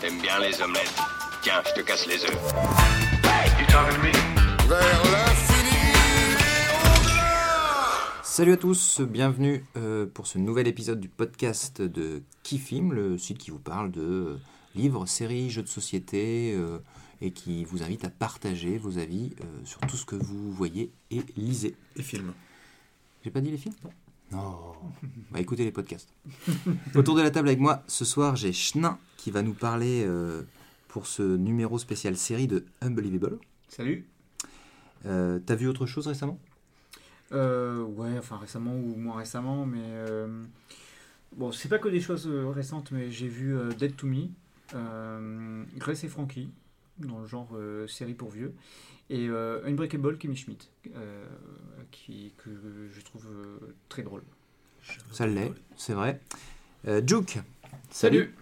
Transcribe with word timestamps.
T'aimes 0.00 0.20
bien 0.22 0.38
les 0.38 0.62
omelettes. 0.62 0.94
Tiens, 1.42 1.62
je 1.66 1.80
te 1.80 1.86
casse 1.86 2.06
les 2.06 2.24
œufs. 2.24 2.38
Salut 8.22 8.52
à 8.52 8.56
tous, 8.56 9.00
bienvenue 9.02 9.64
euh, 9.76 10.06
pour 10.06 10.26
ce 10.26 10.38
nouvel 10.38 10.66
épisode 10.66 10.98
du 10.98 11.08
podcast 11.08 11.82
de 11.82 12.22
Kifim, 12.42 12.92
le 12.92 13.18
site 13.18 13.36
qui 13.36 13.50
vous 13.50 13.58
parle 13.58 13.90
de 13.90 14.00
euh, 14.00 14.38
livres, 14.74 15.04
séries, 15.04 15.50
jeux 15.50 15.62
de 15.62 15.68
société 15.68 16.54
euh, 16.54 16.78
et 17.20 17.32
qui 17.32 17.64
vous 17.64 17.82
invite 17.82 18.04
à 18.04 18.10
partager 18.10 18.78
vos 18.78 18.98
avis 18.98 19.34
sur 19.64 19.80
tout 19.80 19.96
ce 19.96 20.06
que 20.06 20.16
vous 20.16 20.52
voyez 20.52 20.90
et 21.10 21.20
lisez. 21.36 21.76
Et 21.96 22.02
film. 22.02 22.32
J'ai 23.24 23.30
pas 23.30 23.40
dit 23.40 23.50
les 23.50 23.58
films? 23.58 23.74
Non. 23.84 23.90
Bah 25.30 25.40
écoutez 25.40 25.64
les 25.64 25.72
podcasts. 25.72 26.12
Autour 26.94 27.16
de 27.16 27.22
la 27.22 27.30
table 27.30 27.48
avec 27.48 27.60
moi, 27.60 27.82
ce 27.86 28.04
soir, 28.04 28.36
j'ai 28.36 28.52
Schnin 28.52 28.98
qui 29.16 29.30
va 29.30 29.42
nous 29.42 29.54
parler 29.54 30.04
euh, 30.06 30.42
pour 30.88 31.06
ce 31.06 31.22
numéro 31.22 31.78
spécial 31.78 32.16
série 32.16 32.46
de 32.46 32.64
Unbelievable. 32.80 33.38
Salut. 33.68 34.06
Euh, 35.04 35.38
T'as 35.44 35.54
vu 35.54 35.68
autre 35.68 35.86
chose 35.86 36.06
récemment? 36.06 36.38
Euh, 37.32 37.82
ouais, 37.82 38.18
enfin 38.18 38.36
récemment 38.36 38.74
ou 38.74 38.94
moins 38.96 39.16
récemment, 39.16 39.66
mais 39.66 39.82
bon, 41.36 41.50
c'est 41.50 41.68
pas 41.68 41.78
que 41.78 41.88
des 41.88 42.00
choses 42.00 42.26
récentes, 42.28 42.92
mais 42.92 43.10
j'ai 43.10 43.28
vu 43.28 43.56
Dead 43.78 43.96
to 43.96 44.06
Me, 44.06 44.28
Grace 45.76 46.04
et 46.04 46.08
Frankie, 46.08 46.50
dans 46.98 47.20
le 47.20 47.26
genre 47.26 47.48
euh, 47.54 47.86
série 47.86 48.14
pour 48.14 48.30
vieux, 48.30 48.54
et 49.10 49.28
euh, 49.28 49.64
Unbreakable 49.66 50.18
Kimmy 50.18 50.36
Schmidt, 50.36 50.68
euh, 50.94 51.24
qui 51.90 52.32
que 52.38 52.50
je 52.90 53.00
trouve 53.02 53.26
euh, 53.28 53.74
très 53.88 54.02
drôle. 54.02 54.22
Ça 55.12 55.26
l'est, 55.26 55.52
c'est 55.76 55.94
vrai. 55.94 56.20
Euh, 56.86 57.02
Juke, 57.04 57.38
Salut. 57.90 58.34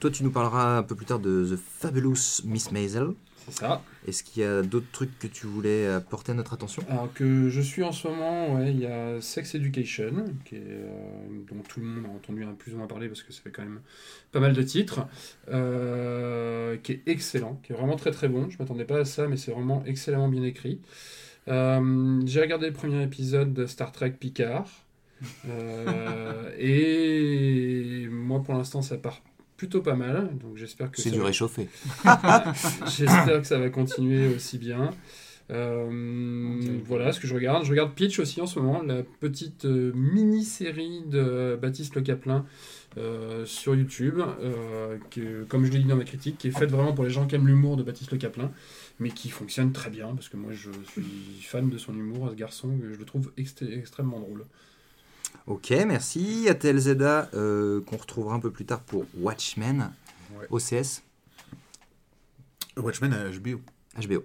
Toi 0.00 0.10
tu 0.10 0.22
nous 0.22 0.30
parleras 0.30 0.78
un 0.78 0.82
peu 0.82 0.94
plus 0.94 1.06
tard 1.06 1.18
de 1.18 1.46
The 1.50 1.58
Fabulous 1.58 2.42
Miss 2.44 2.70
Maisel. 2.72 3.12
C'est 3.50 3.60
ça. 3.60 3.82
Est-ce 4.06 4.22
qu'il 4.22 4.42
y 4.42 4.46
a 4.46 4.62
d'autres 4.62 4.90
trucs 4.92 5.18
que 5.18 5.26
tu 5.26 5.46
voulais 5.46 5.86
apporter 5.86 6.32
à 6.32 6.34
notre 6.34 6.52
attention? 6.52 6.82
Alors 6.88 7.12
que 7.14 7.48
je 7.48 7.60
suis 7.60 7.82
en 7.82 7.92
ce 7.92 8.08
moment, 8.08 8.54
ouais, 8.54 8.72
il 8.72 8.80
y 8.80 8.86
a 8.86 9.20
Sex 9.20 9.54
Education, 9.54 10.24
qui 10.44 10.56
est, 10.56 10.62
euh, 10.62 11.26
dont 11.50 11.62
tout 11.66 11.80
le 11.80 11.86
monde 11.86 12.04
a 12.06 12.08
entendu 12.10 12.44
un 12.44 12.52
plus 12.52 12.74
ou 12.74 12.78
moins 12.78 12.86
parler 12.86 13.08
parce 13.08 13.22
que 13.22 13.32
ça 13.32 13.40
fait 13.40 13.50
quand 13.50 13.62
même 13.62 13.80
pas 14.32 14.40
mal 14.40 14.52
de 14.52 14.62
titres, 14.62 15.06
euh, 15.50 16.76
qui 16.78 16.92
est 16.92 17.02
excellent, 17.06 17.58
qui 17.62 17.72
est 17.72 17.76
vraiment 17.76 17.96
très 17.96 18.10
très 18.10 18.28
bon. 18.28 18.50
Je 18.50 18.58
m'attendais 18.58 18.84
pas 18.84 18.98
à 18.98 19.04
ça, 19.04 19.26
mais 19.28 19.36
c'est 19.36 19.52
vraiment 19.52 19.82
excellemment 19.86 20.28
bien 20.28 20.42
écrit. 20.42 20.80
Euh, 21.48 22.20
J'ai 22.26 22.40
regardé 22.42 22.66
le 22.66 22.74
premier 22.74 23.02
épisode 23.02 23.54
de 23.54 23.66
Star 23.66 23.92
Trek 23.92 24.10
Picard. 24.10 24.68
Et 26.58 28.06
moi 28.08 28.40
pour 28.42 28.54
l'instant 28.54 28.82
ça 28.82 28.96
part 28.96 29.20
plutôt 29.58 29.82
pas 29.82 29.94
mal 29.94 30.30
donc 30.42 30.56
j'espère 30.56 30.90
que 30.90 30.96
C'est 31.02 31.10
ça 31.10 31.14
du 31.14 31.18
va- 31.20 31.26
réchauffé. 31.26 31.68
J'espère 32.96 33.40
que 33.42 33.46
ça 33.46 33.58
va 33.58 33.68
continuer 33.68 34.34
aussi 34.34 34.56
bien. 34.56 34.90
Euh, 35.50 36.78
voilà 36.84 37.12
ce 37.12 37.20
que 37.20 37.26
je 37.26 37.34
regarde. 37.34 37.64
Je 37.64 37.70
regarde 37.70 37.92
Pitch 37.94 38.18
aussi 38.18 38.40
en 38.40 38.46
ce 38.46 38.58
moment, 38.58 38.82
la 38.82 39.02
petite 39.20 39.64
euh, 39.64 39.92
mini-série 39.94 41.02
de 41.06 41.58
Baptiste 41.60 41.94
Le 41.94 42.02
Caplin 42.02 42.44
euh, 42.98 43.44
sur 43.46 43.74
YouTube, 43.74 44.20
euh, 44.42 44.96
que, 45.10 45.44
comme 45.44 45.64
je 45.64 45.72
l'ai 45.72 45.78
dit 45.78 45.84
dans 45.86 45.96
ma 45.96 46.04
critique, 46.04 46.36
qui 46.38 46.48
est 46.48 46.52
faite 46.58 46.70
vraiment 46.70 46.92
pour 46.92 47.04
les 47.04 47.10
gens 47.10 47.26
qui 47.26 47.34
aiment 47.34 47.46
l'humour 47.46 47.76
de 47.76 47.82
Baptiste 47.82 48.12
Le 48.12 48.18
Caplin, 48.18 48.50
mais 48.98 49.10
qui 49.10 49.30
fonctionne 49.30 49.72
très 49.72 49.90
bien 49.90 50.08
parce 50.14 50.28
que 50.28 50.36
moi 50.36 50.52
je 50.52 50.70
suis 50.92 51.42
fan 51.42 51.70
de 51.70 51.78
son 51.78 51.94
humour, 51.94 52.28
ce 52.30 52.34
garçon, 52.36 52.70
et 52.84 52.92
je 52.94 52.98
le 52.98 53.04
trouve 53.04 53.32
extré- 53.38 53.72
extrêmement 53.78 54.20
drôle. 54.20 54.44
Ok, 55.46 55.70
merci. 55.86 56.46
Atel 56.48 56.78
Zeda, 56.78 57.30
euh, 57.34 57.80
qu'on 57.82 57.96
retrouvera 57.96 58.34
un 58.34 58.40
peu 58.40 58.50
plus 58.50 58.64
tard 58.66 58.80
pour 58.80 59.04
Watchmen, 59.18 59.90
Ouais. 60.38 60.46
OCS, 60.50 61.02
Watchmen 62.76 63.12
à 63.12 63.28
HBO. 63.30 63.60
HBO. 64.00 64.24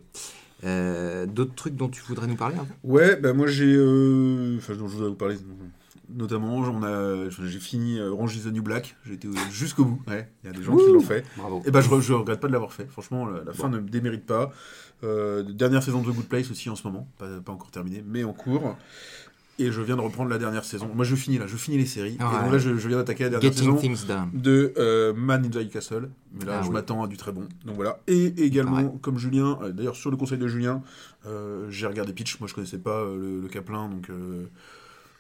Euh, 0.64 1.26
D'autres 1.26 1.56
trucs 1.56 1.76
dont 1.76 1.90
tu 1.90 2.02
voudrais 2.04 2.28
nous 2.28 2.36
parler 2.36 2.56
Ouais, 2.84 3.16
bah 3.16 3.34
moi 3.34 3.48
j'ai. 3.48 3.74
euh, 3.76 4.58
Enfin, 4.58 4.76
dont 4.76 4.88
je 4.88 4.94
voudrais 4.96 5.10
vous 5.10 5.16
parler. 5.16 5.38
Notamment, 6.10 6.56
on 6.58 6.84
a, 6.84 7.28
enfin, 7.28 7.44
j'ai 7.48 7.60
fini 7.60 7.98
euh, 7.98 8.12
Orange 8.12 8.36
is 8.36 8.42
the 8.42 8.54
New 8.54 8.62
Black. 8.62 8.96
J'ai 9.06 9.14
été 9.14 9.28
euh, 9.28 9.32
jusqu'au 9.52 9.86
bout. 9.86 10.02
Ouais, 10.08 10.30
il 10.44 10.48
y 10.48 10.50
a 10.50 10.56
des 10.56 10.62
gens 10.62 10.76
qui 10.76 10.86
l'ont 10.92 11.00
fait. 11.00 11.26
Bravo. 11.38 11.64
Et 11.66 11.72
bah 11.72 11.82
je, 11.82 11.90
re- 11.90 12.02
je 12.02 12.14
regrette 12.14 12.40
pas 12.40 12.48
de 12.48 12.54
l'avoir 12.54 12.72
fait. 12.74 12.86
Franchement, 12.88 13.26
la, 13.26 13.44
la 13.44 13.54
fin 13.54 13.70
ne 13.70 13.80
me 13.80 13.90
démérite 13.90 14.26
pas. 14.26 14.52
Euh, 15.04 15.42
dernière 15.44 15.82
saison 15.82 16.02
de 16.02 16.12
The 16.12 16.16
Good 16.16 16.26
Place 16.28 16.52
aussi 16.52 16.70
en 16.70 16.76
ce 16.76 16.86
moment. 16.86 17.08
Pas, 17.18 17.40
pas 17.40 17.52
encore 17.52 17.72
terminée, 17.72 18.04
mais 18.06 18.24
en 18.24 18.34
cours. 18.34 18.78
Et 19.60 19.72
je 19.72 19.82
viens 19.82 19.96
de 19.96 20.02
reprendre 20.02 20.32
la 20.32 20.40
dernière 20.40 20.66
saison. 20.66 20.90
Moi 20.96 21.06
je 21.06 21.16
finis 21.16 21.38
là, 21.38 21.46
je 21.46 21.56
finis 21.58 21.78
les 21.78 21.86
séries. 21.86 22.18
Ah 22.20 22.32
et 22.40 22.44
donc 22.44 22.54
là, 22.54 22.58
je, 22.58 22.76
je 22.76 22.88
viens 22.88 22.98
d'attaquer 22.98 23.26
la 23.26 23.30
dernière 23.30 23.52
Getting 23.52 23.66
saison. 23.66 23.78
Things 23.78 24.08
Done. 24.08 24.30
de 24.34 24.74
euh, 24.78 25.14
Man 25.14 25.46
in 25.46 25.50
the 25.50 25.56
High 25.56 25.70
Castle. 25.70 26.10
Mais 26.34 26.46
là, 26.46 26.58
Ah 26.60 26.62
je 26.64 26.68
oui. 26.70 26.74
m'attends 26.74 27.04
à 27.04 27.08
du 27.08 27.18
très 27.18 27.32
bon. 27.32 27.48
Donc 27.64 27.76
voilà. 27.76 28.00
Et 28.08 28.26
également, 28.44 28.90
comme 29.02 29.20
Julien, 29.20 29.60
euh, 29.62 29.72
d'ailleurs, 29.72 29.96
sur 29.96 30.10
le 30.10 30.18
conseil 30.18 30.40
de 30.40 30.48
Julien, 30.48 30.82
euh, 31.28 31.70
j'ai 31.70 31.86
regardé 31.86 32.14
Pitch. 32.14 32.40
Moi, 32.40 32.48
je 32.50 32.56
connaissais 32.56 32.80
pas 32.80 32.98
euh, 33.02 33.16
le, 33.16 33.42
le 33.42 33.48
Caplin, 33.48 33.90
donc 33.90 34.10
euh, 34.10 34.48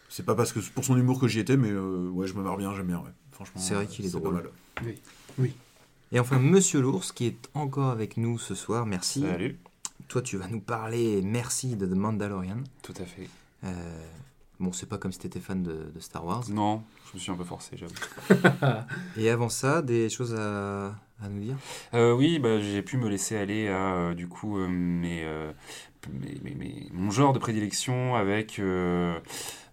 c'est 0.09 0.25
pas 0.25 0.33
parce 0.33 0.51
que 0.51 0.59
pour 0.73 0.83
son 0.83 0.97
humour 0.97 1.19
que 1.19 1.27
j'y 1.27 1.39
étais, 1.39 1.55
mais 1.57 1.69
euh, 1.69 2.09
ouais, 2.09 2.25
je 2.25 2.33
me 2.33 2.41
marre 2.41 2.57
bien, 2.57 2.73
j'aime 2.75 2.87
bien. 2.87 2.97
Ouais. 2.97 3.11
Franchement, 3.33 3.61
C'est 3.61 3.75
vrai 3.75 3.85
qu'il 3.85 4.05
est 4.07 4.11
pas 4.13 4.19
drôle. 4.19 4.33
mal. 4.33 4.95
Et 6.11 6.19
enfin, 6.19 6.39
Monsieur 6.39 6.81
l'ours, 6.81 7.11
qui 7.11 7.27
est 7.27 7.49
encore 7.53 7.89
avec 7.91 8.17
nous 8.17 8.39
ce 8.39 8.55
soir. 8.55 8.85
Merci. 8.87 9.21
Salut. 9.21 9.57
Toi, 10.07 10.21
tu 10.23 10.37
vas 10.37 10.47
nous 10.47 10.59
parler, 10.59 11.21
merci, 11.23 11.75
de 11.75 11.85
The 11.85 11.95
Mandalorian. 11.95 12.57
Tout 12.81 12.93
à 12.99 13.05
fait. 13.05 13.29
Euh, 13.63 14.05
bon, 14.59 14.71
c'est 14.73 14.87
pas 14.89 14.97
comme 14.97 15.11
si 15.11 15.19
t'étais 15.19 15.39
fan 15.39 15.63
de, 15.63 15.91
de 15.93 15.99
Star 15.99 16.25
Wars. 16.25 16.43
Non, 16.49 16.83
je 17.09 17.17
me 17.17 17.19
suis 17.19 17.31
un 17.31 17.35
peu 17.35 17.43
forcé, 17.43 17.77
j'avoue. 17.77 17.93
Et 19.17 19.29
avant 19.29 19.49
ça, 19.49 19.81
des 19.81 20.09
choses 20.09 20.35
à, 20.35 20.87
à 21.21 21.29
nous 21.29 21.39
dire? 21.41 21.55
Euh, 21.93 22.13
oui, 22.13 22.39
bah, 22.39 22.59
j'ai 22.59 22.81
pu 22.81 22.97
me 22.97 23.07
laisser 23.09 23.37
aller 23.37 23.67
à, 23.67 23.93
euh, 23.95 24.13
du 24.13 24.27
coup, 24.27 24.57
euh, 24.57 24.67
mes, 24.67 25.23
euh, 25.23 25.51
mes- 26.11 26.39
mes- 26.43 26.55
mes- 26.55 26.89
mon 26.91 27.11
genre 27.11 27.33
de 27.33 27.39
prédilection 27.39 28.15
avec 28.15 28.59
euh, 28.59 29.17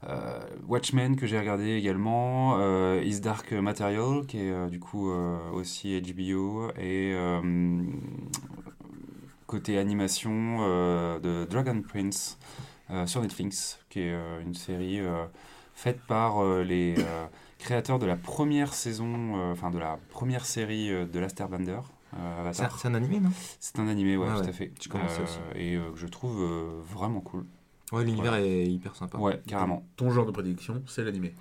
euh, 0.08 0.40
Watchmen 0.68 1.16
que 1.16 1.26
j'ai 1.26 1.38
regardé 1.38 1.72
également, 1.74 2.58
euh, 2.60 3.02
Is 3.04 3.20
Dark 3.20 3.52
Material 3.52 4.24
qui 4.26 4.38
est 4.38 4.50
euh, 4.52 4.68
du 4.68 4.78
coup 4.78 5.10
euh, 5.10 5.38
aussi 5.52 6.00
HBO 6.00 6.70
et 6.78 7.12
euh, 7.14 7.82
côté 9.46 9.78
animation 9.78 10.58
euh, 10.60 11.18
de 11.18 11.44
Dragon 11.50 11.82
Prince 11.82 12.38
sur 13.06 13.20
Netflix 13.22 13.78
qui 13.88 14.00
est 14.00 14.12
euh, 14.12 14.40
une 14.42 14.54
série 14.54 15.00
euh, 15.00 15.24
faite 15.74 16.00
par 16.06 16.42
euh, 16.42 16.62
les 16.62 16.94
euh, 16.98 17.26
créateurs 17.58 17.98
de 17.98 18.06
la 18.06 18.16
première 18.16 18.74
saison, 18.74 19.36
euh, 19.38 19.52
enfin 19.52 19.70
de 19.70 19.78
la 19.78 19.98
première 20.10 20.44
série 20.44 20.90
euh, 20.90 21.06
de 21.06 21.18
Last 21.18 21.40
Airbender. 21.40 21.80
euh, 22.18 22.50
C'est 22.52 22.88
un, 22.88 22.94
animé, 22.94 23.20
non? 23.20 23.30
C'est 23.60 23.78
un 23.78 23.88
animé, 23.88 24.16
ouais, 24.16 24.28
Ah 24.30 24.40
tout 24.40 24.48
à 24.48 24.52
fait. 24.52 24.72
connais 24.88 25.08
ça 25.08 25.20
Euh, 25.20 25.24
aussi. 25.24 25.38
Et 25.54 25.76
euh, 25.76 25.90
que 25.92 25.98
je 25.98 26.06
trouve 26.06 26.40
euh, 26.42 26.80
vraiment 26.84 27.20
cool. 27.20 27.46
Ouais, 27.92 28.04
l'univers 28.04 28.34
est 28.34 28.64
hyper 28.66 28.94
sympa. 28.94 29.18
Ouais, 29.18 29.40
carrément. 29.46 29.84
Ton 29.96 30.10
genre 30.10 30.26
de 30.26 30.30
prédilection, 30.30 30.82
c'est 30.86 31.02
l'animé. 31.02 31.34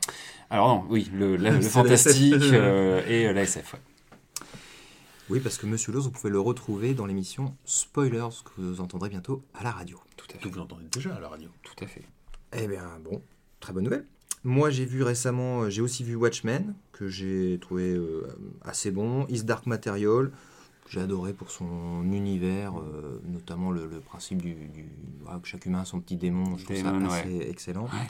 Alors 0.50 0.68
non, 0.68 0.86
oui, 0.90 1.10
le, 1.14 1.36
la- 1.36 1.60
fantastique 1.62 2.34
euh, 2.34 3.04
et 3.08 3.28
euh, 3.28 3.34
la 3.34 3.44
SF, 3.44 3.74
ouais. 3.74 3.80
Oui, 5.30 5.40
parce 5.40 5.58
que 5.58 5.66
Monsieur 5.68 5.92
l'ours, 5.92 6.06
vous 6.06 6.12
pouvez 6.12 6.32
le 6.32 6.40
retrouver 6.40 6.94
dans 6.94 7.06
l'émission 7.06 7.56
Spoilers, 7.66 8.30
que 8.44 8.62
vous 8.62 8.82
entendrez 8.82 9.10
bientôt 9.10 9.44
à 9.54 9.64
la 9.64 9.72
radio. 9.72 10.00
Tout 10.18 10.26
à 10.36 10.40
fait. 10.40 10.50
vous 10.50 10.60
entendez 10.60 10.86
déjà 10.92 11.16
à 11.16 11.20
la 11.20 11.30
radio. 11.30 11.50
Tout 11.64 11.84
à 11.84 11.88
fait. 11.88 12.04
Eh 12.54 12.68
bien, 12.68 12.84
bon, 13.04 13.22
très 13.60 13.74
bonne 13.74 13.84
nouvelle. 13.84 14.06
Moi, 14.44 14.70
j'ai 14.70 14.86
vu 14.86 15.04
récemment, 15.04 15.62
euh, 15.64 15.70
j'ai 15.70 15.82
aussi 15.82 16.04
vu 16.04 16.16
Watchmen, 16.16 16.74
que 16.94 17.08
j'ai 17.10 17.60
trouvé 17.62 17.92
euh, 17.94 18.26
assez 18.64 18.90
bon. 18.90 19.26
Is 19.28 19.44
Dark 19.44 19.66
Material, 19.68 20.30
que 20.86 20.90
j'ai 20.92 21.02
adoré 21.02 21.34
pour 21.34 21.52
son 21.52 22.04
univers, 22.12 22.80
euh, 22.80 23.22
notamment 23.28 23.70
le, 23.70 23.86
le 23.86 24.00
principe 24.00 24.42
du, 24.42 24.54
du- 24.56 24.90
voilà, 25.22 25.40
que 25.40 25.48
chaque 25.48 25.66
humain 25.66 25.82
a 25.82 25.86
son 25.86 26.00
petit 26.00 26.16
démon. 26.18 26.58
Je 26.58 26.64
trouve 26.64 26.76
Démon, 26.78 27.08
ça 27.10 27.16
assez 27.18 27.38
ouais. 27.38 27.50
excellent. 27.50 27.84
Ouais. 27.84 28.08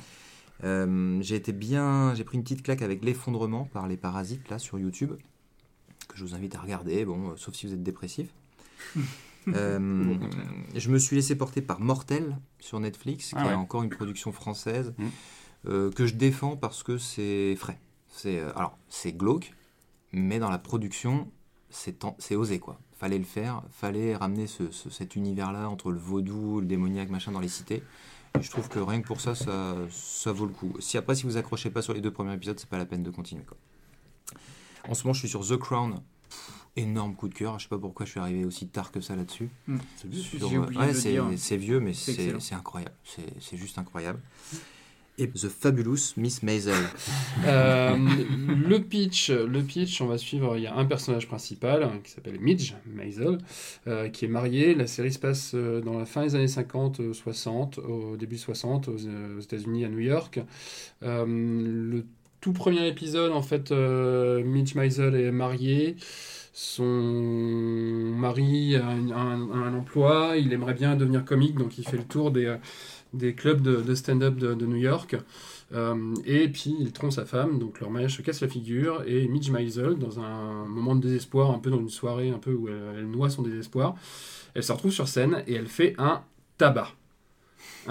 Euh, 0.64 1.18
j'ai 1.22 1.36
été 1.36 1.52
bien, 1.52 2.14
j'ai 2.16 2.24
pris 2.24 2.38
une 2.38 2.44
petite 2.44 2.62
claque 2.64 2.82
avec 2.82 3.04
l'effondrement 3.04 3.66
par 3.66 3.88
les 3.88 3.98
parasites 3.98 4.50
là 4.50 4.60
sur 4.60 4.78
YouTube, 4.78 5.14
je 6.20 6.26
vous 6.26 6.36
invite 6.36 6.54
à 6.56 6.60
regarder, 6.60 7.06
bon, 7.06 7.32
euh, 7.32 7.36
sauf 7.38 7.56
si 7.56 7.66
vous 7.68 7.74
êtes 7.74 7.84
dépressif. 7.84 8.30
Euh, 9.56 10.16
je 10.76 10.90
me 10.92 11.00
suis 11.00 11.16
laissé 11.16 11.36
porter 11.36 11.62
par 11.62 11.80
Mortel 11.80 12.38
sur 12.60 12.80
Netflix, 12.80 13.30
qui 13.30 13.36
Ah 13.38 13.46
ouais. 13.48 13.52
est 13.54 13.56
encore 13.56 13.82
une 13.82 13.90
production 13.90 14.32
française 14.32 14.94
Mm. 14.98 15.08
euh, 15.70 15.92
que 15.92 16.06
je 16.06 16.14
défends 16.14 16.56
parce 16.56 16.84
que 16.84 16.98
c'est 17.00 17.56
frais. 17.56 17.80
C'est 18.10 18.38
euh, 18.38 18.52
alors 18.56 18.78
c'est 18.90 19.14
glauque, 19.14 19.54
mais 20.12 20.38
dans 20.38 20.50
la 20.52 20.60
production, 20.60 21.32
c'est 21.72 22.06
c'est 22.20 22.36
osé 22.36 22.60
quoi. 22.60 22.80
Fallait 23.00 23.18
le 23.18 23.24
faire, 23.24 23.64
fallait 23.72 24.16
ramener 24.16 24.46
ce- 24.46 24.70
ce- 24.72 24.90
cet 24.92 25.16
univers-là 25.16 25.68
entre 25.70 25.90
le 25.92 25.98
vaudou, 26.00 26.60
le 26.60 26.68
démoniaque, 26.68 27.10
machin 27.10 27.32
dans 27.32 27.40
les 27.40 27.48
cités. 27.48 27.82
Et 28.38 28.44
je 28.44 28.52
trouve 28.52 28.68
que 28.70 28.78
rien 28.78 29.02
que 29.02 29.08
pour 29.08 29.22
ça, 29.22 29.34
ça, 29.34 29.74
ça 29.90 30.32
vaut 30.32 30.46
le 30.46 30.54
coup. 30.54 30.74
Si 30.80 30.98
après, 30.98 31.16
si 31.16 31.24
vous 31.24 31.38
accrochez 31.38 31.72
pas 31.72 31.82
sur 31.82 31.94
les 31.94 32.02
deux 32.02 32.12
premiers 32.12 32.34
épisodes, 32.36 32.60
c'est 32.60 32.70
pas 32.70 32.78
la 32.78 32.86
peine 32.86 33.02
de 33.04 33.10
continuer 33.10 33.46
quoi. 33.46 33.58
En 34.88 34.94
ce 34.94 35.04
moment, 35.06 35.14
je 35.14 35.20
suis 35.20 35.30
sur 35.30 35.48
The 35.48 35.58
Crown. 35.58 36.02
Énorme 36.76 37.16
coup 37.16 37.28
de 37.28 37.34
cœur. 37.34 37.60
Je 37.60 37.64
sais 37.64 37.70
pas 37.70 37.78
pourquoi 37.78 38.06
je 38.06 38.12
suis 38.12 38.20
arrivé 38.20 38.46
aussi 38.46 38.68
tard 38.68 38.92
que 38.92 39.02
ça 39.02 39.16
là-dessus. 39.16 39.50
C'est 39.98 40.08
ouais, 40.08 40.88
le 40.88 41.38
c'est 41.38 41.58
vieux, 41.58 41.80
mais 41.80 41.94
C'est 41.94 42.56
incroyable. 42.56 42.96
C'est 43.04 43.58
juste 43.58 43.78
incroyable. 43.78 44.20
Et 45.20 45.28
The 45.28 45.50
Fabulous 45.50 46.14
Miss 46.16 46.44
Maisel. 46.44 46.76
Euh, 47.46 47.98
le 47.98 48.80
pitch, 48.80 49.30
le 49.30 49.62
pitch, 49.64 50.00
on 50.00 50.08
va 50.08 50.18
suivre. 50.18 50.56
Il 50.56 50.64
y 50.64 50.68
a 50.68 50.76
un 50.76 50.86
personnage 50.86 51.28
principal 51.28 51.84
hein, 51.84 52.00
qui 52.02 52.12
s'appelle 52.12 52.40
Midge 52.40 52.76
Maisel, 52.86 53.40
euh, 53.88 54.08
qui 54.08 54.26
est 54.26 54.30
marié. 54.30 54.74
La 54.76 54.88
série 54.88 55.12
se 55.12 55.20
passe 55.20 55.52
euh, 55.56 55.82
dans 55.82 56.00
la 56.00 56.06
fin 56.06 56.24
des 56.24 56.36
années 56.36 56.46
50-60, 56.46 57.82
au 57.82 58.16
début 58.16 58.38
60, 58.38 58.88
aux, 58.88 58.94
aux 58.94 59.40
États-Unis, 59.42 59.84
à 59.84 59.90
New 59.90 60.00
York. 60.00 60.40
Euh, 61.04 61.26
le 61.28 62.06
tout 62.42 62.54
premier 62.54 62.88
épisode, 62.88 63.32
en 63.32 63.42
fait, 63.42 63.72
euh, 63.72 64.44
Midge 64.44 64.76
Maisel 64.76 65.16
est 65.16 65.32
marié. 65.32 65.96
Son 66.54 66.84
mari 66.86 68.76
a 68.76 68.88
un, 68.88 69.74
emploi, 69.74 70.36
il 70.38 70.52
aimerait 70.52 70.74
bien 70.74 70.96
devenir 70.96 71.24
comique, 71.24 71.56
donc 71.56 71.78
il 71.78 71.88
fait 71.88 71.98
le 71.98 72.04
tour 72.04 72.32
des, 72.32 72.46
euh, 72.46 72.58
des 73.14 73.34
clubs 73.34 73.62
de, 73.62 73.96
stand-up 73.96 74.36
de, 74.36 74.66
New 74.66 74.78
York. 74.78 75.16
Euh, 75.72 76.14
et 76.26 76.50
puis 76.50 76.76
il 76.80 76.92
trompe 76.92 77.12
sa 77.12 77.26
femme, 77.26 77.60
donc 77.60 77.80
leur 77.80 77.92
mariage 77.92 78.18
se 78.18 78.22
casse 78.22 78.42
la 78.42 78.48
figure, 78.48 79.04
et 79.06 79.28
Midge 79.28 79.52
Maisel, 79.52 79.96
dans 79.96 80.20
un 80.20 80.66
moment 80.66 80.96
de 80.96 81.02
désespoir, 81.02 81.52
un 81.52 81.60
peu 81.60 81.70
dans 81.70 81.80
une 81.80 81.90
soirée 81.90 82.30
un 82.30 82.40
peu 82.40 82.54
où 82.54 82.68
elle 82.68 83.10
noie 83.10 83.30
son 83.30 83.44
désespoir, 83.44 83.96
elle 84.54 84.64
se 84.64 84.72
retrouve 84.72 84.92
sur 84.92 85.08
scène 85.08 85.44
et 85.48 85.54
elle 85.54 85.68
fait 85.68 85.94
un 85.98 86.24
tabac. 86.58 86.99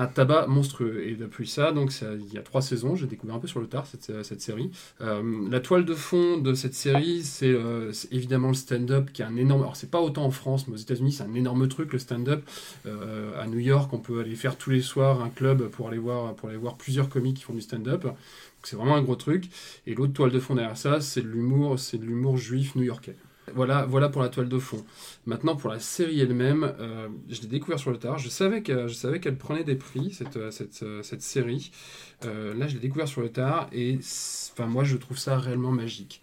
Un 0.01 0.07
tabac 0.07 0.47
monstrueux. 0.47 1.03
Et 1.09 1.17
depuis 1.17 1.49
ça, 1.49 1.73
donc 1.73 1.91
ça- 1.91 2.15
il 2.15 2.33
y 2.33 2.39
a 2.39 2.43
trois 2.43 2.63
saisons, 2.63 2.95
j'ai 2.95 3.09
découvert 3.09 3.35
un 3.35 3.41
peu 3.41 3.49
sur 3.49 3.59
le 3.61 3.67
tard 3.67 3.85
cette, 3.85 4.13
cette 4.23 4.41
série. 4.41 4.71
Euh, 5.01 5.49
la 5.51 5.59
toile 5.59 5.85
de 5.85 5.93
fond 5.95 6.39
de 6.39 6.55
cette 6.55 6.75
série, 6.75 7.23
c'est 7.25 7.49
euh, 7.53 7.93
c'est 7.93 8.13
évidemment 8.13 8.49
le 8.49 8.55
stand-up 8.55 9.11
qui 9.13 9.23
est 9.23 9.25
un 9.25 9.35
énorme. 9.37 9.63
Alors 9.63 9.75
c'est 9.75 9.91
pas 9.91 10.01
autant 10.01 10.25
en 10.25 10.31
France, 10.31 10.69
mais 10.69 10.75
aux 10.75 10.77
États-Unis 10.77 11.11
c'est 11.13 11.25
un 11.25 11.35
énorme 11.35 11.67
truc 11.67 11.93
le 11.93 11.99
stand-up. 11.99 12.49
Euh, 12.87 13.43
à 13.43 13.49
New 13.49 13.59
York, 13.59 13.93
on 13.93 13.99
peut 13.99 14.21
aller 14.21 14.37
faire 14.37 14.57
tous 14.57 14.71
les 14.71 14.83
soirs 14.83 15.21
un 15.23 15.31
club 15.31 15.69
pour 15.69 15.89
aller 15.89 15.99
voir, 15.99 16.35
pour 16.37 16.49
aller 16.49 16.59
voir 16.59 16.77
plusieurs 16.77 17.09
comiques 17.09 17.39
qui 17.39 17.43
font 17.43 17.55
du 17.55 17.61
stand-up. 17.61 18.07
C'est 18.63 18.77
vraiment 18.77 18.95
un 18.97 19.03
gros 19.03 19.17
truc. 19.17 19.51
Et 19.87 19.95
l'autre 19.95 20.13
toile 20.13 20.31
de 20.31 20.39
fond 20.39 20.55
derrière 20.55 20.77
ça, 20.77 21.01
c'est 21.01 21.23
de 21.23 21.29
l'humour, 21.29 21.79
c'est 21.79 21.99
de 21.99 22.05
l'humour 22.05 22.37
juif 22.37 22.77
new-yorkais. 22.77 23.17
Voilà, 23.55 23.85
voilà 23.87 24.09
pour 24.09 24.23
la 24.23 24.29
toile 24.29 24.49
de 24.49 24.59
fond. 24.59 24.85
Maintenant, 25.27 25.57
pour 25.57 25.71
la 25.71 25.79
série 25.79 26.21
elle-même, 26.21 26.75
euh, 26.81 27.09
je 27.29 27.41
l'ai 27.43 27.49
découvert 27.49 27.79
sur 27.79 27.91
le 27.91 27.99
tard. 27.99 28.19
Je 28.19 28.29
savais 28.29 28.63
qu'elle 28.63 29.39
prenait 29.39 29.65
des 29.65 29.75
prix, 29.75 30.13
cette, 30.13 30.37
euh, 30.37 30.51
cette, 30.51 30.83
euh, 30.83 31.03
cette 31.03 31.23
série. 31.23 31.71
Là, 32.23 32.67
je 32.67 32.75
l'ai 32.75 32.81
découvert 32.81 33.07
sur 33.07 33.21
le 33.21 33.31
tard 33.31 33.69
et 33.73 33.99
enfin, 34.53 34.67
moi, 34.67 34.85
je 34.85 34.97
trouve 34.97 35.19
ça 35.19 35.39
réellement 35.39 35.71
magique. 35.71 36.21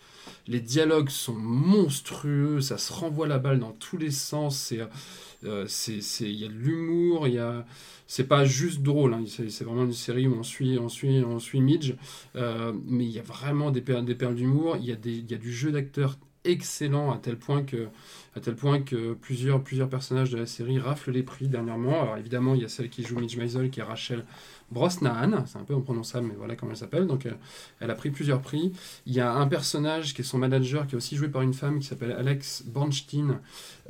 Les 0.48 0.60
dialogues 0.60 1.10
sont 1.10 1.36
monstrueux, 1.36 2.60
ça 2.62 2.78
se 2.78 2.92
renvoie 2.92 3.28
la 3.28 3.40
balle 3.40 3.60
dans 3.60 3.72
tous 3.72 3.98
les 3.98 4.12
sens. 4.12 4.72
Il 4.72 4.80
y 4.80 4.82
a 4.82 6.48
de 6.48 6.54
l'humour, 6.54 7.26
a, 7.26 7.66
c'est 8.08 8.28
pas 8.28 8.44
juste 8.44 8.82
drôle. 8.82 9.14
hein. 9.14 9.24
C'est, 9.28 9.64
vraiment 9.64 9.86
une 9.86 9.94
série 9.94 10.28
où 10.28 10.36
on 10.38 10.44
suit, 10.44 10.78
on 10.78 10.90
suit, 10.90 11.24
on 11.24 11.40
suit 11.40 11.62
Midge, 11.62 11.94
mais 12.36 13.06
il 13.06 13.12
y 13.12 13.20
a 13.20 13.24
vraiment 13.24 13.72
des 13.72 13.82
perles, 13.82 14.06
des 14.06 14.16
perles 14.16 14.36
d'humour. 14.36 14.78
Il 14.78 14.86
y 14.86 14.90
y 14.90 15.34
a 15.34 15.38
du 15.38 15.54
jeu 15.54 15.72
d'acteur 15.72 16.18
excellent 16.46 17.12
à 17.12 17.18
tel 17.18 17.38
point 17.38 17.64
que 17.64 17.88
à 18.36 18.40
tel 18.40 18.56
point 18.56 18.82
que 18.82 19.14
plusieurs, 19.14 19.64
plusieurs 19.64 19.90
personnages 19.90 20.30
de 20.30 20.38
la 20.38 20.46
série 20.46 20.78
raflent 20.80 21.12
les 21.12 21.24
prix 21.24 21.48
dernièrement. 21.48 22.02
Alors 22.02 22.18
évidemment, 22.18 22.54
il 22.54 22.62
y 22.62 22.66
a 22.66 22.70
celle 22.70 22.90
qui 22.90 23.04
joue 23.04 23.18
Midge 23.18 23.38
Maisel, 23.38 23.70
qui 23.70 23.80
est 23.80 23.84
Rachel 23.84 24.26
Brosnahan, 24.72 25.46
c'est 25.46 25.58
un 25.58 25.64
peu 25.64 25.76
imprononçable, 25.76 26.28
mais 26.28 26.34
voilà 26.36 26.56
comment 26.56 26.72
elle 26.72 26.78
s'appelle. 26.78 27.08
Donc, 27.08 27.26
euh, 27.26 27.32
elle 27.80 27.92
a 27.92 27.96
pris 27.96 28.10
plusieurs 28.10 28.42
prix. 28.42 28.72
Il 29.06 29.14
y 29.14 29.20
a 29.20 29.32
un 29.34 29.48
personnage 29.48 30.14
qui 30.14 30.22
est 30.22 30.26
son 30.26 30.38
manager, 30.38 30.88
qui 30.88 30.96
est 30.96 30.98
aussi 30.98 31.16
joué 31.16 31.28
par 31.30 31.42
une 31.44 31.54
femme 31.54 31.80
qui 31.80 31.88
s'appelle 31.88 32.12
Alex 32.12 32.64
Bornstein, 32.66 33.40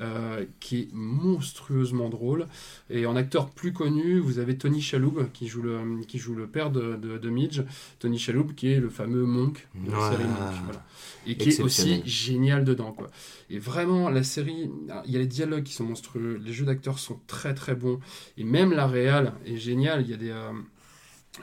euh, 0.02 0.46
qui 0.60 0.82
est 0.82 0.88
monstrueusement 0.94 2.10
drôle. 2.10 2.48
Et 2.90 3.06
en 3.06 3.16
acteur 3.16 3.50
plus 3.50 3.74
connu, 3.74 4.20
vous 4.20 4.40
avez 4.40 4.58
Tony 4.58 4.82
Shalhoub, 4.82 5.30
qui 5.34 5.48
joue 5.48 5.62
le, 5.62 6.02
qui 6.08 6.18
joue 6.20 6.36
le 6.36 6.48
père 6.48 6.72
de, 6.72 6.96
de, 6.96 7.18
de 7.18 7.30
Midge. 7.30 7.62
Tony 8.00 8.20
Shalhoub, 8.20 8.54
qui 8.56 8.72
est 8.72 8.80
le 8.80 8.90
fameux 8.90 9.24
Monk 9.26 9.68
de 9.76 9.92
la 9.92 9.98
Ouais. 9.98 10.10
série 10.12 10.24
Monk. 10.26 10.64
voilà. 10.66 10.86
Et 11.28 11.38
qui 11.38 11.50
est 11.50 11.60
aussi 11.62 12.04
génial 12.06 12.64
dedans. 12.66 12.92
Quoi. 12.92 13.10
Et 13.50 13.58
vraiment, 13.58 14.10
la 14.10 14.24
série, 14.24 14.70
il 15.06 15.12
y 15.12 15.16
a 15.16 15.20
les 15.20 15.26
dialogues 15.28 15.64
qui 15.64 15.74
sont 15.74 15.86
monstrueux, 15.86 16.40
les 16.44 16.54
jeux 16.54 16.66
d'acteurs 16.66 17.00
sont 17.00 17.20
très 17.26 17.54
très 17.56 17.74
bons. 17.76 18.00
Et 18.38 18.44
même 18.44 18.72
la 18.74 18.86
réal 18.86 19.34
est 19.46 19.58
géniale. 19.58 20.02
Il 20.02 20.10
y 20.12 20.14
a 20.14 20.18
des. 20.18 20.30
euh, 20.30 20.52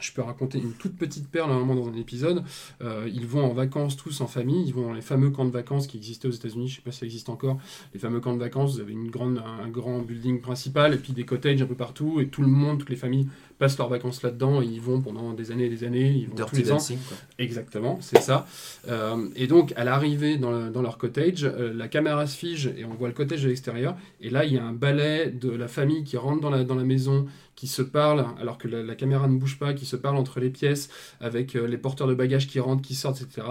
je 0.01 0.13
peux 0.13 0.23
raconter 0.23 0.59
une 0.59 0.73
toute 0.73 0.97
petite 0.97 1.29
perle 1.29 1.51
à 1.51 1.55
un 1.55 1.59
moment 1.59 1.75
dans 1.75 1.89
un 1.89 1.95
épisode. 1.95 2.43
Euh, 2.83 3.09
ils 3.13 3.27
vont 3.27 3.45
en 3.45 3.53
vacances 3.53 3.97
tous 3.97 4.21
en 4.21 4.27
famille. 4.27 4.65
Ils 4.67 4.75
vont 4.75 4.83
dans 4.87 4.93
les 4.93 5.01
fameux 5.03 5.31
camps 5.31 5.45
de 5.45 5.51
vacances 5.51 5.87
qui 5.87 5.97
existaient 5.97 6.29
aux 6.29 6.33
États-Unis. 6.33 6.69
Je 6.69 6.77
sais 6.77 6.83
pas 6.83 6.93
si 6.93 7.01
ça 7.01 7.07
existe 7.07 7.29
encore. 7.29 7.59
Les 7.95 8.01
fameux 8.01 8.21
camps 8.21 8.35
de 8.35 8.39
vacances. 8.41 8.75
Vous 8.75 8.81
avez 8.81 8.93
une 8.93 9.11
grande, 9.11 9.43
un 9.63 9.69
grand 9.69 9.99
building 10.01 10.41
principal 10.41 10.95
et 10.95 10.97
puis 10.97 11.13
des 11.13 11.25
cottages 11.25 11.61
un 11.63 11.67
peu 11.67 11.75
partout. 11.75 12.21
Et 12.21 12.29
tout 12.29 12.43
le 12.43 12.49
monde, 12.49 12.79
toutes 12.79 12.91
les 12.91 12.97
familles 12.97 13.29
passent 13.59 13.79
leurs 13.79 13.89
vacances 13.89 14.23
là-dedans. 14.23 14.63
Et 14.63 14.67
ils 14.67 14.81
vont 14.81 15.01
pendant 15.01 15.33
des 15.35 15.51
années 15.53 15.67
et 15.67 15.71
des 15.71 15.85
années. 15.85 16.11
Ils 16.11 16.25
vont 16.27 16.31
tous 16.37 16.37
Dirty 16.37 16.57
les 16.57 16.71
ans. 16.73 16.75
Dancing, 16.77 16.99
quoi. 17.09 17.17
Exactement, 17.39 17.99
c'est 18.01 18.21
ça. 18.21 18.47
Euh, 18.89 19.29
et 19.37 19.47
donc, 19.47 19.73
à 19.77 19.85
l'arrivée 19.85 20.37
dans, 20.39 20.51
le- 20.51 20.71
dans 20.71 20.83
leur 20.83 20.99
cottage, 20.99 21.45
euh, 21.45 21.73
la 21.75 21.89
caméra 21.89 22.27
se 22.27 22.37
fige 22.37 22.67
et 22.77 22.85
on 22.85 22.95
voit 22.95 23.09
le 23.09 23.15
cottage 23.15 23.43
de 23.43 23.49
l'extérieur. 23.49 23.97
Et 24.21 24.31
là, 24.31 24.45
il 24.45 24.53
y 24.55 24.59
a 24.59 24.65
un 24.65 24.73
balai 24.73 25.31
de 25.31 25.51
la 25.51 25.69
famille 25.69 26.05
qui 26.05 26.17
rentre 26.17 26.41
dans 26.41 26.51
la, 26.51 26.65
dans 26.65 26.75
la 26.75 26.85
maison, 26.85 27.27
qui 27.55 27.67
se 27.69 27.83
parle, 27.83 28.27
alors 28.41 28.59
que 28.59 28.67
la, 28.67 28.83
la 28.83 28.95
caméra 28.95 29.29
ne 29.29 29.37
bouge 29.39 29.59
pas, 29.59 29.73
qui 29.75 29.87
se 29.87 29.97
parle 29.97 30.17
entre 30.17 30.41
les 30.41 30.51
pièces, 30.51 30.89
avec 31.21 31.55
euh, 31.55 31.67
les 31.67 31.79
porteurs 31.79 32.09
de 32.09 32.15
bagages 32.15 32.49
qui 32.49 32.59
rentrent, 32.61 32.83
qui 32.83 32.95
sortent, 32.95 33.23
etc. 33.23 33.47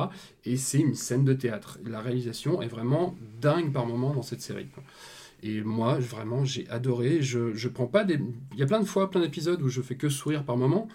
Et 0.45 0.57
c'est 0.57 0.79
une 0.79 0.95
scène 0.95 1.23
de 1.23 1.33
théâtre. 1.33 1.79
La 1.85 2.01
réalisation 2.01 2.61
est 2.61 2.67
vraiment 2.67 3.15
dingue 3.41 3.71
par 3.71 3.85
moment 3.85 4.13
dans 4.13 4.23
cette 4.23 4.41
série. 4.41 4.67
Et 5.43 5.61
moi, 5.61 5.97
vraiment, 5.99 6.45
j'ai 6.45 6.67
adoré. 6.69 7.21
Je, 7.21 7.53
je 7.53 7.67
prends 7.69 7.87
pas 7.87 8.03
des. 8.03 8.19
Il 8.53 8.59
y 8.59 8.63
a 8.63 8.65
plein 8.67 8.79
de 8.79 8.85
fois, 8.85 9.09
plein 9.09 9.21
d'épisodes 9.21 9.61
où 9.61 9.69
je 9.69 9.81
fais 9.81 9.95
que 9.95 10.09
sourire 10.09 10.43
par 10.43 10.57
moment 10.57 10.87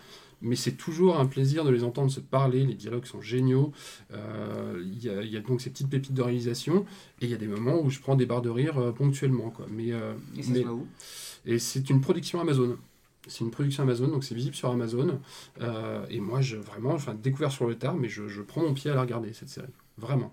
mais 0.43 0.55
c'est 0.55 0.73
toujours 0.73 1.19
un 1.19 1.25
plaisir 1.25 1.65
de 1.65 1.71
les 1.71 1.83
entendre 1.83 2.11
se 2.11 2.21
parler, 2.21 2.67
les 2.67 2.75
dialogues 2.75 3.07
sont 3.07 3.23
géniaux, 3.23 3.73
Euh, 4.13 4.83
il 4.85 5.03
y, 5.03 5.09
a, 5.09 5.23
il 5.23 5.31
y 5.33 5.37
a 5.39 5.41
donc 5.41 5.63
ces 5.63 5.71
petites 5.71 5.89
pépites 5.89 6.13
de 6.13 6.21
réalisation, 6.21 6.85
et 7.23 7.25
il 7.25 7.31
y 7.31 7.35
a 7.35 7.39
des 7.39 7.47
moments 7.47 7.81
où 7.81 7.89
je 7.89 8.01
prends 8.01 8.17
des 8.17 8.27
barres 8.27 8.43
de 8.43 8.51
rire 8.51 8.77
euh, 8.79 8.93
ponctuellement. 8.93 9.49
Quoi. 9.49 9.67
Mais, 9.71 9.93
euh, 9.93 10.13
mais- 10.53 10.61
et 11.47 11.59
c'est 11.59 11.89
une 11.89 12.03
production 12.03 12.39
Amazon. 12.39 12.77
C'est 13.27 13.45
une 13.45 13.51
production 13.51 13.83
Amazon, 13.83 14.09
donc 14.09 14.25
c'est 14.25 14.35
visible 14.35 14.55
sur 14.55 14.71
Amazon. 14.71 15.21
Euh, 15.61 16.05
et 16.11 16.21
moi, 16.21 16.41
je, 16.41 16.57
vraiment, 16.57 16.93
enfin, 16.93 17.15
découvert 17.15 17.51
sur 17.51 17.67
le 17.67 17.75
tard, 17.77 17.97
mais 17.97 18.09
je, 18.09 18.29
je 18.29 18.43
prends 18.43 18.63
mon 18.63 18.75
pied 18.75 18.91
à 18.91 18.95
la 18.95 19.01
regarder, 19.03 19.33
cette 19.33 19.49
série. 19.49 19.67
Vraiment. 19.99 20.33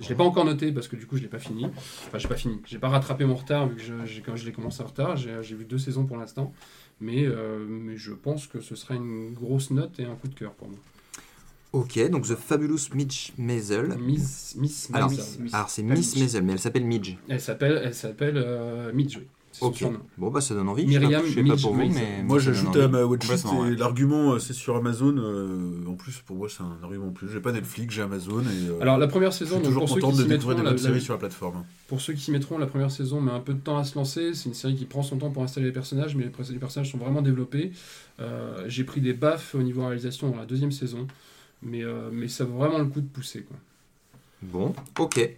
Je 0.00 0.08
l'ai 0.08 0.14
pas 0.14 0.24
encore 0.24 0.46
noté 0.46 0.72
parce 0.72 0.88
que 0.88 0.96
du 0.96 1.06
coup 1.06 1.18
je 1.18 1.22
l'ai 1.22 1.28
pas 1.28 1.38
fini. 1.38 1.66
Enfin 1.66 2.16
j'ai 2.18 2.28
pas 2.28 2.36
fini. 2.36 2.58
J'ai 2.64 2.78
pas 2.78 2.88
rattrapé 2.88 3.26
mon 3.26 3.34
retard 3.34 3.68
vu 3.68 3.76
que 3.76 3.82
je, 3.82 3.92
j'ai- 4.06 4.22
quand 4.22 4.34
je 4.34 4.46
l'ai 4.46 4.52
commencé 4.52 4.82
en 4.82 4.86
retard. 4.86 5.18
J'ai, 5.18 5.54
vu 5.54 5.66
deux 5.66 5.76
saisons 5.76 6.06
pour 6.06 6.16
l'instant, 6.16 6.54
mais, 7.00 7.26
euh, 7.26 7.66
mais 7.68 7.98
je 7.98 8.12
pense 8.12 8.46
que 8.46 8.60
ce 8.62 8.74
serait 8.74 8.96
une 8.96 9.34
grosse 9.34 9.70
note 9.70 10.00
et 10.00 10.06
un 10.06 10.14
coup 10.14 10.28
de 10.28 10.34
cœur 10.34 10.52
pour 10.54 10.68
moi. 10.68 10.78
Ok, 11.72 11.98
donc 12.08 12.26
The 12.26 12.34
Fabulous 12.34 12.88
Midge 12.94 13.32
Maisel. 13.36 13.96
Miss 13.98 14.56
Miss 14.56 14.88
Alors, 14.92 15.10
c'est 15.10 15.82
Miss. 15.82 16.16
Maisel, 16.16 16.44
mais 16.44 16.52
elle 16.52 16.58
s'appelle 16.58 16.86
Midge. 16.86 17.16
Elle 17.28 17.40
s'appelle 17.40 17.80
elle 17.84 17.94
s'appelle 17.94 18.38
euh, 18.38 18.92
Midge. 18.94 19.18
oui. 19.18 19.26
Ok. 19.60 19.84
Bon 20.16 20.30
bah 20.30 20.40
ça 20.40 20.54
donne 20.54 20.68
envie. 20.68 20.86
Myriam 20.86 21.22
je 21.26 21.34
sais 21.34 21.42
pas 21.42 21.56
pour 21.56 21.74
vous, 21.74 21.80
mais 21.88 22.22
Moi, 22.22 22.38
j'ajoute 22.38 22.76
à 22.76 22.86
ma 22.88 23.04
watchlist, 23.04 23.44
ouais. 23.46 23.74
l'argument, 23.76 24.32
euh, 24.32 24.38
c'est 24.38 24.52
sur 24.52 24.76
Amazon. 24.76 25.16
euh, 25.18 25.84
en 25.88 25.94
plus, 25.94 26.20
pour 26.24 26.36
moi, 26.36 26.48
c'est 26.48 26.62
un 26.62 26.78
argument 26.82 27.08
en 27.08 27.10
plus. 27.10 27.28
J'ai 27.30 27.40
pas 27.40 27.50
Netflix, 27.52 27.92
j'ai 27.94 28.02
Amazon. 28.02 28.40
Et, 28.42 28.68
euh, 28.70 28.80
Alors 28.80 28.96
la 28.96 29.08
première 29.08 29.32
je 29.32 29.38
saison, 29.38 29.56
suis 29.56 29.64
donc, 29.64 29.64
toujours 29.66 29.86
pour 29.86 29.94
ceux 29.96 30.00
content 30.00 30.12
qui 30.12 30.18
de 30.18 30.22
s'y 30.22 30.28
découvrir 30.28 30.58
mettront, 30.58 30.70
des 30.74 30.76
la- 30.76 30.82
séries 30.88 31.00
sur 31.00 31.14
la 31.14 31.18
plateforme. 31.18 31.64
Pour 31.88 32.00
ceux 32.00 32.12
qui 32.12 32.20
s'y 32.20 32.30
mettront, 32.30 32.58
la 32.58 32.66
première 32.66 32.90
saison 32.92 33.20
met 33.20 33.32
un 33.32 33.40
peu 33.40 33.52
de 33.54 33.58
temps 33.60 33.76
à 33.76 33.84
se 33.84 33.96
lancer. 33.96 34.34
C'est 34.34 34.48
une 34.48 34.54
série 34.54 34.76
qui 34.76 34.84
prend 34.84 35.02
son 35.02 35.18
temps 35.18 35.30
pour 35.30 35.42
installer 35.42 35.66
les 35.66 35.72
personnages, 35.72 36.14
mais 36.14 36.24
les, 36.24 36.30
pers- 36.30 36.46
les 36.50 36.58
personnages 36.58 36.90
sont 36.92 36.98
vraiment 36.98 37.20
développés. 37.20 37.72
Euh, 38.20 38.64
J'ai 38.68 38.84
pris 38.84 39.00
des 39.00 39.14
baffes 39.14 39.54
au 39.56 39.62
niveau 39.62 39.82
réalisation 39.84 40.30
dans 40.30 40.36
la 40.36 40.46
deuxième 40.46 40.72
saison, 40.72 41.06
mais, 41.62 41.82
euh, 41.82 42.08
mais 42.12 42.28
ça 42.28 42.44
vaut 42.44 42.56
vraiment 42.58 42.78
le 42.78 42.86
coup 42.86 43.00
de 43.00 43.08
pousser. 43.08 43.42
Quoi. 43.42 43.56
Bon, 44.42 44.74
ok. 44.98 45.28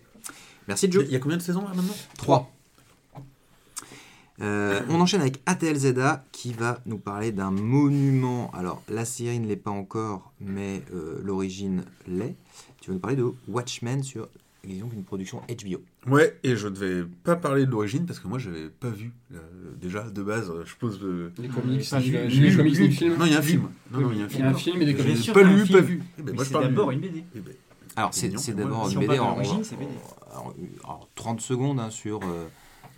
Merci 0.69 0.93
Joe. 0.93 1.05
il 1.07 1.13
y 1.13 1.17
a 1.17 1.19
combien 1.19 1.39
de 1.39 1.43
saisons 1.43 1.63
là 1.63 1.73
maintenant? 1.75 1.95
3. 4.39 4.49
on 4.89 5.01
enchaîne 5.01 5.21
avec 5.21 5.41
ATLZA 5.47 6.25
qui 6.33 6.53
va 6.53 6.81
nous 6.87 6.99
parler 6.99 7.33
d'un 7.33 7.51
monument. 7.51 8.51
Alors, 8.55 8.83
la 8.89 9.05
série 9.05 9.39
ne 9.41 9.47
l'est 9.47 9.57
pas 9.57 9.71
encore, 9.71 10.33
mais 10.41 10.83
euh, 10.95 11.21
l'origine 11.23 11.85
l'est. 12.07 12.35
Tu 12.81 12.91
vas 12.91 12.95
nous 12.95 13.01
parler 13.01 13.17
de 13.17 13.27
Watchmen 13.49 14.03
sur 14.03 14.29
disons, 14.65 14.89
une 14.95 15.03
production 15.05 15.41
HBO. 15.49 15.81
Ouais, 16.13 16.39
et 16.45 16.55
je 16.57 16.69
ne 16.69 16.77
vais 16.77 17.05
pas 17.25 17.35
parler 17.37 17.67
de 17.67 17.71
l'origine 17.71 18.07
parce 18.07 18.21
que 18.21 18.29
moi, 18.29 18.39
je 18.39 18.51
n'avais 18.51 18.69
pas 18.69 18.91
vu. 18.91 19.13
euh, 19.35 19.39
déjà, 19.81 20.09
de 20.09 20.23
base, 20.23 20.51
euh, 20.51 20.63
je 20.65 20.77
pose 20.77 21.01
le. 21.03 21.33
Les 21.39 21.49
Ah, 21.51 21.61
comics, 21.61 21.79
mais 21.81 21.85
pas 21.91 21.99
ni, 22.01 22.11
vu, 22.11 22.19
ni 22.19 22.29
lu, 22.29 22.49
les 22.51 22.57
comics, 22.57 22.75
lu. 22.77 22.83
ni 22.83 22.89
le 22.89 22.95
film. 22.95 23.17
Non, 23.19 23.25
il 23.27 23.33
y 23.33 23.35
a 23.35 23.39
un 23.39 23.43
film. 23.43 23.69
Non, 23.91 24.11
il 24.13 24.19
y 24.19 24.21
a 24.21 24.25
un 24.25 24.29
Il 24.29 24.33
y 24.33 24.35
film. 24.35 24.47
a 24.47 24.51
un 24.51 24.55
film 24.55 24.83
et 24.83 24.85
des 24.87 24.93
Je 24.93 24.97
comics. 24.99 25.15
n'ai 25.17 25.21
sûr 25.21 25.35
pas 25.35 25.43
lu, 25.43 25.59
pas 25.61 25.65
film. 25.67 25.79
vu. 25.85 26.03
Eh 26.19 26.23
ben, 26.23 26.35
moi, 26.35 26.45
je 26.45 26.49
C'est 26.49 26.53
parle 26.55 26.65
d'abord 26.67 26.91
une 26.93 27.01
BD. 27.01 27.25
Eh 27.35 27.41
ben, 27.41 27.55
Alors, 27.97 28.15
c'est 28.15 28.29
d'abord 28.55 28.89
une 28.91 28.99
BD. 29.01 29.19
en- 29.19 29.31
l'origine, 29.35 29.57
on- 29.61 29.65
c'est 29.65 29.77
BD. 29.77 29.91
alors, 30.31 30.55
alors, 30.85 31.09
30 31.17 31.41
secondes 31.41 31.79
hein, 31.81 31.91
sur, 31.91 32.21
euh, 32.23 32.47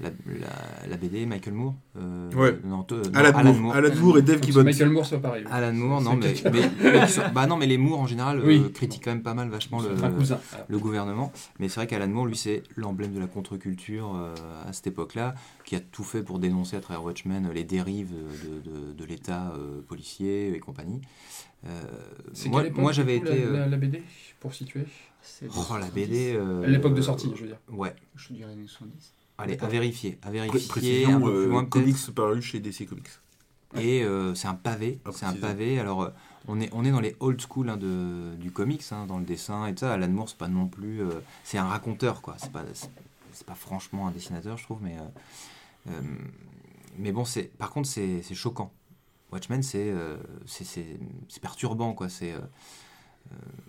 la, 0.00 0.10
la- 0.26 0.88
la 0.88 0.96
BD, 0.96 1.24
Michael 1.26 1.54
Moore. 1.54 1.74
euh, 1.96 2.30
Ouais. 2.32 2.58
non, 2.64 2.82
te- 2.82 2.94
non, 2.94 3.02
Alan, 3.14 3.54
Moore, 3.54 3.74
Alan 3.74 3.94
Moore 3.96 4.18
et 4.18 4.22
Dave 4.22 4.42
Gibbons. 4.42 4.64
Michael 4.64 4.90
Moore 4.90 5.06
soit 5.06 5.20
pareil. 5.20 5.44
Alan 5.50 5.72
Moore, 5.72 6.00
non, 6.02 6.16
mais, 6.16 6.34
bah 7.32 7.46
non, 7.46 7.56
mais 7.56 7.66
les 7.66 7.78
Moore 7.78 8.00
en 8.00 8.06
général 8.06 8.40
euh, 8.40 8.68
critiquent 8.70 9.04
quand 9.04 9.12
même 9.12 9.22
pas 9.22 9.34
mal 9.34 9.48
vachement 9.48 9.80
le, 9.80 9.90
cousin. 10.16 10.38
gouvernement. 10.70 11.32
Mais 11.58 11.68
c'est 11.68 11.76
vrai 11.80 11.86
qu'Alan 11.86 12.08
Moore, 12.08 12.26
lui, 12.26 12.36
c'est 12.36 12.62
l'emblème 12.76 13.12
de 13.14 13.20
la 13.20 13.26
contre-culture 13.26 14.14
euh, 14.16 14.34
à 14.68 14.72
cette 14.72 14.88
époque-là, 14.88 15.34
qui 15.64 15.76
a 15.76 15.80
tout 15.80 16.04
fait 16.04 16.22
pour 16.22 16.38
dénoncer 16.38 16.76
à 16.76 16.80
travers 16.80 17.04
Watchmen 17.04 17.50
les 17.52 17.64
dérives 17.64 18.12
de, 18.12 18.70
de- 18.70 18.92
de 18.92 19.04
l'État 19.04 19.52
euh, 19.56 19.80
policier 19.86 20.54
et 20.54 20.58
compagnie. 20.58 21.00
Euh, 21.66 21.80
C'est 22.34 22.48
moi, 22.50 22.62
moi, 22.74 22.92
j'avais 22.92 23.16
été. 23.16 23.44
la, 23.46 23.60
la- 23.60 23.66
la 23.68 23.76
BD, 23.76 24.02
pour 24.40 24.52
situer? 24.52 24.84
Oh, 25.56 25.78
la 25.80 25.86
BD. 25.88 26.34
euh, 26.36 26.62
À 26.64 26.66
l'époque 26.66 26.94
de 26.94 27.00
sortie, 27.00 27.30
je 27.34 27.40
veux 27.42 27.46
dire. 27.48 27.56
Ouais. 27.70 27.94
Je 28.16 28.32
dirais 28.34 28.52
années 28.52 28.66
70. 28.66 29.12
Allez, 29.38 29.58
à 29.60 29.66
vérifier. 29.66 30.18
À 30.22 30.30
vérifier. 30.30 30.60
un 30.60 30.68
Précision, 30.68 31.20
peu 31.20 31.32
plus 31.32 31.40
euh, 31.40 31.48
loin, 31.48 31.64
comics 31.64 32.14
paru 32.14 32.40
chez 32.40 32.60
DC 32.60 32.86
Comics. 32.88 33.08
Et 33.76 34.04
euh, 34.04 34.34
c'est 34.34 34.46
un 34.46 34.54
pavé. 34.54 35.00
Ah, 35.04 35.10
c'est 35.12 35.26
un 35.26 35.34
pavé. 35.34 35.80
Alors, 35.80 36.02
euh, 36.02 36.10
on 36.46 36.60
est, 36.60 36.70
on 36.72 36.84
est 36.84 36.92
dans 36.92 37.00
les 37.00 37.16
old 37.18 37.40
school 37.40 37.68
hein, 37.68 37.76
de, 37.76 38.34
du 38.36 38.52
comics, 38.52 38.84
hein, 38.92 39.06
dans 39.06 39.18
le 39.18 39.24
dessin 39.24 39.66
et 39.66 39.72
tout 39.74 39.80
ça. 39.80 39.94
Alan 39.94 40.08
Moore, 40.08 40.28
c'est 40.28 40.38
pas 40.38 40.48
non 40.48 40.68
plus. 40.68 41.00
c'est 41.42 41.58
un 41.58 41.66
raconteur, 41.66 42.22
quoi. 42.22 42.36
C'est 42.38 42.52
pas, 42.52 42.64
c'est, 43.32 43.46
pas 43.46 43.56
franchement 43.56 44.06
un 44.06 44.12
dessinateur, 44.12 44.56
je 44.56 44.64
trouve, 44.64 44.78
mais. 44.82 44.96
mais 46.98 47.10
bon, 47.10 47.24
c'est, 47.24 47.50
par 47.58 47.70
contre, 47.70 47.88
c'est, 47.88 48.22
choquant. 48.34 48.72
Watchmen, 49.34 49.64
c'est, 49.64 49.90
euh, 49.90 50.16
perturbant, 51.42 51.92
quoi. 51.92 52.08
C'est. 52.08 52.32
euh, 52.32 52.40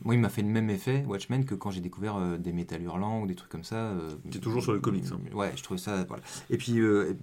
moi, 0.04 0.14
il 0.14 0.20
m'a 0.22 0.30
fait 0.30 0.44
le 0.44 0.48
même 0.50 0.70
effet, 0.70 1.04
Watchmen, 1.08 1.46
que 1.46 1.56
quand 1.56 1.72
j'ai 1.72 1.82
découvert 1.82 2.18
euh, 2.18 2.38
des 2.38 2.54
métal 2.54 2.82
hurlants 2.84 3.22
ou 3.22 3.28
des 3.28 3.34
trucs 3.34 3.50
comme 3.50 3.64
ça. 3.64 3.76
euh, 3.76 4.12
T'es 4.30 4.38
toujours 4.38 4.62
sur 4.62 4.72
le 4.74 4.80
comics, 4.80 5.06
hein. 5.12 5.20
Ouais, 5.36 5.52
je 5.56 5.64
trouvais 5.64 5.80
ça. 5.80 6.04
Voilà. 6.08 6.22
Et 6.52 6.58
puis, 6.58 6.80
euh, 6.80 7.14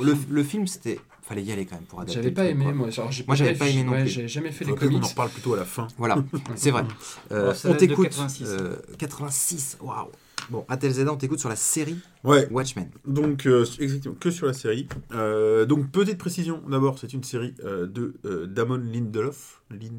le, 0.00 0.14
le 0.30 0.42
film, 0.42 0.66
c'était. 0.66 0.98
Fallait 1.20 1.42
y 1.42 1.52
aller 1.52 1.66
quand 1.66 1.74
même 1.76 1.84
pour 1.84 2.00
adapter. 2.00 2.14
J'avais 2.14 2.30
pas 2.30 2.46
aimé, 2.46 2.64
quoi. 2.64 2.72
moi. 2.72 2.88
Genre, 2.90 3.12
j'ai 3.12 3.24
Moi, 3.26 3.36
j'avais 3.36 3.54
pas 3.54 3.68
aimé 3.68 3.84
non 3.84 3.92
ouais, 3.92 4.00
plus. 4.02 4.08
J'ai 4.10 4.28
jamais 4.28 4.50
fait 4.50 4.64
les 4.64 4.72
peut-être 4.72 4.80
qu'on 4.88 4.96
en 4.96 4.98
comics. 5.00 5.10
reparle 5.10 5.28
plutôt 5.30 5.52
à 5.52 5.56
la 5.58 5.64
fin. 5.66 5.86
Voilà, 5.98 6.16
c'est 6.56 6.70
vrai. 6.70 6.84
Euh, 7.32 7.52
Oh, 7.64 7.68
on 7.68 7.74
t'écoute. 7.74 8.04
86. 8.08 8.44
euh, 8.48 8.76
86, 8.96 9.76
waouh. 9.82 10.08
Bon, 10.50 10.64
à 10.68 10.76
tel 10.76 10.92
on 11.08 11.16
t'écoute 11.16 11.38
sur 11.40 11.48
la 11.48 11.56
série 11.56 11.98
Ouais, 12.24 12.48
Watchmen. 12.50 12.88
donc 13.06 13.44
euh, 13.46 13.66
exactement, 13.80 14.14
que 14.18 14.30
sur 14.30 14.46
la 14.46 14.52
série. 14.54 14.88
Euh, 15.14 15.66
donc 15.66 15.90
petite 15.90 16.16
précision, 16.18 16.62
d'abord, 16.68 16.98
c'est 16.98 17.12
une 17.12 17.22
série 17.24 17.54
euh, 17.64 17.86
de 17.86 18.14
euh, 18.24 18.46
Damon 18.46 18.76
Lindelof. 18.78 19.60
Lin- 19.70 19.90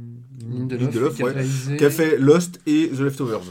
Lindelof, 0.50 0.82
Lindelof, 0.82 1.16
qui 1.16 1.22
a 1.22 1.26
ouais, 1.26 1.32
réalisé- 1.34 1.78
qui 1.78 1.86
a 1.86 1.90
fait 1.92 2.18
Lost 2.18 2.60
et 2.66 2.90
The 2.90 3.00
Leftovers. 3.00 3.42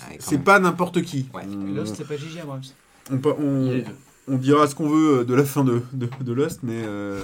Ah, 0.00 0.04
C'est 0.18 0.42
pas 0.44 0.58
n'importe 0.58 1.00
qui. 1.02 1.26
Ouais. 1.34 1.42
On- 1.48 1.74
Lost, 1.74 1.94
c'est 1.96 2.06
pas 2.06 2.16
Gigi 2.16 2.38
Abrams. 2.40 2.62
on, 3.10 3.82
on- 4.28 4.36
dira 4.36 4.66
ce 4.66 4.74
qu'on 4.74 4.88
veut 4.90 5.24
de 5.24 5.34
la 5.34 5.44
fin 5.44 5.64
de, 5.64 5.80
de, 5.94 6.08
de 6.20 6.32
Lost, 6.34 6.60
mais, 6.62 6.82
euh, 6.84 7.22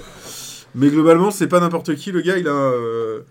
mais 0.73 0.89
globalement, 0.89 1.29
c'est 1.29 1.47
pas 1.47 1.59
n'importe 1.59 1.93
qui. 1.95 2.11
Le 2.11 2.21
gars, 2.21 2.37
il 2.37 2.47
a. 2.47 2.51
euh, 2.51 3.21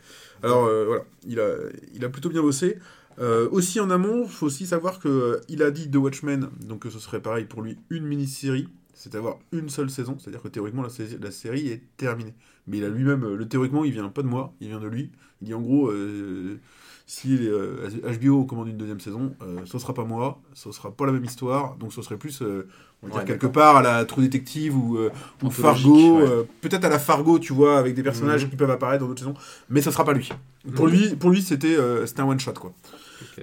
alors, 0.44 0.66
euh, 0.66 0.84
voilà, 0.86 1.02
il 1.26 1.40
a, 1.40 1.48
il 1.94 2.04
a 2.04 2.08
plutôt 2.08 2.28
bien 2.28 2.42
bossé. 2.42 2.78
Euh, 3.20 3.48
aussi 3.50 3.78
en 3.80 3.90
amont, 3.90 4.24
il 4.24 4.30
faut 4.30 4.46
aussi 4.46 4.66
savoir 4.66 4.98
qu'il 5.00 5.62
a 5.62 5.70
dit 5.70 5.90
The 5.90 5.96
Watchmen, 5.96 6.48
donc 6.66 6.80
que 6.80 6.90
ce 6.90 6.98
serait 6.98 7.20
pareil 7.20 7.44
pour 7.44 7.62
lui, 7.62 7.78
une 7.90 8.04
mini-série, 8.06 8.68
c'est 8.92 9.14
avoir 9.14 9.36
une 9.52 9.68
seule 9.68 9.90
saison, 9.90 10.16
c'est-à-dire 10.18 10.42
que 10.42 10.48
théoriquement, 10.48 10.82
la, 10.82 10.88
sé- 10.88 11.18
la 11.20 11.30
série 11.30 11.68
est 11.68 11.82
terminée. 11.96 12.34
Mais 12.66 12.78
il 12.78 12.84
a 12.84 12.88
lui-même, 12.88 13.24
euh, 13.24 13.36
le 13.36 13.46
théoriquement, 13.46 13.84
il 13.84 13.92
vient 13.92 14.08
pas 14.08 14.22
de 14.22 14.28
moi, 14.28 14.52
il 14.60 14.68
vient 14.68 14.80
de 14.80 14.86
lui. 14.88 15.10
Il 15.42 15.48
dit 15.48 15.54
en 15.54 15.60
gros, 15.60 15.88
euh, 15.90 16.58
si 17.06 17.36
euh, 17.42 17.88
HBO 18.20 18.44
commande 18.44 18.68
une 18.68 18.78
deuxième 18.78 19.00
saison, 19.00 19.34
euh, 19.42 19.58
ce 19.66 19.78
sera 19.78 19.92
pas 19.92 20.04
moi, 20.04 20.40
ce 20.54 20.72
sera 20.72 20.90
pas 20.90 21.04
la 21.06 21.12
même 21.12 21.24
histoire, 21.24 21.76
donc 21.76 21.92
ce 21.92 22.00
serait 22.02 22.16
plus, 22.16 22.40
euh, 22.40 22.66
on 23.02 23.06
va 23.08 23.12
dire 23.12 23.20
Ouais, 23.20 23.26
quelque 23.26 23.46
part 23.46 23.76
à 23.76 23.82
la 23.82 24.04
True 24.06 24.22
Detective 24.22 24.74
ou, 24.76 24.96
euh, 24.96 25.10
Fargo, 25.50 26.16
ouais. 26.16 26.22
euh, 26.26 26.42
peut-être 26.62 26.84
à 26.84 26.88
la 26.88 26.98
Fargo, 26.98 27.38
tu 27.38 27.52
vois, 27.52 27.78
avec 27.78 27.94
des 27.94 28.02
personnages 28.02 28.44
Mhm. 28.44 28.50
qui 28.50 28.56
peuvent 28.56 28.70
apparaître 28.70 29.02
dans 29.02 29.08
d'autres 29.08 29.20
saisons, 29.20 29.34
mais 29.68 29.82
ce 29.82 29.90
sera 29.90 30.04
pas 30.04 30.14
lui. 30.14 30.30
Pour 30.74 30.86
Mhm. 30.86 30.92
lui, 30.92 31.16
pour 31.16 31.30
lui, 31.30 31.42
c'était 31.42 31.76
euh, 31.76 32.06
c'était 32.06 32.22
un 32.22 32.26
one 32.28 32.40
shot 32.40 32.54
quoi. 32.54 32.72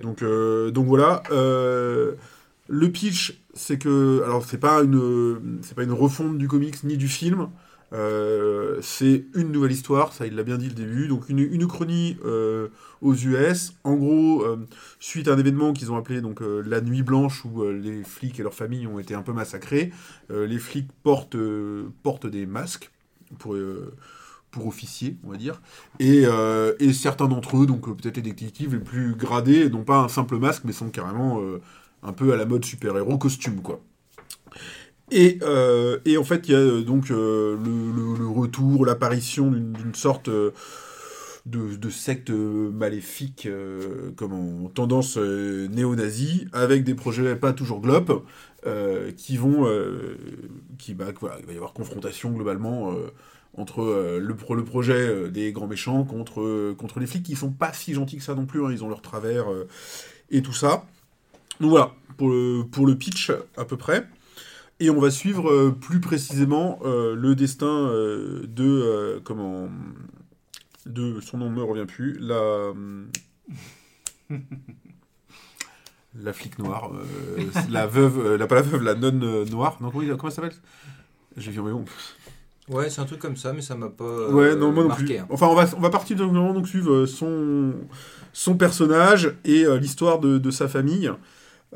Donc 0.01 0.21
euh, 0.21 0.71
donc 0.71 0.87
voilà. 0.87 1.23
euh, 1.31 2.13
le 2.67 2.91
pitch, 2.91 3.41
c'est 3.53 3.77
que 3.77 4.21
alors 4.23 4.45
c'est 4.45 4.57
pas 4.57 4.81
une 4.81 5.59
c'est 5.61 5.75
pas 5.75 5.83
une 5.83 5.91
refonte 5.91 6.37
du 6.37 6.47
comics 6.47 6.83
ni 6.83 6.97
du 6.97 7.07
film. 7.07 7.49
Euh, 7.93 8.77
c'est 8.81 9.25
une 9.35 9.51
nouvelle 9.51 9.73
histoire, 9.73 10.13
ça 10.13 10.25
il 10.25 10.35
l'a 10.35 10.43
bien 10.43 10.57
dit 10.57 10.69
le 10.69 10.73
début. 10.73 11.07
Donc 11.07 11.27
une, 11.27 11.39
une 11.39 11.67
aux 13.01 13.13
US. 13.15 13.73
En 13.83 13.95
gros, 13.95 14.45
suite 14.99 15.27
à 15.27 15.33
un 15.33 15.37
événement 15.37 15.73
qu'ils 15.73 15.91
ont 15.91 15.97
appelé 15.97 16.21
donc 16.21 16.41
la 16.41 16.81
nuit 16.81 17.03
blanche 17.03 17.43
où 17.45 17.69
les 17.69 18.03
flics 18.03 18.39
et 18.39 18.43
leurs 18.43 18.53
familles 18.53 18.87
ont 18.87 18.99
été 18.99 19.13
un 19.13 19.23
peu 19.23 19.33
massacrés, 19.33 19.91
les 20.29 20.59
flics 20.59 20.89
portent 21.03 21.37
portent 22.03 22.27
des 22.27 22.45
masques 22.45 22.91
pour 23.39 23.55
pour 24.51 24.67
officiers, 24.67 25.17
on 25.23 25.31
va 25.31 25.37
dire. 25.37 25.61
Et, 25.99 26.23
euh, 26.25 26.73
et 26.79 26.93
certains 26.93 27.27
d'entre 27.27 27.57
eux, 27.57 27.65
donc 27.65 27.85
peut-être 27.97 28.17
les 28.17 28.21
détectives 28.21 28.73
les 28.73 28.79
plus 28.79 29.15
gradés, 29.15 29.69
n'ont 29.69 29.83
pas 29.83 29.99
un 29.99 30.09
simple 30.09 30.37
masque, 30.37 30.63
mais 30.65 30.73
sont 30.73 30.89
carrément 30.89 31.41
euh, 31.41 31.61
un 32.03 32.13
peu 32.13 32.33
à 32.33 32.37
la 32.37 32.45
mode 32.45 32.63
super-héros 32.65 33.17
costume, 33.17 33.61
quoi. 33.61 33.81
Et, 35.09 35.39
euh, 35.41 35.99
et 36.05 36.17
en 36.17 36.23
fait, 36.23 36.47
il 36.47 36.51
y 36.51 36.55
a 36.55 36.81
donc 36.81 37.09
le, 37.09 38.27
retour, 38.27 38.85
l'apparition 38.85 39.51
d'une 39.51 39.93
sorte 39.93 40.29
de, 40.29 41.89
secte 41.89 42.29
maléfique, 42.29 43.47
comme 44.15 44.33
en 44.33 44.69
tendance 44.69 45.17
néo-nazie, 45.17 46.47
avec 46.53 46.85
des 46.85 46.95
projets 46.95 47.35
pas 47.35 47.51
toujours 47.51 47.81
glop, 47.81 48.25
qui 49.17 49.35
vont... 49.35 49.67
qui, 50.77 50.93
bah, 50.93 51.07
voilà, 51.19 51.35
il 51.41 51.45
va 51.45 51.51
y 51.51 51.57
avoir 51.57 51.73
confrontation 51.73 52.31
globalement 52.31 52.95
entre 53.57 53.81
euh, 53.81 54.19
le, 54.19 54.35
le 54.55 54.63
projet 54.63 54.93
euh, 54.93 55.29
des 55.29 55.51
grands 55.51 55.67
méchants 55.67 56.03
contre, 56.03 56.41
euh, 56.41 56.75
contre 56.77 56.99
les 56.99 57.07
flics 57.07 57.23
qui 57.23 57.35
sont 57.35 57.51
pas 57.51 57.73
si 57.73 57.93
gentils 57.93 58.17
que 58.17 58.23
ça 58.23 58.35
non 58.35 58.45
plus, 58.45 58.63
hein, 58.63 58.69
ils 58.71 58.83
ont 58.83 58.89
leur 58.89 59.01
travers 59.01 59.45
et 60.29 60.41
tout 60.41 60.53
ça. 60.53 60.85
Donc 61.59 61.69
voilà, 61.69 61.93
pour 62.17 62.29
le, 62.29 62.63
pour 62.63 62.87
le 62.87 62.95
pitch 62.95 63.31
à 63.57 63.65
peu 63.65 63.77
près. 63.77 64.07
Et 64.79 64.89
on 64.89 64.99
va 64.99 65.11
suivre 65.11 65.69
plus 65.69 65.99
précisément 65.99 66.79
le 66.83 67.35
destin 67.35 67.91
de 68.47 69.21
comment 69.23 69.69
de 70.87 71.19
son 71.19 71.37
nom 71.37 71.51
me 71.51 71.61
revient 71.61 71.85
plus 71.85 72.17
la 72.19 72.73
la 76.15 76.33
flic 76.33 76.57
noire 76.57 76.91
la 77.69 77.85
veuve 77.85 78.37
la 78.37 78.47
pas 78.47 78.55
la 78.55 78.61
veuve 78.63 78.81
la 78.81 78.95
nonne 78.95 79.47
noire 79.51 79.77
non 79.81 79.91
comment, 79.91 80.03
comment 80.17 80.29
elle 80.29 80.31
s'appelle? 80.31 80.55
J'ai 81.37 81.51
vu 81.51 81.61
mais 81.61 81.71
bon 81.71 81.85
Ouais, 82.71 82.89
c'est 82.89 83.01
un 83.01 83.05
truc 83.05 83.19
comme 83.19 83.35
ça, 83.35 83.51
mais 83.53 83.61
ça 83.61 83.75
m'a 83.75 83.89
pas 83.89 84.03
euh, 84.05 84.31
Ouais, 84.31 84.55
non, 84.55 84.71
moi 84.71 84.83
non 84.83 84.89
marqué. 84.89 85.05
plus. 85.05 85.17
hein. 85.17 85.27
Enfin, 85.29 85.47
on 85.47 85.55
va, 85.55 85.65
on 85.77 85.81
va 85.81 85.89
partir 85.89 86.15
de 86.17 86.23
donc 86.25 86.67
suivre 86.67 86.91
euh, 86.93 87.05
son, 87.05 87.73
son 88.33 88.55
personnage 88.55 89.35
et 89.43 89.65
euh, 89.65 89.77
l'histoire 89.77 90.19
de, 90.19 90.37
de 90.37 90.51
sa 90.51 90.67
famille. 90.67 91.11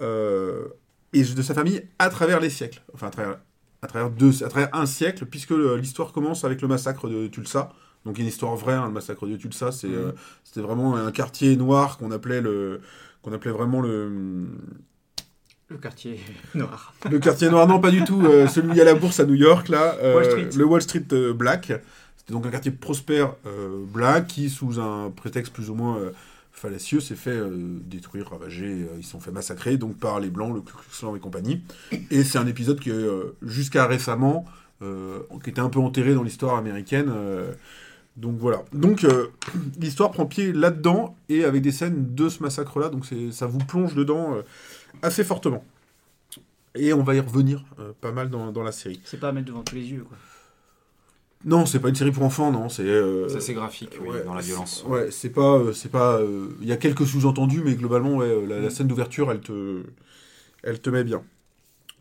euh, 0.02 0.68
et 1.14 1.24
de 1.24 1.42
sa 1.42 1.54
famille 1.54 1.82
à 2.00 2.10
travers 2.10 2.40
les 2.42 2.50
siècles. 2.50 2.82
Enfin, 2.94 3.08
à 3.08 3.10
travers, 3.12 3.40
à 3.82 3.88
travers, 3.88 4.10
deux, 4.10 4.44
à 4.44 4.50
travers 4.50 4.70
un 4.74 4.86
siècle, 4.86 5.26
puisque 5.26 5.52
l'histoire 5.52 6.12
commence 6.12 6.44
avec 6.44 6.62
le 6.62 6.68
massacre 6.68 7.08
de 7.08 7.28
Tulsa. 7.28 7.72
Donc, 8.06 8.20
une 8.20 8.26
histoire 8.28 8.56
vraie, 8.56 8.74
hein, 8.74 8.86
le 8.88 8.92
massacre 8.94 9.26
de 9.26 9.38
Tulsa. 9.38 9.72
C'est, 9.72 9.88
euh, 9.88 10.12
c'était 10.44 10.62
vraiment 10.62 10.96
un 10.96 11.12
quartier 11.12 11.56
noir 11.56 11.98
qu'on 11.98 12.12
appelait, 12.12 12.42
le, 12.42 12.82
qu'on 13.22 13.32
appelait 13.34 13.52
vraiment 13.52 13.82
le, 13.82 14.48
Le 15.70 15.78
quartier 15.78 16.20
noir. 16.56 16.94
le 17.10 17.20
quartier 17.20 17.50
noir, 17.50 17.68
non, 17.68 17.80
pas 17.80 17.92
du 17.92 18.04
tout. 18.04 18.22
euh, 18.24 18.48
celui 18.48 18.80
à 18.80 18.84
la 18.84 18.94
bourse 18.94 19.20
à 19.20 19.26
New 19.26 19.34
York, 19.36 19.70
là. 19.70 19.96
euh, 20.02 20.16
Wall 20.16 20.26
Street. 20.26 20.50
Le 20.56 20.66
Wall 20.66 20.82
Street 20.82 21.06
euh, 21.14 21.34
Black. 21.34 21.72
C'était 22.18 22.34
donc 22.34 22.46
un 22.46 22.52
quartier 22.52 22.72
prospère 22.72 23.34
euh, 23.46 23.84
black 23.88 24.28
qui, 24.28 24.50
sous 24.50 24.80
un 24.80 25.12
prétexte 25.12 25.54
plus 25.54 25.70
ou 25.70 25.76
moins 25.76 26.00
fallacieux, 26.52 27.00
s'est 27.00 27.16
fait 27.16 27.38
détruire, 27.86 28.30
ravager. 28.32 28.88
ils 28.98 29.04
se 29.04 29.12
sont 29.12 29.20
fait 29.20 29.32
massacrer 29.32 29.78
donc 29.78 29.98
par 29.98 30.20
les 30.20 30.30
Blancs, 30.30 30.56
le 30.56 30.62
Ku 30.62 30.74
Klux 30.74 31.16
et 31.16 31.20
compagnie. 31.20 31.62
Et 32.10 32.24
c'est 32.24 32.38
un 32.40 32.48
épisode 32.48 32.80
qui, 32.80 32.92
jusqu'à 33.44 33.86
récemment, 33.86 34.46
qui 34.82 35.50
était 35.50 35.60
un 35.62 35.70
peu 35.70 35.80
enterré 35.80 36.14
dans 36.16 36.24
l'histoire 36.24 36.56
américaine. 36.58 37.12
Donc 38.18 38.38
voilà. 38.38 38.64
Donc 38.74 39.04
euh, 39.04 39.28
l'histoire 39.80 40.12
prend 40.12 40.26
pied 40.26 40.52
là-dedans 40.54 41.16
et 41.30 41.44
avec 41.44 41.62
des 41.62 41.72
scènes 41.72 42.16
de 42.16 42.30
ce 42.30 42.42
massacre-là. 42.44 42.90
Donc 42.90 43.06
ça 43.32 43.46
vous 43.48 43.60
plonge 43.60 43.96
dedans 43.96 44.36
euh, 44.36 44.42
assez 45.02 45.24
fortement. 45.24 45.64
Et 46.76 46.92
on 46.94 47.04
va 47.04 47.16
y 47.16 47.20
revenir 47.20 47.64
euh, 47.80 47.92
pas 48.02 48.12
mal 48.12 48.30
dans, 48.30 48.52
dans 48.52 48.64
la 48.64 48.72
série. 48.74 49.00
C'est 49.06 49.20
pas 49.20 49.30
à 49.30 49.32
mettre 49.32 49.48
devant 49.48 49.64
tous 49.64 49.76
les 49.76 49.86
yeux, 49.92 50.04
quoi. 50.08 50.18
Non, 51.46 51.66
c'est 51.68 51.80
pas 51.80 51.90
une 51.90 51.96
série 51.96 52.12
pour 52.12 52.24
enfants, 52.24 52.52
non. 52.52 52.70
C'est. 52.70 52.84
euh, 52.84 53.30
C'est 53.30 53.38
assez 53.38 53.54
graphique, 53.54 53.98
oui, 54.02 54.10
ouais, 54.10 54.24
dans 54.24 54.34
la 54.34 54.42
violence. 54.42 54.84
Ouais, 54.88 55.12
c'est 55.12 55.30
pas, 55.30 55.58
euh, 55.58 55.74
c'est 55.74 55.92
pas. 55.92 56.18
euh, 56.18 56.48
Il 56.62 56.68
y 56.68 56.72
a 56.72 56.78
quelques 56.78 57.06
sous-entendus, 57.06 57.62
mais 57.64 57.76
globalement, 57.76 58.16
ouais, 58.18 58.46
la, 58.48 58.60
la 58.60 58.70
scène 58.72 58.88
d'ouverture, 58.88 59.32
elle 59.32 59.42
te, 59.42 59.84
elle 60.64 60.82
te 60.82 60.90
met 60.90 61.04
bien. 61.04 61.24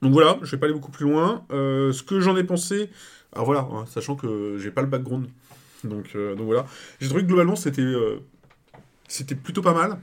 Donc 0.01 0.13
voilà, 0.13 0.39
je 0.43 0.51
vais 0.51 0.57
pas 0.59 0.67
aller 0.67 0.75
beaucoup 0.75 0.91
plus 0.91 1.05
loin. 1.05 1.45
Euh, 1.53 1.93
ce 1.93 2.03
que 2.03 2.21
j'en 2.21 2.37
ai 2.37 2.45
pensé, 2.45 2.89
alors 3.35 3.45
voilà, 3.45 3.69
hein, 3.71 3.85
sachant 3.87 4.17
que 4.17 4.57
j'ai 4.59 4.71
pas 4.71 4.81
le 4.83 4.89
background, 4.89 5.27
donc, 5.89 6.11
euh, 6.15 6.35
donc 6.35 6.47
voilà, 6.47 6.67
j'ai 7.01 7.09
trouvé 7.09 7.23
que 7.23 7.29
globalement 7.29 7.57
c'était, 7.57 7.83
euh, 7.83 8.21
plutôt 9.43 9.63
pas 9.63 9.75
mal. 9.75 9.99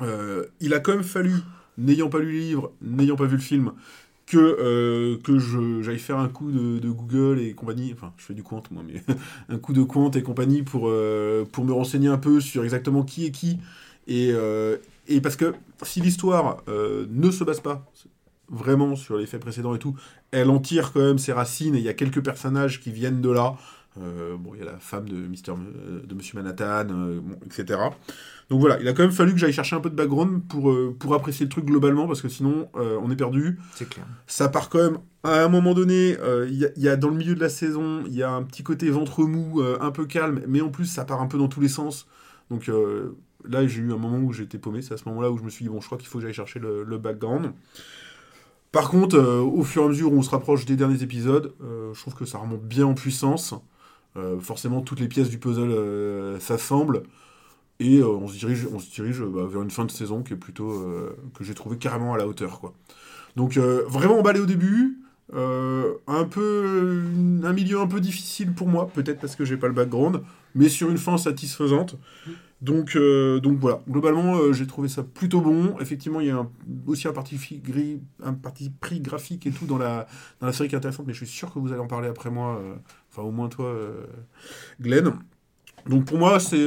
Euh, 0.00 0.46
il 0.60 0.74
a 0.74 0.80
quand 0.80 0.92
même 0.92 1.04
fallu, 1.04 1.34
n'ayant 1.78 2.08
pas 2.08 2.18
lu 2.18 2.32
le 2.32 2.38
livre, 2.38 2.72
n'ayant 2.82 3.16
pas 3.16 3.26
vu 3.26 3.36
le 3.36 3.42
film, 3.42 3.72
que, 4.26 5.18
j'aille 5.82 5.98
faire 5.98 6.18
un 6.18 6.28
coup 6.28 6.50
de, 6.50 6.90
Google 6.90 7.40
et 7.40 7.54
compagnie, 7.54 7.92
enfin 7.92 8.12
je 8.16 8.24
fais 8.24 8.34
du 8.34 8.42
compte 8.42 8.70
moi, 8.70 8.82
mais 8.86 9.02
un 9.48 9.58
coup 9.58 9.72
de 9.72 9.82
compte 9.82 10.16
et 10.16 10.22
compagnie 10.22 10.62
pour, 10.62 10.88
me 10.88 11.72
renseigner 11.72 12.08
un 12.08 12.18
peu 12.18 12.40
sur 12.40 12.64
exactement 12.64 13.02
qui 13.02 13.26
est 13.26 13.30
qui. 13.30 13.58
Et, 14.08 14.32
et 15.08 15.20
parce 15.20 15.36
que 15.36 15.54
si 15.82 16.00
l'histoire 16.00 16.62
ne 16.68 17.30
se 17.30 17.44
base 17.44 17.60
pas 17.60 17.90
vraiment 18.48 18.96
sur 18.96 19.16
les 19.16 19.26
faits 19.26 19.40
précédents 19.40 19.74
et 19.74 19.78
tout, 19.78 19.94
elle 20.30 20.50
en 20.50 20.58
tire 20.58 20.92
quand 20.92 21.00
même 21.00 21.18
ses 21.18 21.32
racines 21.32 21.74
et 21.74 21.78
il 21.78 21.84
y 21.84 21.88
a 21.88 21.94
quelques 21.94 22.22
personnages 22.22 22.80
qui 22.80 22.92
viennent 22.92 23.20
de 23.20 23.30
là. 23.30 23.56
Euh, 24.00 24.36
bon, 24.36 24.52
il 24.54 24.60
y 24.60 24.62
a 24.62 24.66
la 24.70 24.78
femme 24.78 25.08
de, 25.08 25.14
Mister, 25.14 25.52
euh, 25.52 26.02
de 26.04 26.14
Monsieur 26.14 26.36
Manhattan, 26.38 26.88
euh, 26.90 27.20
bon, 27.20 27.36
etc. 27.46 27.80
Donc 28.50 28.60
voilà, 28.60 28.78
il 28.80 28.86
a 28.88 28.92
quand 28.92 29.02
même 29.02 29.12
fallu 29.12 29.32
que 29.32 29.38
j'aille 29.38 29.52
chercher 29.52 29.74
un 29.74 29.80
peu 29.80 29.88
de 29.90 29.94
background 29.94 30.42
pour, 30.48 30.70
euh, 30.70 30.94
pour 30.98 31.14
apprécier 31.14 31.46
le 31.46 31.50
truc 31.50 31.64
globalement, 31.64 32.06
parce 32.06 32.20
que 32.22 32.28
sinon, 32.28 32.68
on 32.74 33.10
est 33.10 33.16
perdu. 33.16 33.58
C'est 33.74 33.88
clair. 33.88 34.06
Ça 34.26 34.48
part 34.48 34.68
quand 34.68 34.78
même, 34.82 34.98
à 35.24 35.42
un 35.42 35.48
moment 35.48 35.74
donné, 35.74 36.16
il 36.48 36.54
y, 36.54 36.64
a- 36.64 36.70
il 36.76 36.82
y 36.82 36.88
a 36.88 36.96
dans 36.96 37.08
le 37.08 37.16
milieu 37.16 37.34
de 37.34 37.40
la 37.40 37.48
saison, 37.48 38.04
il 38.06 38.14
y 38.14 38.22
a 38.22 38.30
un 38.30 38.42
petit 38.42 38.62
côté 38.62 38.88
ventre 38.90 39.24
mou, 39.24 39.62
un 39.80 39.90
peu 39.90 40.04
calme, 40.06 40.42
mais 40.46 40.60
en 40.60 40.68
plus, 40.68 40.84
ça 40.86 41.04
part 41.04 41.20
un 41.22 41.26
peu 41.26 41.38
dans 41.38 41.48
tous 41.48 41.60
les 41.60 41.68
sens. 41.68 42.06
Donc 42.50 42.70
là, 43.48 43.66
j'ai 43.66 43.80
eu 43.80 43.92
un 43.92 43.96
moment 43.98 44.18
où 44.18 44.32
j'étais 44.32 44.58
paumé, 44.58 44.82
c'est 44.82 44.94
à 44.94 44.96
ce 44.96 45.08
moment-là 45.08 45.30
où 45.30 45.38
je 45.38 45.42
me 45.42 45.50
suis 45.50 45.64
dit, 45.64 45.68
bon, 45.70 45.80
je 45.80 45.86
crois 45.86 45.98
qu'il 45.98 46.08
faut 46.08 46.18
que 46.18 46.24
j'aille 46.24 46.34
chercher 46.34 46.58
le, 46.60 46.84
le 46.84 46.98
background. 46.98 47.52
Par 48.72 48.90
contre, 48.90 49.16
euh, 49.16 49.40
au 49.40 49.62
fur 49.62 49.82
et 49.82 49.84
à 49.86 49.88
mesure 49.88 50.12
où 50.12 50.18
on 50.18 50.22
se 50.22 50.30
rapproche 50.30 50.66
des 50.66 50.76
derniers 50.76 51.02
épisodes, 51.02 51.54
euh, 51.62 51.94
je 51.94 52.00
trouve 52.00 52.14
que 52.14 52.24
ça 52.26 52.38
remonte 52.38 52.62
bien 52.62 52.86
en 52.86 52.94
puissance. 52.94 53.54
Euh, 54.16 54.40
forcément, 54.40 54.80
toutes 54.80 55.00
les 55.00 55.08
pièces 55.08 55.28
du 55.28 55.38
puzzle 55.38 55.70
euh, 55.70 56.40
s'assemblent. 56.40 57.02
Et 57.78 57.98
euh, 57.98 58.08
on 58.08 58.28
se 58.28 58.38
dirige, 58.38 59.22
bah, 59.22 59.46
vers 59.46 59.62
une 59.62 59.70
fin 59.70 59.84
de 59.84 59.90
saison 59.90 60.22
que 60.22 60.34
j'ai 61.44 61.54
trouvé 61.54 61.76
carrément 61.76 62.14
à 62.14 62.18
la 62.18 62.26
hauteur, 62.26 62.60
quoi. 62.60 62.74
Donc 63.36 63.58
vraiment 63.58 64.18
emballé 64.18 64.40
au 64.40 64.46
début, 64.46 64.96
un 65.30 66.24
peu 66.24 67.02
un 67.44 67.52
milieu 67.52 67.80
un 67.80 67.86
peu 67.86 68.00
difficile 68.00 68.54
pour 68.54 68.66
moi, 68.66 68.88
peut-être 68.88 69.20
parce 69.20 69.36
que 69.36 69.44
j'ai 69.44 69.58
pas 69.58 69.66
le 69.66 69.74
background, 69.74 70.22
mais 70.54 70.70
sur 70.70 70.88
une 70.88 70.96
fin 70.96 71.18
satisfaisante. 71.18 71.98
Donc 72.62 72.96
euh, 72.96 73.38
donc 73.38 73.58
voilà, 73.58 73.82
globalement 73.88 74.36
euh, 74.36 74.52
j'ai 74.54 74.66
trouvé 74.66 74.88
ça 74.88 75.02
plutôt 75.02 75.40
bon. 75.42 75.76
Effectivement, 75.80 76.20
il 76.20 76.28
y 76.28 76.30
a 76.30 76.36
un- 76.38 76.50
aussi 76.86 77.06
un 77.06 77.12
parti, 77.12 77.36
gris- 77.62 78.00
un 78.22 78.32
parti 78.32 78.70
pris 78.70 79.00
graphique 79.00 79.46
et 79.46 79.50
tout 79.50 79.66
dans 79.66 79.76
la 79.78 80.06
dans 80.40 80.46
la 80.46 80.52
série 80.54 80.68
qui 80.68 80.74
est 80.74 80.78
intéressante, 80.78 81.06
mais 81.06 81.12
je 81.12 81.18
suis 81.24 81.26
sûr 81.34 81.52
que 81.52 81.58
vous 81.58 81.70
allez 81.72 81.80
en 81.82 81.86
parler 81.86 82.08
après 82.08 82.30
moi, 82.30 82.56
euh, 82.58 82.74
enfin 83.12 83.22
au 83.22 83.30
moins 83.30 83.48
toi, 83.50 83.74
Glenn. 84.80 85.12
Donc 85.86 86.06
pour 86.06 86.18
moi, 86.18 86.40
c'est. 86.40 86.66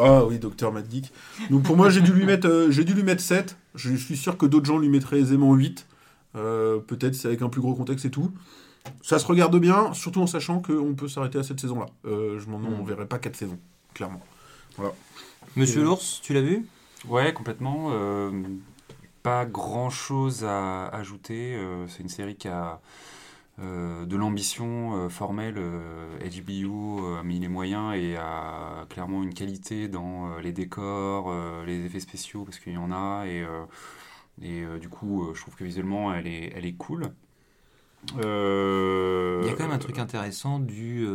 Ah 0.00 0.24
oui, 0.24 0.38
docteur 0.38 0.72
Matt 0.72 0.90
Geek. 0.90 1.12
Donc 1.50 1.64
pour 1.64 1.76
moi, 1.76 1.90
j'ai 1.90 2.00
dû, 2.00 2.12
lui 2.12 2.24
mettre, 2.24 2.68
j'ai 2.70 2.84
dû 2.84 2.94
lui 2.94 3.02
mettre 3.02 3.20
7. 3.22 3.56
Je 3.74 3.94
suis 3.94 4.16
sûr 4.16 4.38
que 4.38 4.46
d'autres 4.46 4.64
gens 4.66 4.78
lui 4.78 4.88
mettraient 4.88 5.18
aisément 5.20 5.54
8. 5.54 5.86
Euh, 6.36 6.78
Peut-être 6.78 7.14
c'est 7.14 7.28
avec 7.28 7.42
un 7.42 7.48
plus 7.50 7.60
gros 7.60 7.74
contexte 7.74 8.04
et 8.06 8.10
tout. 8.10 8.30
Ça 9.02 9.18
se 9.18 9.26
regarde 9.26 9.58
bien, 9.58 9.92
surtout 9.92 10.20
en 10.22 10.26
sachant 10.26 10.60
qu'on 10.62 10.94
peut 10.94 11.08
s'arrêter 11.08 11.38
à 11.38 11.42
cette 11.42 11.60
saison-là. 11.60 11.86
Je 12.04 12.46
m'en 12.48 12.58
on 12.58 12.84
verrait 12.84 13.06
pas 13.06 13.18
4 13.18 13.36
saisons, 13.36 13.58
clairement. 13.92 14.20
Monsieur 15.56 15.80
Et- 15.80 15.84
l'ours, 15.84 16.20
tu 16.22 16.32
l'as 16.34 16.40
vu? 16.42 16.66
Ouais, 17.08 17.32
complètement. 17.32 17.88
euh, 17.92 18.30
pas 19.22 19.44
grand 19.46 19.90
chose 19.90 20.44
à 20.44 20.86
ajouter. 20.88 21.54
euh, 21.56 21.86
c'est 21.88 22.02
une 22.02 22.08
série 22.08 22.36
qui 22.36 22.48
a 22.48 22.80
euh, 23.60 24.04
de 24.06 24.16
l'ambition 24.16 24.96
euh, 24.96 25.08
formelle. 25.08 25.54
euh, 25.58 26.18
HBO 26.20 27.16
a 27.16 27.22
mis 27.22 27.38
les 27.40 27.48
moyens 27.48 27.94
et 27.96 28.16
a 28.16 28.86
clairement 28.90 29.22
une 29.22 29.34
qualité 29.34 29.88
dans 29.88 30.30
euh, 30.32 30.40
les 30.40 30.52
décors, 30.52 31.30
euh, 31.30 31.64
les 31.64 31.84
effets 31.86 32.00
spéciaux, 32.00 32.44
parce 32.44 32.58
qu'il 32.58 32.74
y 32.74 32.76
en 32.76 32.92
a. 32.92 33.24
Et, 33.26 33.42
euh, 33.42 33.64
et 34.42 34.62
euh, 34.62 34.78
du 34.78 34.88
coup, 34.88 35.24
euh, 35.24 35.34
je 35.34 35.40
trouve 35.40 35.54
que 35.56 35.64
visuellement, 35.64 36.12
elle 36.14 36.26
est, 36.26 36.52
elle 36.54 36.66
est 36.66 36.74
cool. 36.74 37.12
Euh, 38.18 39.40
Il 39.42 39.48
y 39.48 39.50
a 39.50 39.54
quand 39.56 39.64
même 39.64 39.72
un 39.72 39.78
truc 39.78 39.98
intéressant 39.98 40.58
du. 40.60 41.06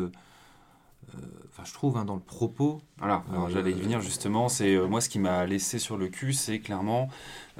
Euh, 1.15 1.17
euh, 1.21 1.47
Enfin, 1.53 1.63
je 1.65 1.73
trouve, 1.73 1.97
hein, 1.97 2.05
dans 2.05 2.15
le 2.15 2.21
propos. 2.21 2.81
Voilà, 2.97 3.23
alors 3.31 3.47
Euh, 3.47 3.49
j'allais 3.49 3.71
y 3.71 3.81
venir 3.81 3.99
justement. 4.01 4.47
C'est 4.47 4.73
euh, 4.75 4.87
moi 4.87 5.01
ce 5.01 5.09
qui 5.09 5.19
m'a 5.19 5.45
laissé 5.45 5.79
sur 5.79 5.97
le 5.97 6.07
cul, 6.07 6.31
c'est 6.33 6.59
clairement 6.59 7.09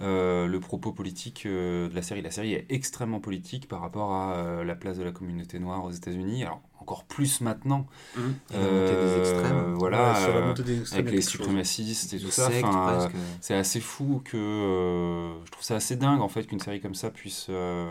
euh, 0.02 0.48
le 0.48 0.60
propos 0.62 0.94
politique 0.94 1.44
euh, 1.46 1.90
de 1.90 1.96
la 1.96 2.02
série. 2.02 2.22
La 2.22 2.32
série 2.32 2.54
est 2.54 2.66
extrêmement 2.70 3.20
politique 3.20 3.68
par 3.68 3.82
rapport 3.82 4.14
à 4.14 4.36
euh, 4.36 4.64
la 4.64 4.76
place 4.76 4.98
de 4.98 5.04
la 5.04 5.12
communauté 5.12 5.60
noire 5.60 5.84
aux 5.84 5.92
États-Unis. 5.92 6.44
Alors 6.46 6.62
encore 6.80 7.04
plus 7.04 7.42
maintenant. 7.42 7.86
Et 8.18 8.54
la 8.54 8.60
montée 8.60 8.96
des 8.96 9.20
extrêmes. 9.20 9.74
Voilà, 9.78 10.14
Ouais, 10.14 10.20
sur 10.24 10.30
la 10.34 10.40
euh, 10.40 10.48
montée 10.48 10.64
des 10.64 10.80
extrêmes, 10.80 11.02
avec 11.02 11.14
les 11.14 11.22
suprémacistes 11.22 12.14
et 12.14 12.20
tout 12.20 12.32
ça. 12.32 12.48
enfin, 12.48 13.10
c'est 13.42 13.56
assez 13.56 13.82
fou 13.82 14.22
que 14.24 14.38
euh, 14.38 15.46
je 15.46 15.52
trouve 15.52 15.64
ça 15.64 15.76
assez 15.76 15.96
dingue 15.98 16.22
en 16.22 16.30
fait 16.30 16.46
qu'une 16.48 16.60
série 16.60 16.80
comme 16.82 16.96
ça 16.96 17.12
puisse 17.12 17.48
euh, 17.50 17.90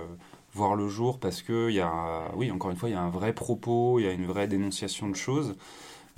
voir 0.54 0.74
le 0.76 0.88
jour 0.88 1.18
parce 1.20 1.42
que 1.42 1.68
il 1.68 1.74
y 1.76 1.80
a, 1.80 1.92
oui, 2.36 2.50
encore 2.50 2.70
une 2.70 2.76
fois, 2.76 2.88
il 2.88 2.92
y 2.92 2.96
a 2.96 3.00
un 3.02 3.10
vrai 3.10 3.32
propos, 3.32 3.98
il 3.98 4.04
y 4.04 4.08
a 4.08 4.12
une 4.12 4.26
vraie 4.26 4.48
dénonciation 4.48 5.08
de 5.08 5.16
choses. 5.16 5.54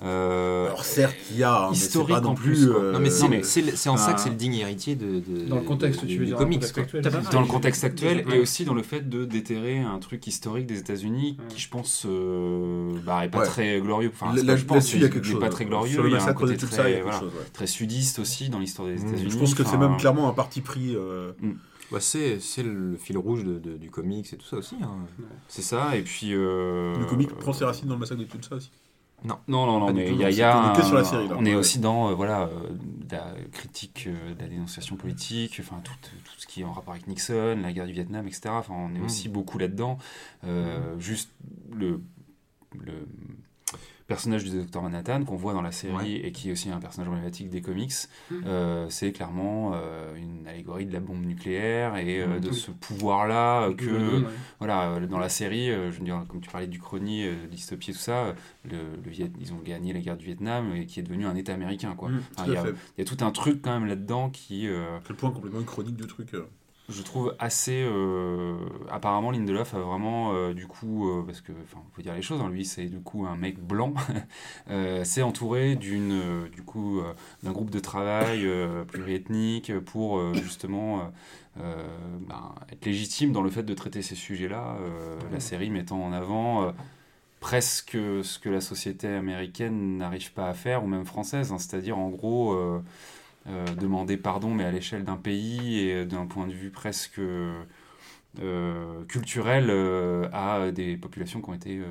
Euh, 0.02 0.66
Alors 0.66 0.84
certes, 0.84 1.14
il 1.30 1.36
y 1.36 1.42
a, 1.44 1.64
hein, 1.64 1.68
mais 1.70 1.76
historique 1.76 2.16
pas 2.16 2.20
non 2.20 2.30
en 2.30 2.34
plus. 2.34 2.66
euh, 2.68 2.92
Non, 2.92 2.98
mais 2.98 3.10
c'est 3.10 3.88
en 3.88 3.96
ça 3.96 4.14
que 4.14 4.20
c'est 4.20 4.30
le 4.30 4.34
digne 4.34 4.54
héritier 4.54 4.96
de. 4.96 5.20
de- 5.20 5.44
Dans 5.48 5.56
le 5.56 5.62
contexte, 5.62 6.00
de- 6.00 6.06
tu 6.06 6.14
du 6.14 6.18
veux 6.18 6.24
dire, 6.26 6.38
dans 6.38 6.40
le 6.40 6.46
comics, 6.46 6.64
actuel. 6.76 7.02
Dans 7.30 7.40
le 7.40 7.46
contexte 7.46 7.84
actuel 7.84 8.24
et 8.32 8.38
aussi 8.40 8.64
dans 8.64 8.74
le 8.74 8.82
fait 8.82 9.08
de 9.08 9.24
déterrer 9.24 9.78
un 9.78 9.98
truc 9.98 10.26
historique 10.26 10.66
des 10.66 10.78
États-Unis 10.78 11.36
Ouais. 11.38 11.44
qui, 11.50 11.60
je 11.60 11.68
pense, 11.68 12.04
euh, 12.08 12.98
bah, 13.04 13.24
est 13.26 13.28
pas 13.28 13.40
Ouais. 13.40 13.46
très 13.46 13.80
glorieux. 13.80 14.10
Enfin, 14.12 14.34
Là- 14.34 14.56
je 14.56 14.64
pense, 14.64 14.76
Là-dessus, 14.76 14.96
il 14.96 15.02
y 15.02 15.04
a 15.04 15.08
quelque 15.08 15.26
chose. 15.26 15.38
pas 15.38 15.50
très 15.50 15.66
glorieux. 15.66 15.92
Sur 15.92 16.02
le 16.02 16.08
il 16.08 16.12
y 16.14 16.16
a 16.16 16.24
un 16.26 16.32
côté 16.32 16.56
très, 16.56 16.66
ça, 16.74 16.88
il 16.88 16.92
y 16.92 16.94
a 16.94 16.96
quelque 16.96 17.02
voilà, 17.04 17.20
chose. 17.20 17.32
ouais. 17.34 17.46
très 17.52 17.66
sudiste 17.68 18.18
aussi 18.18 18.48
dans 18.48 18.58
l'histoire 18.58 18.88
des 18.88 18.94
Mmh. 18.94 19.08
États-Unis. 19.08 19.30
Je 19.30 19.38
pense 19.38 19.54
que 19.54 19.62
c'est 19.62 19.76
même 19.76 19.98
clairement 19.98 20.28
un 20.28 20.32
parti 20.32 20.62
pris. 20.62 20.96
Euh, 21.92 21.96
Bah, 21.96 22.00
c'est 22.40 22.62
le 22.62 22.96
fil 22.96 23.18
rouge 23.18 23.44
de- 23.44 23.58
de- 23.58 23.76
du 23.76 23.90
comics 23.90 24.32
et 24.32 24.36
tout 24.36 24.46
ça 24.46 24.56
aussi. 24.56 24.76
hein. 24.82 24.98
C'est 25.48 25.62
ça, 25.62 25.96
et 25.96 26.02
puis. 26.02 26.32
euh, 26.34 26.96
Le 26.98 27.04
comic 27.06 27.28
prend 27.34 27.52
ses 27.52 27.64
racines 27.64 27.88
dans 27.88 27.94
le 27.94 28.00
massacre 28.00 28.20
de 28.20 28.26
Tulsa 28.26 28.56
aussi. 28.56 28.70
Non, 29.24 29.38
non, 29.46 29.66
non, 29.78 29.86
du 29.86 29.92
mais 29.92 30.06
tout, 30.08 30.14
il 30.14 30.20
y 30.20 30.24
a, 30.42 30.52
non, 30.52 30.74
y 30.74 30.80
un- 30.80 30.82
sur 30.82 30.96
la 30.96 31.04
série, 31.04 31.28
là. 31.28 31.36
on 31.38 31.44
est 31.44 31.50
Ouais. 31.50 31.54
aussi 31.54 31.78
dans 31.78 32.10
euh, 32.10 32.14
voilà, 32.14 32.48
euh, 32.48 32.70
de 32.72 33.12
la 33.14 33.34
critique 33.52 34.08
euh, 34.08 34.34
de 34.34 34.40
la 34.40 34.48
dénonciation 34.48 34.96
politique, 34.96 35.58
enfin 35.60 35.80
tout, 35.84 35.92
tout 36.02 36.32
ce 36.38 36.46
qui 36.48 36.62
est 36.62 36.64
en 36.64 36.72
rapport 36.72 36.92
avec 36.94 37.06
Nixon, 37.06 37.56
la 37.62 37.72
guerre 37.72 37.86
du 37.86 37.92
Vietnam, 37.92 38.26
etc. 38.26 38.48
Enfin, 38.48 38.74
on 38.76 38.92
est 38.96 38.98
Mm. 38.98 39.04
aussi 39.04 39.28
beaucoup 39.28 39.58
là-dedans. 39.58 39.96
Euh, 40.42 40.98
Juste 40.98 41.30
le, 41.72 42.00
le 42.80 43.06
personnage 44.06 44.44
du 44.44 44.50
docteur 44.50 44.82
Manhattan 44.82 45.24
qu'on 45.24 45.36
voit 45.36 45.52
dans 45.52 45.62
la 45.62 45.72
série 45.72 46.16
et 46.16 46.32
qui 46.32 46.48
est 46.48 46.52
aussi 46.52 46.70
un 46.70 46.78
personnage 46.80 47.08
emblématique 47.08 47.48
des 47.50 47.60
comics, 47.60 47.92
Mm. 48.30 48.34
euh, 48.46 48.86
c'est 48.90 49.12
clairement 49.12 49.72
euh, 49.74 50.14
une 50.16 50.46
allégorie 50.46 50.86
de 50.86 50.92
la 50.92 51.00
bombe 51.00 51.24
nucléaire 51.24 51.96
et 51.96 52.20
euh, 52.20 52.38
Mm. 52.38 52.40
de 52.40 52.48
Oui. 52.50 52.54
ce 52.54 52.70
pouvoir-là 52.70 53.72
que 53.74 53.84
Ouais. 54.22 54.28
voilà, 54.58 55.00
dans 55.00 55.18
la 55.18 55.28
série, 55.28 55.70
euh, 55.70 55.90
je 55.90 55.98
veux 55.98 56.04
dire, 56.04 56.24
comme 56.28 56.40
tu 56.40 56.50
parlais 56.50 56.66
du 56.66 56.78
chrony, 56.78 57.24
euh, 57.24 57.34
dystopie 57.50 57.90
et 57.90 57.94
tout 57.94 57.98
ça, 58.00 58.34
le, 58.64 58.76
le 59.04 59.10
Viet- 59.10 59.32
ils 59.40 59.52
ont 59.52 59.60
gagné 59.64 59.92
la 59.92 60.00
guerre 60.00 60.16
du 60.16 60.26
Vietnam 60.26 60.74
et 60.74 60.86
qui 60.86 61.00
est 61.00 61.02
devenu 61.02 61.26
un 61.26 61.34
État 61.36 61.52
américain. 61.54 61.94
Quoi. 61.96 62.10
Enfin, 62.36 62.44
tout 62.44 62.50
il, 62.50 62.54
y 62.54 62.56
a, 62.56 62.64
y 62.98 63.04
tout 63.04 63.24
un 63.24 63.30
truc 63.30 63.62
quand 63.62 63.72
même 63.72 63.86
là-dedans 63.88 64.30
qui, 64.30 64.66
euh, 64.68 64.98
Quel 65.06 65.16
point 65.16 65.30
complètement 65.30 65.62
chronique 65.62 65.96
du 65.96 66.06
truc. 66.06 66.34
Je 66.92 67.02
trouve 67.02 67.34
assez... 67.38 67.82
euh, 67.82 68.56
apparemment, 68.90 69.30
Lindelof 69.30 69.74
a 69.74 69.78
vraiment, 69.78 70.32
euh, 70.34 70.54
du 70.54 70.66
coup, 70.66 71.08
euh, 71.08 71.22
parce 71.24 71.40
que, 71.40 71.52
enfin, 71.64 71.82
peut 71.94 72.02
dire 72.02 72.14
les 72.14 72.22
choses, 72.22 72.40
hein, 72.40 72.48
lui, 72.48 72.64
c'est 72.64 72.86
du 72.86 73.00
coup 73.00 73.26
un 73.26 73.36
mec 73.36 73.58
blanc, 73.58 73.94
s'est 75.04 75.22
entouré 75.22 75.76
d'une, 75.76 76.48
du 76.50 76.62
coup, 76.62 77.02
d'un 77.42 77.52
groupe 77.52 77.70
de 77.70 77.80
travail 77.80 78.46
pluriethnique 78.88 79.72
pour 79.80 80.34
justement... 80.34 81.10
ben, 81.56 82.54
être 82.70 82.84
légitime 82.86 83.32
dans 83.32 83.42
le 83.42 83.50
fait 83.50 83.62
de 83.62 83.74
traiter 83.74 84.02
ces 84.02 84.14
sujets-là, 84.14 84.78
la 85.30 85.40
série 85.40 85.70
mettant 85.70 86.02
en 86.02 86.12
avant 86.12 86.72
presque 87.40 87.92
ce 87.96 88.38
que 88.38 88.48
la 88.48 88.60
société 88.60 89.08
américaine 89.08 89.96
n'arrive 89.98 90.32
pas 90.32 90.48
à 90.48 90.54
faire, 90.54 90.84
ou 90.84 90.86
même 90.86 91.04
française, 91.04 91.52
hein, 91.52 91.58
c'est-à-dire 91.58 91.98
en 91.98 92.08
gros 92.08 92.56
demander 93.46 94.16
pardon, 94.16 94.50
mais 94.54 94.64
à 94.64 94.70
l'échelle 94.70 95.04
d'un 95.04 95.16
pays 95.16 95.80
et 95.80 96.04
d'un 96.04 96.26
point 96.26 96.46
de 96.46 96.52
vue 96.52 96.70
presque 96.70 97.20
euh, 98.40 99.04
culturel 99.04 99.66
euh, 99.68 100.26
à 100.32 100.70
des 100.70 100.96
populations 100.96 101.42
qui 101.42 101.50
ont 101.50 101.54
été 101.54 101.78
euh, 101.78 101.84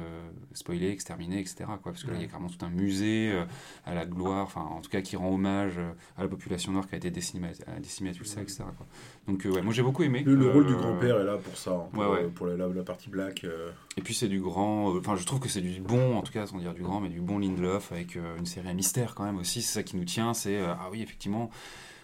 spoilées, 0.54 0.90
exterminées, 0.90 1.40
etc. 1.40 1.66
Quoi, 1.82 1.92
parce 1.92 2.04
que 2.04 2.10
là, 2.10 2.16
il 2.18 2.22
y 2.22 2.26
a 2.26 2.28
carrément 2.28 2.50
tout 2.50 2.66
un 2.66 2.70
musée 2.70 3.32
euh, 3.32 3.44
à 3.86 3.94
la 3.94 4.06
gloire, 4.08 4.44
enfin 4.46 4.62
en 4.62 4.82
tout 4.82 4.90
cas 4.90 5.02
qui 5.02 5.16
rend 5.16 5.30
hommage 5.34 5.74
euh, 5.78 5.92
à 6.18 6.24
la 6.24 6.28
population 6.28 6.72
noire 6.72 6.88
qui 6.88 6.96
a 6.96 6.98
été 6.98 7.12
décimée, 7.12 7.50
à- 7.68 7.80
décimée 7.80 8.10
à 8.10 8.14
Tulsa, 8.14 8.42
etc. 8.42 8.64
Quoi. 8.76 8.88
Donc 9.28 9.46
euh, 9.46 9.52
ouais, 9.52 9.62
moi 9.62 9.72
j'ai 9.72 9.84
beaucoup 9.84 10.02
aimé. 10.04 10.24
Le, 10.26 10.34
le 10.36 10.50
rôle 10.50 10.66
du 10.66 10.76
grand-père 10.76 11.20
est 11.20 11.26
là 11.26 11.38
pour 11.38 11.56
ça, 11.58 11.72
hein, 11.72 11.90
pour, 11.94 12.02
ouais, 12.04 12.10
ouais. 12.10 12.28
pour 12.30 12.48
la, 12.48 12.58
la- 12.58 12.68
la 12.70 12.84
partie 12.84 13.10
black. 13.12 13.44
euh. 13.44 13.70
Et 13.98 14.02
puis 14.02 14.16
c'est 14.16 14.28
du 14.28 14.40
grand, 14.42 14.96
euh, 14.96 15.00
enfin 15.00 15.16
je 15.16 15.26
trouve 15.26 15.40
que 15.40 15.50
c'est 15.50 15.62
du 15.62 15.80
bon, 15.80 16.18
en 16.18 16.22
tout 16.24 16.32
cas 16.34 16.48
sans 16.48 16.58
dire 16.58 16.74
du 16.74 16.82
grand, 16.82 17.02
mais 17.02 17.10
du 17.10 17.22
bon 17.22 17.38
Lindelof 17.38 17.92
avec 17.92 18.16
euh, 18.16 18.38
une 18.40 18.48
série 18.48 18.68
à 18.70 18.74
mystère 18.74 19.14
quand 19.14 19.26
même 19.26 19.38
aussi. 19.38 19.62
C'est 19.62 19.74
ça 19.74 19.84
qui 19.84 19.96
nous 19.96 20.06
tient, 20.06 20.34
c'est 20.34 20.58
euh, 20.60 20.74
ah 20.74 20.90
oui 20.92 21.04
effectivement, 21.04 21.52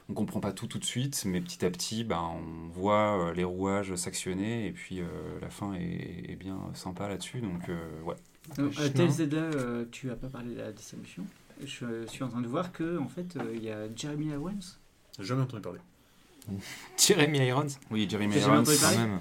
on 0.10 0.14
comprend 0.14 0.40
pas 0.40 0.52
tout 0.54 0.68
tout 0.68 0.80
de 0.80 0.86
suite, 0.86 1.24
mais 1.26 1.42
petit 1.42 1.66
à 1.66 1.70
petit, 1.70 2.04
ben, 2.04 2.22
on 2.22 2.70
voit 2.70 3.30
euh, 3.30 3.34
les 3.34 3.44
rouages 3.44 3.94
s'actionner 3.96 4.68
et 4.68 4.72
puis 4.72 5.02
euh, 5.02 5.06
la 5.42 5.50
fin 5.50 5.74
est, 5.74 6.26
est 6.30 6.36
bien 6.36 6.58
sympa 6.74 7.08
là-dessus. 7.08 7.42
Donc 7.42 7.70
euh, 7.70 8.02
ouais. 8.04 8.16
Euh, 8.60 8.70
euh, 9.34 9.86
tu 9.92 10.10
as 10.10 10.16
pas 10.16 10.28
parlé 10.28 10.54
de 10.54 10.60
la 10.60 10.72
distribution. 10.72 11.24
Je 11.66 12.06
suis 12.08 12.24
en 12.24 12.30
train 12.30 12.42
de 12.42 12.48
voir 12.48 12.72
que 12.72 12.98
en 12.98 13.08
fait, 13.08 13.36
euh, 13.36 13.54
il 13.56 13.64
y 13.64 13.72
a 13.72 13.94
Jeremy 13.96 14.28
Irons. 14.28 14.60
Jamais 15.20 15.42
entendu 15.42 15.62
parler. 15.62 15.80
Jeremy 16.98 17.40
Irons? 17.40 17.68
Oui, 17.92 18.08
Jeremy 18.10 18.36
Irons. 18.38 18.64
quand 18.64 18.98
même. 18.98 19.20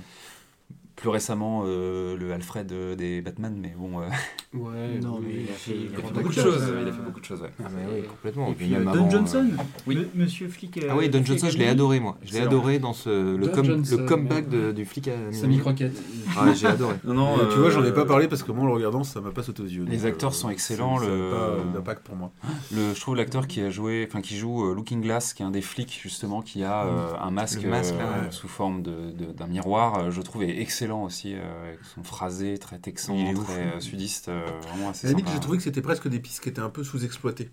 Plus 0.96 1.11
récemment 1.11 1.64
euh, 1.66 2.16
le 2.16 2.32
Alfred 2.32 2.72
euh, 2.72 2.96
des 2.96 3.20
Batman, 3.20 3.54
mais 3.61 3.74
bon, 3.78 4.00
euh, 4.00 4.04
Ouais, 4.54 4.98
Non, 5.02 5.20
mais 5.22 5.42
il 5.42 5.50
a 5.50 5.52
fait- 5.52 5.72
il 5.76 5.94
a 5.94 6.11
beaucoup 6.11 6.28
de 6.30 6.35
choses. 6.35 6.62
Il 6.82 6.88
a 6.88 6.92
fait 6.92 7.02
beaucoup 7.02 7.20
de 7.20 7.24
choses, 7.26 7.42
ouais. 7.42 7.50
Ah, 7.62 7.68
mais 7.76 8.00
oui, 8.00 8.06
complètement. 8.09 8.48
Et 8.48 8.54
puis 8.54 8.74
avant, 8.74 8.92
Don 8.94 9.06
euh, 9.06 9.11
Johnson, 9.11 9.50
oui. 9.87 10.06
Monsieur 10.14 10.48
Flic. 10.48 10.78
euh, 10.78 10.88
Ah 10.90 10.96
oui, 10.96 11.11
Don 11.11 11.22
Johnson, 11.22 11.48
je 11.50 11.59
l'ai 11.59 11.68
adoré, 11.68 12.00
moi. 12.00 12.16
Je 12.24 12.32
l'ai 12.32 12.40
adoré 12.40 12.78
dans 12.78 12.94
ce, 12.94 13.37
le, 13.37 13.46
Don 13.46 13.52
com- 13.52 13.64
Johnson, 13.66 13.96
le 13.98 14.06
comeback 14.06 14.48
de- 14.48 14.72
du 14.72 14.87
flic 14.87 15.09
à 15.09 15.32
Samy 15.32 15.59
Croquette. 15.59 15.96
Ouais, 16.42 16.54
j'ai 16.54 16.66
adoré. 16.68 16.94
Non, 17.04 17.12
non, 17.12 17.38
Euh, 17.38 17.52
tu 17.52 17.59
vois, 17.59 17.68
j'en 17.70 17.85
ai 17.85 17.92
pas 17.92 18.06
parlé 18.06 18.26
parce 18.28 18.42
que 18.42 18.50
moi, 18.52 18.64
en 18.64 18.66
le 18.68 18.72
regardant, 18.72 19.04
ça 19.04 19.20
m'a 19.20 19.30
pas 19.32 19.42
sauté 19.42 19.62
aux 19.62 19.66
yeux. 19.66 19.85
Les 19.87 20.06
acteurs 20.06 20.32
sont 20.35 20.48
excellents, 20.48 20.98
ça- 20.98 21.06
le- 21.06 21.30
pas 21.30 21.72
d'impact 21.74 22.06
pour 22.06 22.16
moi. 22.16 22.32
Le, 22.72 22.94
je 22.94 23.00
trouve 23.00 23.16
l'acteur 23.16 23.46
qui 23.46 23.61
a 23.61 23.68
joué, 23.68 24.06
enfin 24.09 24.22
qui 24.22 24.37
joue 24.38 24.72
Looking 24.72 25.02
Glass, 25.02 25.35
qui 25.35 25.42
est 25.42 25.46
un 25.46 25.50
des 25.50 25.61
flics 25.61 26.00
justement, 26.02 26.40
qui 26.40 26.64
a 26.64 26.87
un 27.20 27.30
masque, 27.30 27.66
sous 28.30 28.48
forme 28.48 28.82
d'un 28.82 29.46
miroir, 29.46 30.11
je 30.11 30.22
trouve 30.22 30.42
est 30.42 30.59
excellent 30.61 30.86
aussi, 30.94 31.35
euh, 31.35 31.68
avec 31.68 31.81
son 31.94 32.03
phrasé 32.03 32.59
très 32.59 32.79
texan, 32.79 33.14
très 33.14 33.35
ouf. 33.35 33.49
euh, 33.51 33.81
sudiste, 33.81 34.29
euh, 34.29 34.46
vraiment 34.68 34.90
assez 34.90 35.07
À 35.07 35.11
la 35.11 35.16
limite, 35.16 35.33
j'ai 35.33 35.40
trouvé 35.40 35.59
que 35.59 35.64
c'était 35.64 35.83
presque 35.83 36.09
des 36.09 36.20
pistes 36.20 36.42
qui 36.42 36.49
étaient 36.49 36.61
un 36.61 36.70
peu 36.70 36.85
sous-exploitées. 36.85 37.51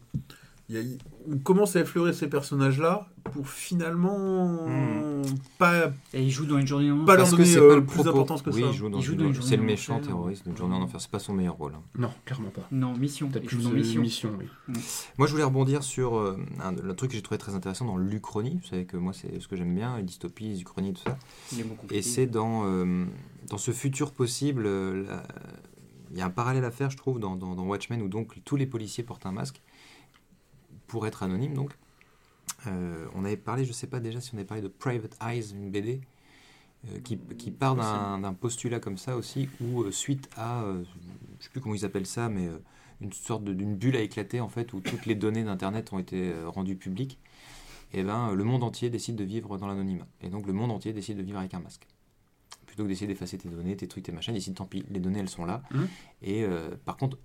Y 0.73 0.77
a- 0.77 0.81
on 1.31 1.37
commence 1.37 1.75
à 1.75 1.81
effleurer 1.81 2.13
ces 2.13 2.27
personnages-là 2.27 3.07
pour 3.31 3.47
finalement 3.47 4.67
Hmm. 4.67 5.21
pas. 5.57 5.91
Et 6.13 6.23
il 6.23 6.31
joue 6.31 6.45
dans 6.45 6.57
une 6.57 6.67
journée 6.67 6.91
en 6.91 7.05
Pas 7.05 7.13
leur 7.15 7.23
Parce 7.23 7.31
que 7.31 7.35
donner 7.37 7.49
c'est 7.49 7.59
euh, 7.59 7.69
pas 7.69 7.75
le 7.75 7.85
plus 7.85 8.03
d'importance 8.03 8.41
que 8.41 8.49
oui, 8.49 8.61
ça. 8.61 8.67
il 8.67 8.73
joue 8.73 8.89
dans 8.89 8.97
Il 8.99 9.03
joue 9.03 9.13
une- 9.13 9.19
dans 9.19 9.31
une 9.33 9.41
C'est 9.41 9.55
le 9.57 9.63
méchant 9.63 9.95
enfer. 9.95 10.07
terroriste 10.07 10.45
d'une 10.45 10.57
journée 10.57 10.75
en 10.75 10.81
enfer. 10.81 10.99
C'est 10.99 11.11
pas 11.11 11.19
son 11.19 11.33
meilleur 11.33 11.55
rôle. 11.55 11.73
hein. 11.75 11.81
Non, 11.97 12.09
clairement 12.25 12.49
pas. 12.49 12.67
Non, 12.71 12.93
Mission. 12.97 13.29
Peut-être 13.29 13.45
plus 13.45 13.63
dans 13.63 13.69
Mission. 13.71 14.01
mission, 14.01 14.31
oui. 14.39 14.45
Moi, 15.17 15.27
je 15.27 15.31
voulais 15.31 15.43
rebondir 15.43 15.83
sur 15.83 16.15
euh, 16.17 16.37
un, 16.61 16.71
le 16.73 16.93
truc 16.95 17.11
que 17.11 17.15
j'ai 17.15 17.21
trouvé 17.23 17.37
très 17.37 17.55
intéressant 17.55 17.85
dans 17.85 17.97
l'Uchronie. 17.97 18.59
Vous 18.61 18.67
savez 18.67 18.85
que 18.85 18.97
moi, 18.97 19.13
c'est 19.13 19.39
ce 19.39 19.47
que 19.47 19.55
j'aime 19.55 19.73
bien, 19.73 19.97
les 19.97 20.03
dystopies, 20.03 20.49
les 20.49 20.61
uchronies, 20.61 20.93
tout 20.93 21.03
ça. 21.05 21.17
Il 21.51 21.59
est 21.61 21.63
beaucoup 21.63 21.85
Et 21.91 22.01
c'est 22.01 22.25
dans, 22.27 22.63
euh, 22.65 23.05
dans 23.49 23.57
ce 23.57 23.71
futur 23.71 24.11
possible, 24.11 24.63
euh, 24.65 25.05
la- 25.07 25.23
il 26.11 26.17
y 26.17 26.21
a 26.21 26.25
un 26.25 26.29
parallèle 26.29 26.65
à 26.65 26.71
faire, 26.71 26.89
je 26.91 26.97
trouve, 26.97 27.19
dans, 27.19 27.35
dans, 27.35 27.55
dans 27.55 27.63
Watchmen, 27.65 28.01
où 28.03 28.07
donc 28.07 28.39
tous 28.45 28.55
les 28.55 28.67
policiers 28.67 29.03
portent 29.03 29.25
un 29.25 29.31
masque 29.31 29.61
pour 30.93 31.07
être 31.07 31.23
anonymes. 31.23 31.55
Donc, 31.55 31.71
Euh, 32.67 33.07
on 33.15 33.25
avait 33.25 33.35
parlé, 33.37 33.65
je 33.65 33.73
sais 33.73 33.87
pas 33.87 33.99
déjà 33.99 34.21
si 34.21 34.33
on 34.33 34.37
avait 34.37 34.45
parlé 34.45 34.61
de 34.61 34.67
Private 34.67 35.15
Eyes, 35.21 35.51
une 35.53 35.71
BD. 35.71 36.01
euh, 36.85 36.99
qui, 36.99 37.17
qui 37.37 37.49
part 37.51 37.75
d'un 38.21 38.33
postulat 38.33 38.79
comme 38.81 38.97
ça 38.97 39.15
aussi, 39.15 39.49
où 39.61 39.83
euh, 39.83 39.91
suite 39.91 40.29
à, 40.37 40.63
je 41.39 41.43
sais 41.45 41.49
plus 41.49 41.61
comment 41.61 41.73
ils 41.75 41.85
appellent 41.85 42.05
ça, 42.05 42.27
mais 42.29 42.47
une 43.01 43.13
sorte 43.13 43.43
d'une 43.45 43.75
bulle 43.75 43.95
a 43.95 44.01
éclaté 44.01 44.39
en 44.41 44.49
fait, 44.49 44.73
où 44.73 44.81
toutes 44.81 45.05
les 45.05 45.15
données 45.15 45.43
d'Internet 45.45 45.91
ont 45.93 45.99
été 45.99 46.33
rendues 46.45 46.75
publiques, 46.75 47.17
et 47.93 48.03
ben 48.03 48.29
euh, 48.29 48.35
le 48.35 48.43
monde 48.43 48.63
entier 48.63 48.89
décide 48.89 49.15
de 49.15 49.23
vivre 49.23 49.57
dans 49.57 49.67
l'anonymat. 49.67 50.07
Et 50.21 50.29
donc 50.29 50.45
le 50.45 50.53
monde 50.53 50.71
entier 50.71 50.91
décide 50.93 51.17
de 51.17 51.23
vivre 51.23 51.39
avec 51.39 51.53
un 51.53 51.59
masque. 51.61 51.87
Plutôt 52.65 52.83
que 52.83 52.89
d'essayer 52.89 53.07
d'effacer 53.07 53.37
tes 53.37 53.49
données, 53.49 53.77
tes 53.77 53.87
trucs, 53.87 54.03
tes 54.03 54.11
machins, 54.11 54.33
ils 54.33 54.39
décident 54.39 54.55
tant 54.63 54.65
pis, 54.65 54.83
les 54.89 54.99
données 54.99 55.19
elles 55.19 55.29
sont 55.29 55.45
là. 55.45 55.63
Mhm. 55.71 55.87
Et 56.21 56.43
euh, 56.43 56.75
par 56.85 56.97
contre, 56.97 57.17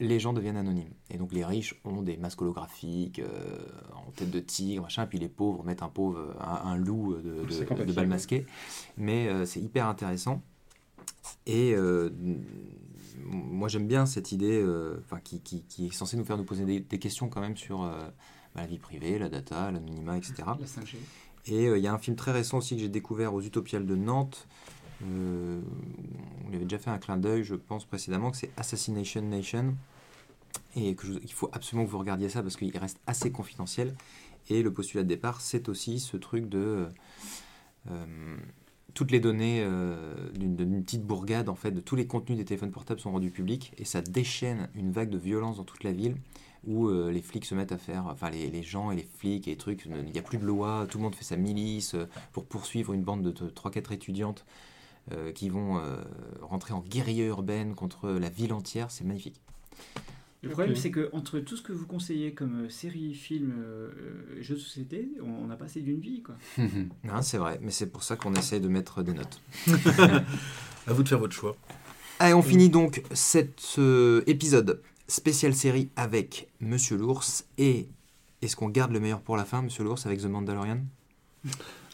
les 0.00 0.20
gens 0.20 0.32
deviennent 0.32 0.56
anonymes. 0.56 0.92
Et 1.10 1.18
donc 1.18 1.32
les 1.32 1.44
riches 1.44 1.80
ont 1.84 2.02
des 2.02 2.16
masques 2.16 2.40
holographiques 2.42 3.18
euh, 3.18 3.58
en 3.94 4.10
tête 4.12 4.30
de 4.30 4.40
tigre, 4.40 4.82
machin, 4.82 5.06
puis 5.06 5.18
les 5.18 5.28
pauvres 5.28 5.64
mettent 5.64 5.82
un 5.82 5.88
pauvre, 5.88 6.34
un, 6.40 6.70
un 6.70 6.76
loup 6.76 7.16
de, 7.16 7.44
de, 7.44 7.84
de 7.84 7.92
balles 7.92 8.06
masquées. 8.06 8.46
Mais 8.96 9.28
euh, 9.28 9.46
c'est 9.46 9.60
hyper 9.60 9.86
intéressant. 9.86 10.42
Et 11.46 11.74
euh, 11.74 12.10
moi 13.24 13.68
j'aime 13.68 13.86
bien 13.86 14.06
cette 14.06 14.32
idée 14.32 14.64
enfin, 15.04 15.20
qui, 15.22 15.40
qui, 15.40 15.62
qui 15.62 15.86
est 15.86 15.92
censée 15.92 16.16
nous 16.16 16.24
faire 16.24 16.38
nous 16.38 16.44
poser 16.44 16.64
des, 16.64 16.80
des 16.80 16.98
questions 16.98 17.28
quand 17.28 17.40
même 17.40 17.56
sur 17.56 17.80
bah, 17.80 18.12
la 18.56 18.66
vie 18.66 18.78
privée, 18.78 19.18
la 19.18 19.28
data, 19.28 19.70
l'anonymat, 19.70 20.16
etc. 20.16 20.34
La 20.46 20.66
5G. 20.66 20.96
Et 21.46 21.66
il 21.66 21.82
y 21.82 21.86
a 21.86 21.92
un 21.92 21.98
film 21.98 22.16
très 22.16 22.32
récent 22.32 22.58
aussi 22.58 22.76
que 22.76 22.82
j'ai 22.82 22.88
découvert 22.88 23.34
aux 23.34 23.42
Utopiales 23.42 23.86
de 23.86 23.96
Nantes. 23.96 24.46
Euh, 25.04 25.60
on 26.46 26.48
avait 26.54 26.64
déjà 26.64 26.78
fait 26.78 26.90
un 26.90 26.98
clin 26.98 27.16
d'œil, 27.16 27.44
je 27.44 27.54
pense, 27.54 27.84
précédemment, 27.84 28.30
que 28.30 28.36
c'est 28.36 28.50
Assassination 28.56 29.22
Nation. 29.22 29.74
Et 30.76 30.94
que 30.94 31.06
je- 31.06 31.18
il 31.22 31.32
faut 31.32 31.48
absolument 31.52 31.86
que 31.86 31.90
vous 31.90 31.98
regardiez 31.98 32.28
ça 32.28 32.42
parce 32.42 32.56
qu'il 32.56 32.76
reste 32.76 32.98
assez 33.06 33.30
confidentiel. 33.32 33.94
Et 34.50 34.62
le 34.62 34.72
postulat 34.72 35.02
de 35.02 35.08
départ, 35.08 35.40
c'est 35.40 35.68
aussi 35.68 35.98
ce 36.00 36.16
truc 36.16 36.48
de. 36.48 36.88
euh, 37.90 38.36
toutes 38.94 39.10
les 39.10 39.20
données 39.20 39.62
euh, 39.64 40.14
d'une 40.32 40.82
petite 40.84 41.04
bourgade, 41.06 41.48
en 41.48 41.54
fait, 41.54 41.70
de 41.70 41.80
tous 41.80 41.96
les 41.96 42.06
contenus 42.06 42.36
des 42.36 42.44
téléphones 42.44 42.70
portables 42.70 43.00
sont 43.00 43.10
rendus 43.12 43.30
publics. 43.30 43.72
Et 43.78 43.86
ça 43.86 44.02
déchaîne 44.02 44.68
une 44.74 44.92
vague 44.92 45.08
de 45.08 45.16
violence 45.16 45.56
dans 45.56 45.64
toute 45.64 45.82
la 45.82 45.92
ville 45.92 46.16
où 46.64 46.88
euh, 46.88 47.10
les 47.10 47.22
flics 47.22 47.46
se 47.46 47.54
mettent 47.54 47.72
à 47.72 47.78
faire, 47.78 48.06
enfin 48.06 48.28
les, 48.30 48.50
les 48.50 48.62
gens 48.62 48.90
et 48.92 48.96
les 48.96 49.02
flics 49.18 49.48
et 49.48 49.52
les 49.52 49.56
trucs, 49.56 49.84
il 49.86 50.12
n'y 50.12 50.18
a 50.18 50.22
plus 50.22 50.38
de 50.38 50.44
loi, 50.44 50.86
tout 50.88 50.98
le 50.98 51.02
monde 51.04 51.14
fait 51.14 51.24
sa 51.24 51.36
milice 51.36 51.94
euh, 51.94 52.04
pour 52.32 52.44
poursuivre 52.44 52.92
une 52.92 53.02
bande 53.02 53.22
de 53.22 53.32
3-4 53.32 53.92
étudiantes 53.92 54.44
euh, 55.10 55.32
qui 55.32 55.48
vont 55.48 55.78
euh, 55.78 55.96
rentrer 56.40 56.74
en 56.74 56.80
guérilla 56.80 57.26
urbaine 57.26 57.74
contre 57.74 58.10
la 58.10 58.28
ville 58.28 58.52
entière, 58.52 58.90
c'est 58.90 59.04
magnifique. 59.04 59.40
Le 60.42 60.50
problème, 60.50 60.74
c'est 60.74 60.90
que 60.90 61.08
entre 61.12 61.38
tout 61.38 61.56
ce 61.56 61.62
que 61.62 61.72
vous 61.72 61.86
conseillez 61.86 62.34
comme 62.34 62.64
euh, 62.64 62.68
séries, 62.68 63.14
films, 63.14 63.54
euh, 63.64 63.90
jeux 64.40 64.56
de 64.56 64.60
société, 64.60 65.08
on 65.22 65.44
on 65.44 65.46
n'a 65.46 65.56
pas 65.56 65.66
assez 65.66 65.80
d'une 65.80 66.00
vie, 66.00 66.20
quoi. 66.22 66.34
Hein, 66.58 67.22
c'est 67.22 67.38
vrai, 67.38 67.60
mais 67.62 67.70
c'est 67.70 67.86
pour 67.86 68.02
ça 68.02 68.16
qu'on 68.16 68.34
essaye 68.34 68.60
de 68.60 68.68
mettre 68.68 69.02
des 69.02 69.12
notes. 69.12 69.40
À 70.88 70.92
vous 70.92 71.04
de 71.04 71.08
faire 71.08 71.20
votre 71.20 71.34
choix. 71.34 71.56
Allez, 72.18 72.34
on 72.34 72.42
finit 72.42 72.68
donc 72.68 73.02
cet 73.12 73.76
euh, 73.78 74.24
épisode 74.26 74.82
spécial 75.06 75.54
série 75.54 75.90
avec 75.94 76.48
Monsieur 76.60 76.96
l'ours 76.96 77.44
et 77.56 77.86
est-ce 78.42 78.56
qu'on 78.56 78.68
garde 78.68 78.90
le 78.90 78.98
meilleur 78.98 79.20
pour 79.20 79.36
la 79.36 79.44
fin, 79.44 79.62
Monsieur 79.62 79.84
l'ours, 79.84 80.06
avec 80.06 80.20
The 80.20 80.26
Mandalorian? 80.26 80.80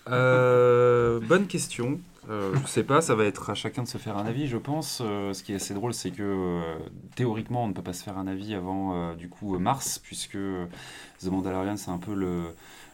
Euh, 0.09 1.21
bonne 1.21 1.47
question. 1.47 2.01
Euh, 2.28 2.54
je 2.62 2.66
sais 2.66 2.84
pas, 2.84 3.00
ça 3.00 3.14
va 3.14 3.24
être 3.24 3.50
à 3.50 3.54
chacun 3.54 3.82
de 3.82 3.88
se 3.88 3.96
faire 3.96 4.18
un 4.18 4.26
avis, 4.26 4.46
je 4.46 4.58
pense. 4.58 5.00
Euh, 5.02 5.32
ce 5.32 5.42
qui 5.42 5.52
est 5.52 5.56
assez 5.56 5.72
drôle, 5.74 5.94
c'est 5.94 6.10
que 6.10 6.22
euh, 6.22 6.78
théoriquement, 7.16 7.64
on 7.64 7.68
ne 7.68 7.72
peut 7.72 7.82
pas 7.82 7.94
se 7.94 8.02
faire 8.02 8.18
un 8.18 8.26
avis 8.26 8.54
avant 8.54 9.14
du 9.14 9.28
coup 9.28 9.58
mars, 9.58 9.98
puisque 9.98 10.38
The 11.20 11.26
Mandalorian, 11.26 11.76
c'est 11.76 11.90
un 11.90 11.98
peu 11.98 12.14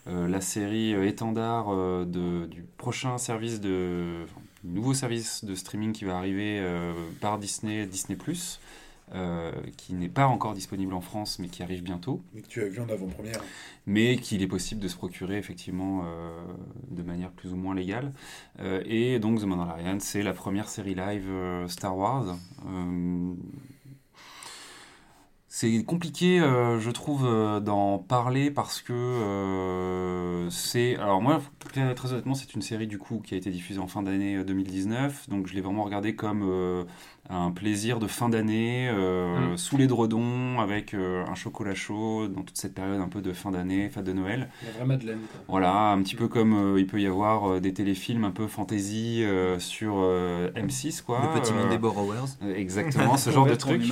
la 0.07 0.41
série 0.41 0.93
étendard 1.07 1.67
du 2.07 2.65
prochain 2.77 3.19
service 3.19 3.61
de, 3.61 4.25
nouveau 4.63 4.95
service 4.95 5.45
de 5.45 5.55
streaming 5.55 5.93
qui 5.93 6.05
va 6.05 6.17
arriver 6.17 6.63
par 7.21 7.39
Disney, 7.39 7.87
Disney 7.87 8.17
euh, 9.13 9.53
qui 9.77 9.95
n'est 9.95 10.09
pas 10.09 10.27
encore 10.27 10.55
disponible 10.55 10.95
en 10.95 11.03
France, 11.03 11.39
mais 11.39 11.49
qui 11.49 11.63
arrive 11.63 11.83
bientôt 11.83 12.23
Mais 12.35 12.41
que 12.41 12.49
tu 12.49 12.63
as 12.63 12.69
vu 12.69 12.81
en 12.81 12.89
avant-première. 12.89 13.41
mais 13.87 14.17
qu'il 14.17 14.43
est 14.43 14.47
possible 14.47 14.81
de 14.81 14.89
se 14.89 14.97
procurer 14.97 15.37
effectivement 15.37 16.05
euh, 16.05 16.43
de 16.91 17.03
manière 17.03 17.31
plus 17.31 17.53
ou 17.53 17.57
moins 17.57 17.75
légale. 17.75 18.13
Euh, 18.61 18.83
et 18.87 19.19
donc 19.19 19.41
The 19.41 19.45
Mandalorian, 19.45 19.99
c'est 20.01 20.23
la 20.23 20.33
première 20.33 20.69
série 20.69 20.95
live 20.95 21.29
Star 21.69 21.97
Wars. 21.97 22.37
C'est 25.49 25.85
compliqué, 25.85 26.39
je 26.41 26.91
trouve, 26.91 27.23
d'en 27.63 27.99
parler 27.99 28.51
parce 28.51 28.83
que 28.83 30.49
c'est... 30.51 30.97
Alors 30.97 31.23
moi, 31.23 31.41
très, 31.59 32.13
honnêtement, 32.13 32.35
c'est 32.35 32.55
une 32.55 32.63
série 32.63 32.87
du 32.87 32.99
coup 32.99 33.21
qui 33.25 33.35
a 33.35 33.37
été 33.37 33.51
diffusée 33.51 33.81
en 33.81 33.87
fin 33.87 34.03
d'année 34.03 34.37
euh, 34.37 34.45
2019, 34.45 35.29
donc 35.29 35.47
je 35.47 35.55
l'ai 35.55 35.61
vraiment 35.61 35.85
regardé 35.85 36.15
comme 36.15 36.87
un 37.31 37.51
plaisir 37.51 37.99
de 38.01 38.07
fin 38.07 38.29
d'année, 38.29 38.89
euh, 38.93 39.53
Mm. 39.55 39.57
sous 39.57 39.77
les 39.79 39.87
dredons, 39.87 40.61
avec 40.61 40.93
euh, 40.93 41.25
un 41.27 41.35
chocolat 41.35 41.75
chaud, 41.75 42.29
dans 42.29 42.43
toute 42.43 42.57
cette 42.59 42.75
période 42.75 43.01
un 43.01 43.09
peu 43.09 43.23
de 43.23 43.33
fin 43.33 43.51
d'année, 43.51 43.89
fête 43.89 44.05
de 44.05 44.13
Noël. 44.13 44.49
La 44.65 44.71
vraie 44.73 44.85
Madeleine. 44.85 45.19
quoi. 45.33 45.41
Voilà, 45.49 45.91
un 45.93 46.03
petit 46.03 46.17
peu 46.17 46.29
comme 46.29 46.53
euh, 46.75 46.79
il 46.79 46.87
peut 46.87 47.01
y 47.01 47.07
avoir 47.07 47.51
euh, 47.51 47.61
des 47.61 47.73
téléfilms 47.73 48.25
un 48.25 48.31
peu 48.31 48.47
fantasy 48.47 49.23
euh, 49.25 49.59
sur 49.59 49.95
euh, 49.99 50.51
M6, 50.55 51.03
quoi. 51.03 51.23
Le 51.35 51.41
petit 51.41 51.53
Euh, 51.53 51.57
monde 51.57 51.71
des 51.71 51.79
borrowers 51.79 52.29
Exactement, 52.55 53.17
ce 53.17 53.31
genre 53.31 53.47
de 53.47 53.55
truc. 53.55 53.83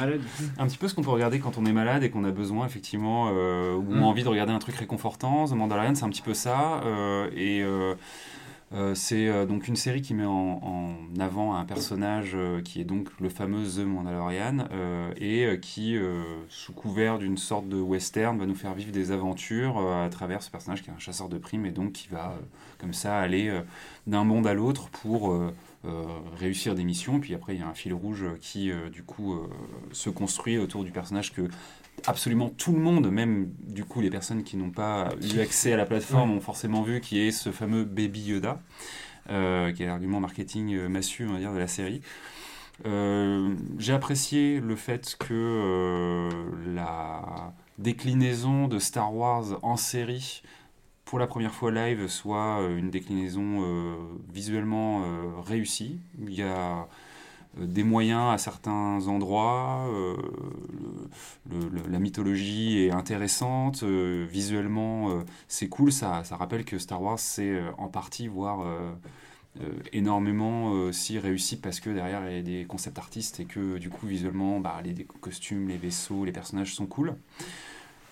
Un 0.59 0.67
petit 0.67 0.77
peu 0.79 0.87
ce 0.89 0.95
qu'on 0.95 1.03
peut 1.03 1.11
regarder 1.11 1.39
quand 1.41 1.57
on 1.57 1.65
est 1.65 1.73
malade 1.73 2.03
et 2.03 2.11
qu'on 2.11 2.25
a 2.25 2.31
besoin, 2.31 2.67
effectivement, 2.67 3.31
euh, 3.33 3.75
ou 3.75 3.95
Mm. 3.95 4.03
envie 4.03 4.23
de 4.25 4.29
regarder 4.29 4.53
un 4.53 4.59
truc 4.59 4.77
réconfortant. 4.77 5.47
The 5.47 5.53
Mandalorian, 5.53 5.95
c'est 5.95 6.05
un 6.05 6.11
petit 6.11 6.23
peu 6.23 6.35
ça. 6.35 6.83
euh, 6.85 7.29
et 7.35 7.63
c'est 8.95 9.29
euh, 9.29 9.45
donc 9.45 9.69
une 9.69 9.77
série 9.77 10.01
qui 10.01 10.15
met 10.15 10.25
en, 10.25 10.97
avant 11.21 11.55
un 11.55 11.65
personnage 11.65 12.33
euh, 12.35 12.63
qui 12.63 12.81
est 12.81 12.85
donc 12.85 13.09
le 13.21 13.29
fameux 13.29 13.65
The 13.65 13.85
Mandalorian 13.85 14.67
euh, 14.73 15.13
et 15.19 15.45
euh, 15.45 15.57
qui, 15.57 15.97
euh, 15.97 16.23
sous 16.49 16.73
couvert 16.73 17.19
d'une 17.19 17.37
sorte 17.37 17.69
de 17.69 17.79
western, 17.81 18.39
va 18.39 18.47
nous 18.47 18.55
faire 18.55 18.75
vivre 18.75 18.93
des 18.93 19.11
aventures 19.13 19.79
euh, 19.79 20.07
à 20.07 20.09
travers 20.09 20.43
ce 20.43 20.51
personnage 20.51 20.83
qui 20.83 20.91
est 20.91 20.93
un 20.93 20.99
chasseur 20.99 21.29
de 21.29 21.37
primes 21.39 21.67
et 21.67 21.71
donc 21.71 21.93
qui 21.93 22.09
va, 22.09 22.31
euh, 22.31 22.41
comme 22.79 22.95
ça, 22.95 23.19
aller 23.19 23.49
euh, 23.49 23.61
d'un 24.07 24.25
monde 24.25 24.47
à 24.47 24.55
l'autre 24.55 24.89
pour 24.89 25.33
euh, 25.33 25.55
euh, 25.85 26.05
réussir 26.39 26.75
des 26.75 26.85
missions. 26.85 27.21
Puis 27.21 27.35
après, 27.35 27.55
il 27.55 27.61
y 27.61 27.63
a 27.63 27.69
un 27.69 27.75
fil 27.75 27.93
rouge 27.93 28.25
qui, 28.41 28.71
euh, 28.71 28.89
du 28.89 29.03
coup, 29.03 29.35
euh, 29.35 29.49
se 29.93 30.09
construit 30.09 30.57
autour 30.57 30.83
du 30.85 30.93
personnage 30.93 31.33
que 31.33 31.43
absolument 32.07 32.49
tout 32.51 32.73
le 32.73 32.81
monde, 32.81 33.11
même 33.11 33.53
du 33.61 33.85
coup 33.85 34.01
les 34.01 34.11
personnes 34.11 34.43
qui 34.43 34.57
n'ont 34.57 34.71
pas 34.71 35.11
eu 35.35 35.41
accès 35.41 35.73
à 35.73 35.77
la 35.77 35.87
plateforme, 35.87 36.33
ont 36.33 36.41
forcément 36.41 36.83
vu, 36.83 37.01
qui 37.01 37.21
est 37.21 37.31
ce 37.31 37.51
fameux 37.53 37.85
Baby 37.85 38.23
Yoda, 38.23 38.61
euh, 39.31 39.73
qui 39.73 39.85
est 39.85 39.87
l'argument 39.87 40.21
marketing 40.21 40.75
euh, 40.75 40.89
massu, 40.89 41.27
on 41.29 41.35
va 41.35 41.39
dire, 41.39 41.53
de 41.53 41.59
la 41.59 41.69
série. 41.69 42.03
Euh, 42.87 43.55
J'ai 43.79 43.93
apprécié 43.93 44.61
le 44.61 44.75
fait 44.75 45.17
que 45.19 45.33
euh, 45.33 46.31
la 46.75 47.53
déclinaison 47.79 48.67
de 48.67 48.79
Star 48.79 49.15
Wars 49.15 49.59
en 49.63 49.77
série 49.77 50.43
pour 51.05 51.19
la 51.19 51.27
première 51.27 51.53
fois 51.53 51.71
live, 51.71 52.09
soit 52.09 52.67
une 52.79 52.91
déclinaison 52.91 53.97
visuellement 54.33 55.03
réussie. 55.45 55.99
Il 56.19 56.33
y 56.33 56.43
a 56.43 56.87
des 57.59 57.85
moyens 57.85 58.33
à 58.33 58.39
certains 58.39 59.07
endroits, 59.09 59.87
euh, 59.91 60.17
la 61.89 61.99
mythologie 61.99 62.85
est 62.85 62.91
intéressante, 62.91 63.83
euh, 63.83 64.27
visuellement 64.31 65.11
euh, 65.11 65.23
c'est 65.49 65.69
cool, 65.69 65.93
ça, 65.93 66.23
rappelle 66.31 66.65
que 66.65 66.79
Star 66.79 67.03
Wars 67.03 67.19
c'est 67.19 67.51
euh, 67.51 67.71
en 67.79 67.89
partie, 67.89 68.29
voire 68.29 68.65
énormément 69.93 70.71
aussi 70.71 71.19
réussi 71.19 71.59
parce 71.59 71.79
que 71.79 71.91
derrière 71.91 72.27
il 72.27 72.37
y 72.37 72.39
a 72.39 72.43
des 72.43 72.65
concept 72.65 72.97
artistes 72.99 73.39
et 73.39 73.45
que 73.45 73.77
du 73.77 73.91
coup 73.91 74.07
visuellement 74.07 74.61
bah, 74.61 74.81
les, 74.83 74.95
les 74.95 75.05
costumes, 75.05 75.69
les 75.69 75.77
vaisseaux, 75.77 76.25
les 76.25 76.33
personnages 76.33 76.75
sont 76.75 76.87
cool. 76.87 77.15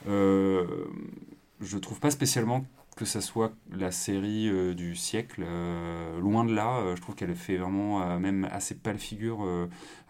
Je 0.06 1.76
trouve 1.78 1.98
pas 1.98 2.10
spécialement 2.10 2.66
que 3.00 3.06
ça 3.06 3.22
soit 3.22 3.54
la 3.72 3.92
série 3.92 4.50
euh, 4.50 4.74
du 4.74 4.94
siècle, 4.94 5.42
euh, 5.46 6.20
loin 6.20 6.44
de 6.44 6.52
là, 6.52 6.80
euh, 6.80 6.96
je 6.96 7.00
trouve 7.00 7.14
qu'elle 7.14 7.34
fait 7.34 7.56
vraiment 7.56 8.18
même 8.18 8.46
assez 8.52 8.74
pâle 8.74 8.98
figure 8.98 9.46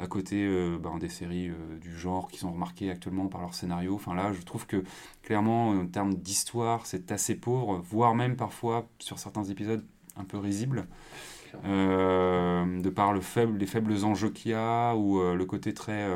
à 0.01 0.09
côté 0.09 0.49
ben, 0.83 0.99
des 0.99 1.09
séries 1.09 1.53
du 1.81 1.97
genre 1.97 2.29
qui 2.29 2.39
sont 2.39 2.51
remarquées 2.51 2.91
actuellement 2.91 3.29
par 3.29 3.43
leur 3.43 3.55
scénario. 3.55 3.95
Enfin 3.95 4.15
là, 4.15 4.33
je 4.33 4.43
trouve 4.43 4.67
que 4.67 4.83
clairement, 5.23 5.69
en 5.71 5.87
termes 5.87 6.15
d'histoire, 6.15 6.85
c'est 6.87 7.13
assez 7.13 7.37
pauvre, 7.37 7.81
voire 7.89 8.17
même 8.17 8.35
parfois 8.37 8.89
sur 8.99 9.21
certains 9.21 9.45
épisodes 9.45 9.85
un 10.17 10.25
peu 10.25 10.39
risible. 10.39 10.89
De 11.65 12.91
par 12.91 13.13
le 13.13 13.21
faible, 13.21 13.59
les 13.59 13.67
faibles 13.67 14.05
enjeux 14.05 14.31
qu'il 14.31 14.51
y 14.51 14.55
a 14.55 14.95
ou 14.97 15.21
le 15.21 15.45
côté 15.45 15.73
très 15.75 16.09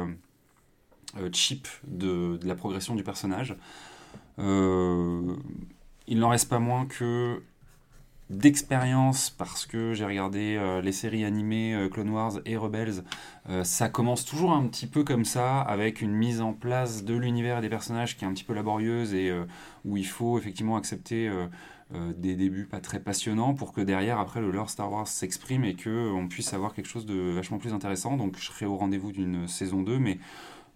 cheap 1.33 1.69
de 1.87 2.41
la 2.43 2.57
progression 2.57 2.97
du 2.97 3.05
personnage. 3.05 3.57
Il 6.07 6.19
n'en 6.19 6.31
reste 6.31 6.49
pas 6.49 6.59
moins 6.59 6.87
que 6.87 7.43
d'expérience 8.31 9.31
parce 9.31 9.67
que 9.67 9.93
j'ai 9.93 10.05
regardé 10.05 10.57
euh, 10.57 10.81
les 10.81 10.93
séries 10.93 11.25
animées 11.25 11.75
euh, 11.75 11.89
Clone 11.89 12.09
Wars 12.09 12.33
et 12.47 12.57
Rebels 12.57 13.05
euh, 13.51 13.65
ça 13.65 13.91
commence 13.91 14.25
toujours 14.25 14.53
un 14.53 14.67
petit 14.67 14.87
peu 14.87 15.05
comme 15.05 15.27
ça 15.27 15.61
avec 15.61 16.01
une 16.01 16.13
mise 16.13 16.41
en 16.41 16.55
place 16.55 17.05
de 17.05 17.15
l'univers 17.15 17.59
et 17.59 17.61
des 17.61 17.69
personnages 17.69 18.17
qui 18.17 18.25
est 18.25 18.29
un 18.29 18.33
petit 18.33 18.45
peu 18.45 18.55
laborieuse 18.55 19.13
et 19.13 19.31
où 19.85 19.99
il 19.99 20.07
faut 20.07 20.39
effectivement 20.39 20.77
accepter 20.77 21.31
des 22.17 22.35
débuts 22.35 22.65
pas 22.65 22.81
très 22.81 22.99
passionnants 22.99 23.53
pour 23.53 23.73
que 23.73 23.83
derrière 23.83 24.19
après 24.19 24.41
le 24.41 24.51
lore 24.51 24.71
Star 24.71 24.91
Wars 24.91 25.07
s'exprime 25.07 25.65
et 25.65 25.75
que 25.75 26.11
on 26.13 26.27
puisse 26.27 26.55
avoir 26.55 26.73
quelque 26.73 26.89
chose 26.89 27.05
de 27.05 27.33
vachement 27.35 27.59
plus 27.59 27.75
intéressant. 27.75 28.17
Donc 28.17 28.39
je 28.39 28.47
serai 28.47 28.65
au 28.65 28.77
rendez-vous 28.77 29.13
d'une 29.13 29.47
saison 29.47 29.83
2 29.83 29.99
mais 29.99 30.19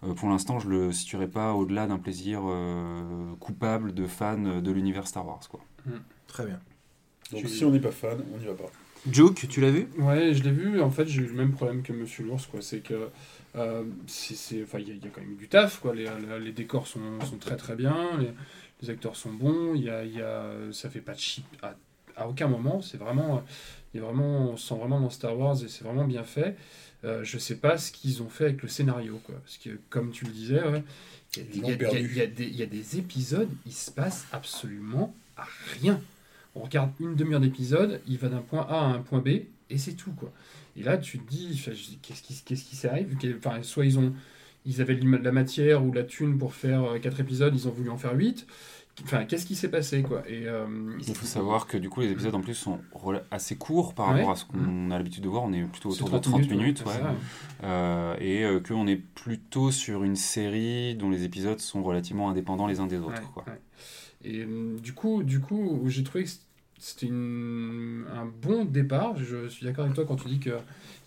euh, 0.04 0.14
pour 0.14 0.28
l'instant 0.28 0.58
je 0.58 0.68
le 0.68 0.92
situerai 0.92 1.28
pas 1.28 1.54
au-delà 1.54 1.87
d'un 1.87 1.98
plaisir 1.98 2.42
euh, 2.44 3.34
coupable 3.40 3.92
de 3.94 4.06
fan 4.06 4.61
de 4.61 4.70
l'univers 4.72 5.06
Star 5.06 5.26
Wars 5.26 5.40
quoi. 5.48 5.61
Très 6.26 6.46
bien. 6.46 6.61
Donc 7.32 7.48
si 7.48 7.64
on 7.64 7.70
n'est 7.70 7.80
pas 7.80 7.90
fan, 7.90 8.24
on 8.34 8.38
n'y 8.38 8.46
va 8.46 8.54
pas. 8.54 8.70
Juke, 9.11 9.46
tu 9.48 9.61
l'as 9.61 9.70
vu? 9.70 9.88
Ouais, 9.98 10.34
je 10.34 10.42
l'ai 10.42 10.50
vu. 10.50 10.80
En 10.80 10.90
fait, 10.90 11.06
j'ai 11.06 11.22
eu 11.22 11.26
le 11.26 11.34
même 11.34 11.52
problème 11.52 11.82
que 11.82 11.92
Monsieur 11.92 12.24
l'ours, 12.24 12.46
quoi. 12.46 12.61
C'est 12.62 12.80
que 12.80 13.11
euh, 13.56 13.84
c'est, 14.06 14.34
c'est- 14.34 14.62
enfin, 14.62 14.78
il 14.80 14.88
y, 14.88 14.90
a- 14.90 14.94
il 14.94 15.04
y 15.04 15.06
a 15.06 15.11
quand 15.11 15.20
même 15.20 15.32
eu 15.32 15.37
du 15.37 15.48
taf, 15.48 15.78
quoi. 15.80 15.94
Les, 15.94 16.04
les- 16.04 16.40
les 16.40 16.52
décors 16.52 16.87
sont, 16.87 17.20
sont 17.20 17.38
très 17.38 17.56
très 17.56 17.76
bien, 17.76 18.18
les, 18.18 18.32
les 18.82 18.90
acteurs 18.90 19.14
sont 19.16 19.32
bons. 19.32 19.74
Il 19.74 19.82
y 19.84 19.90
a, 19.90 20.04
il 20.04 20.12
y 20.16 20.20
a, 20.22 20.52
ça 20.72 20.90
fait 20.90 21.00
pas 21.00 21.14
de 21.14 21.18
cheap 21.18 21.44
à, 21.62 21.74
à 22.16 22.28
aucun 22.28 22.48
moment. 22.48 22.80
C'est 22.82 22.98
vraiment, 22.98 23.42
il 23.94 24.00
vraiment, 24.00 24.50
on 24.50 24.56
se 24.56 24.68
sent 24.68 24.74
vraiment 24.78 25.00
dans 25.00 25.11
Star 25.11 25.38
Wars 25.38 25.62
et 25.62 25.68
c'est 25.68 25.84
vraiment 25.84 26.04
bien 26.04 26.24
fait. 26.24 26.56
Euh, 27.04 27.22
je 27.22 27.38
sais 27.38 27.56
pas 27.56 27.78
ce 27.78 27.92
qu'ils 27.92 28.22
ont 28.22 28.28
fait 28.28 28.44
avec 28.46 28.62
le 28.62 28.68
scénario, 28.68 29.20
quoi. 29.24 29.37
Parce 29.37 29.56
que, 29.58 29.70
comme 29.88 30.11
tu 30.11 30.24
le 30.24 30.32
disais, 30.32 30.62
ouais, 30.66 30.82
il 31.37 31.61
y 31.68 31.70
a 31.70 31.76
des- 31.76 31.84
y 32.16 32.20
y 32.46 32.56
y 32.56 32.62
a 32.62 32.66
épisodes, 32.98 33.48
il 33.66 33.72
se 33.72 33.90
passe 33.90 34.26
absolument 34.32 35.14
rien. 35.80 36.00
On 36.54 36.61
regarde 36.62 36.90
une 36.98 37.14
demi-heure 37.14 37.40
d'épisode, 37.40 38.00
il 38.08 38.18
va 38.18 38.28
d'un 38.28 38.40
point 38.40 38.66
A 38.68 38.80
à 38.80 38.84
un 38.87 38.98
point 39.00 39.20
B, 39.20 39.28
et 39.70 39.78
c'est 39.78 39.92
tout, 39.92 40.11
quoi. 40.12 40.32
Et 40.76 40.82
là, 40.82 40.98
tu 40.98 41.18
te 41.20 41.30
dis, 41.30 41.56
je 41.56 41.70
qu'est-ce 42.02 42.22
qui, 42.22 42.34
qu'est-ce 42.44 42.64
qui 42.64 42.74
s'arrive 42.76 43.16
Qu'est- 43.18 43.34
Enfin, 43.37 43.62
soit 43.62 43.84
ils 43.87 43.98
ont, 43.98 44.12
ils 44.66 44.80
avaient 44.80 44.96
de 44.96 45.06
la 45.24 45.32
matière 45.32 45.84
ou 45.84 45.92
la 45.92 46.02
thune 46.04 46.37
pour 46.38 46.54
faire 46.54 46.82
euh, 46.84 46.98
quatre 46.98 47.20
épisodes, 47.20 47.54
ils 47.54 47.68
ont 47.68 47.72
voulu 47.72 47.90
en 47.90 47.96
faire 47.96 48.14
8. 48.16 48.46
Enfin, 49.04 49.24
qu'est-ce 49.24 49.46
qui 49.46 49.54
s'est 49.54 49.70
passé, 49.70 50.02
quoi? 50.02 50.22
Et 50.28 50.46
euh, 50.46 50.66
Il 51.06 51.14
faut 51.14 51.26
savoir 51.26 51.66
que 51.66 51.76
du 51.78 51.88
coup 51.88 52.00
les 52.00 52.11
épisodes 52.11 52.34
en 52.34 52.40
plus 52.40 52.54
sont 52.54 52.80
assez 53.30 53.56
courts 53.56 53.94
par 53.94 54.08
Ouais. 54.08 54.14
rapport 54.14 54.30
à 54.32 54.37
ce 54.37 54.44
qu'on 54.44 54.90
a 54.90 54.96
l'habitude 54.98 55.22
de 55.22 55.28
voir. 55.28 55.44
On 55.44 55.52
est 55.52 55.62
plutôt 55.62 55.90
autour 55.90 56.11
de 56.11 56.18
30 56.18 56.48
minutes, 56.50 56.82
ouais, 56.87 56.92
ouais. 56.92 57.16
Euh, 57.64 58.16
et 58.20 58.44
euh, 58.44 58.61
qu'on 58.61 58.87
est 58.87 58.96
plutôt 58.96 59.70
sur 59.70 60.04
une 60.04 60.16
série 60.16 60.94
dont 60.96 61.11
les 61.11 61.24
épisodes 61.24 61.61
sont 61.61 61.82
relativement 61.82 62.28
indépendants 62.30 62.66
les 62.66 62.80
uns 62.80 62.87
des 62.87 62.98
autres. 62.98 63.20
Ouais, 63.20 63.28
quoi. 63.34 63.44
ouais. 63.46 63.61
Et 64.24 64.44
du 64.82 64.92
coup, 64.94 65.22
du 65.22 65.40
coup 65.40 65.82
j'ai 65.87 66.02
trouvé 66.02 66.24
que 66.24 66.30
c'était 66.78 67.08
un 67.08 68.26
bon 68.42 68.64
départ. 68.64 69.16
Je 69.16 69.48
suis 69.48 69.64
d'accord 69.64 69.84
avec 69.84 69.94
toi 69.94 70.04
quand 70.06 70.16
tu 70.16 70.28
dis 70.28 70.40
qu'il 70.40 70.52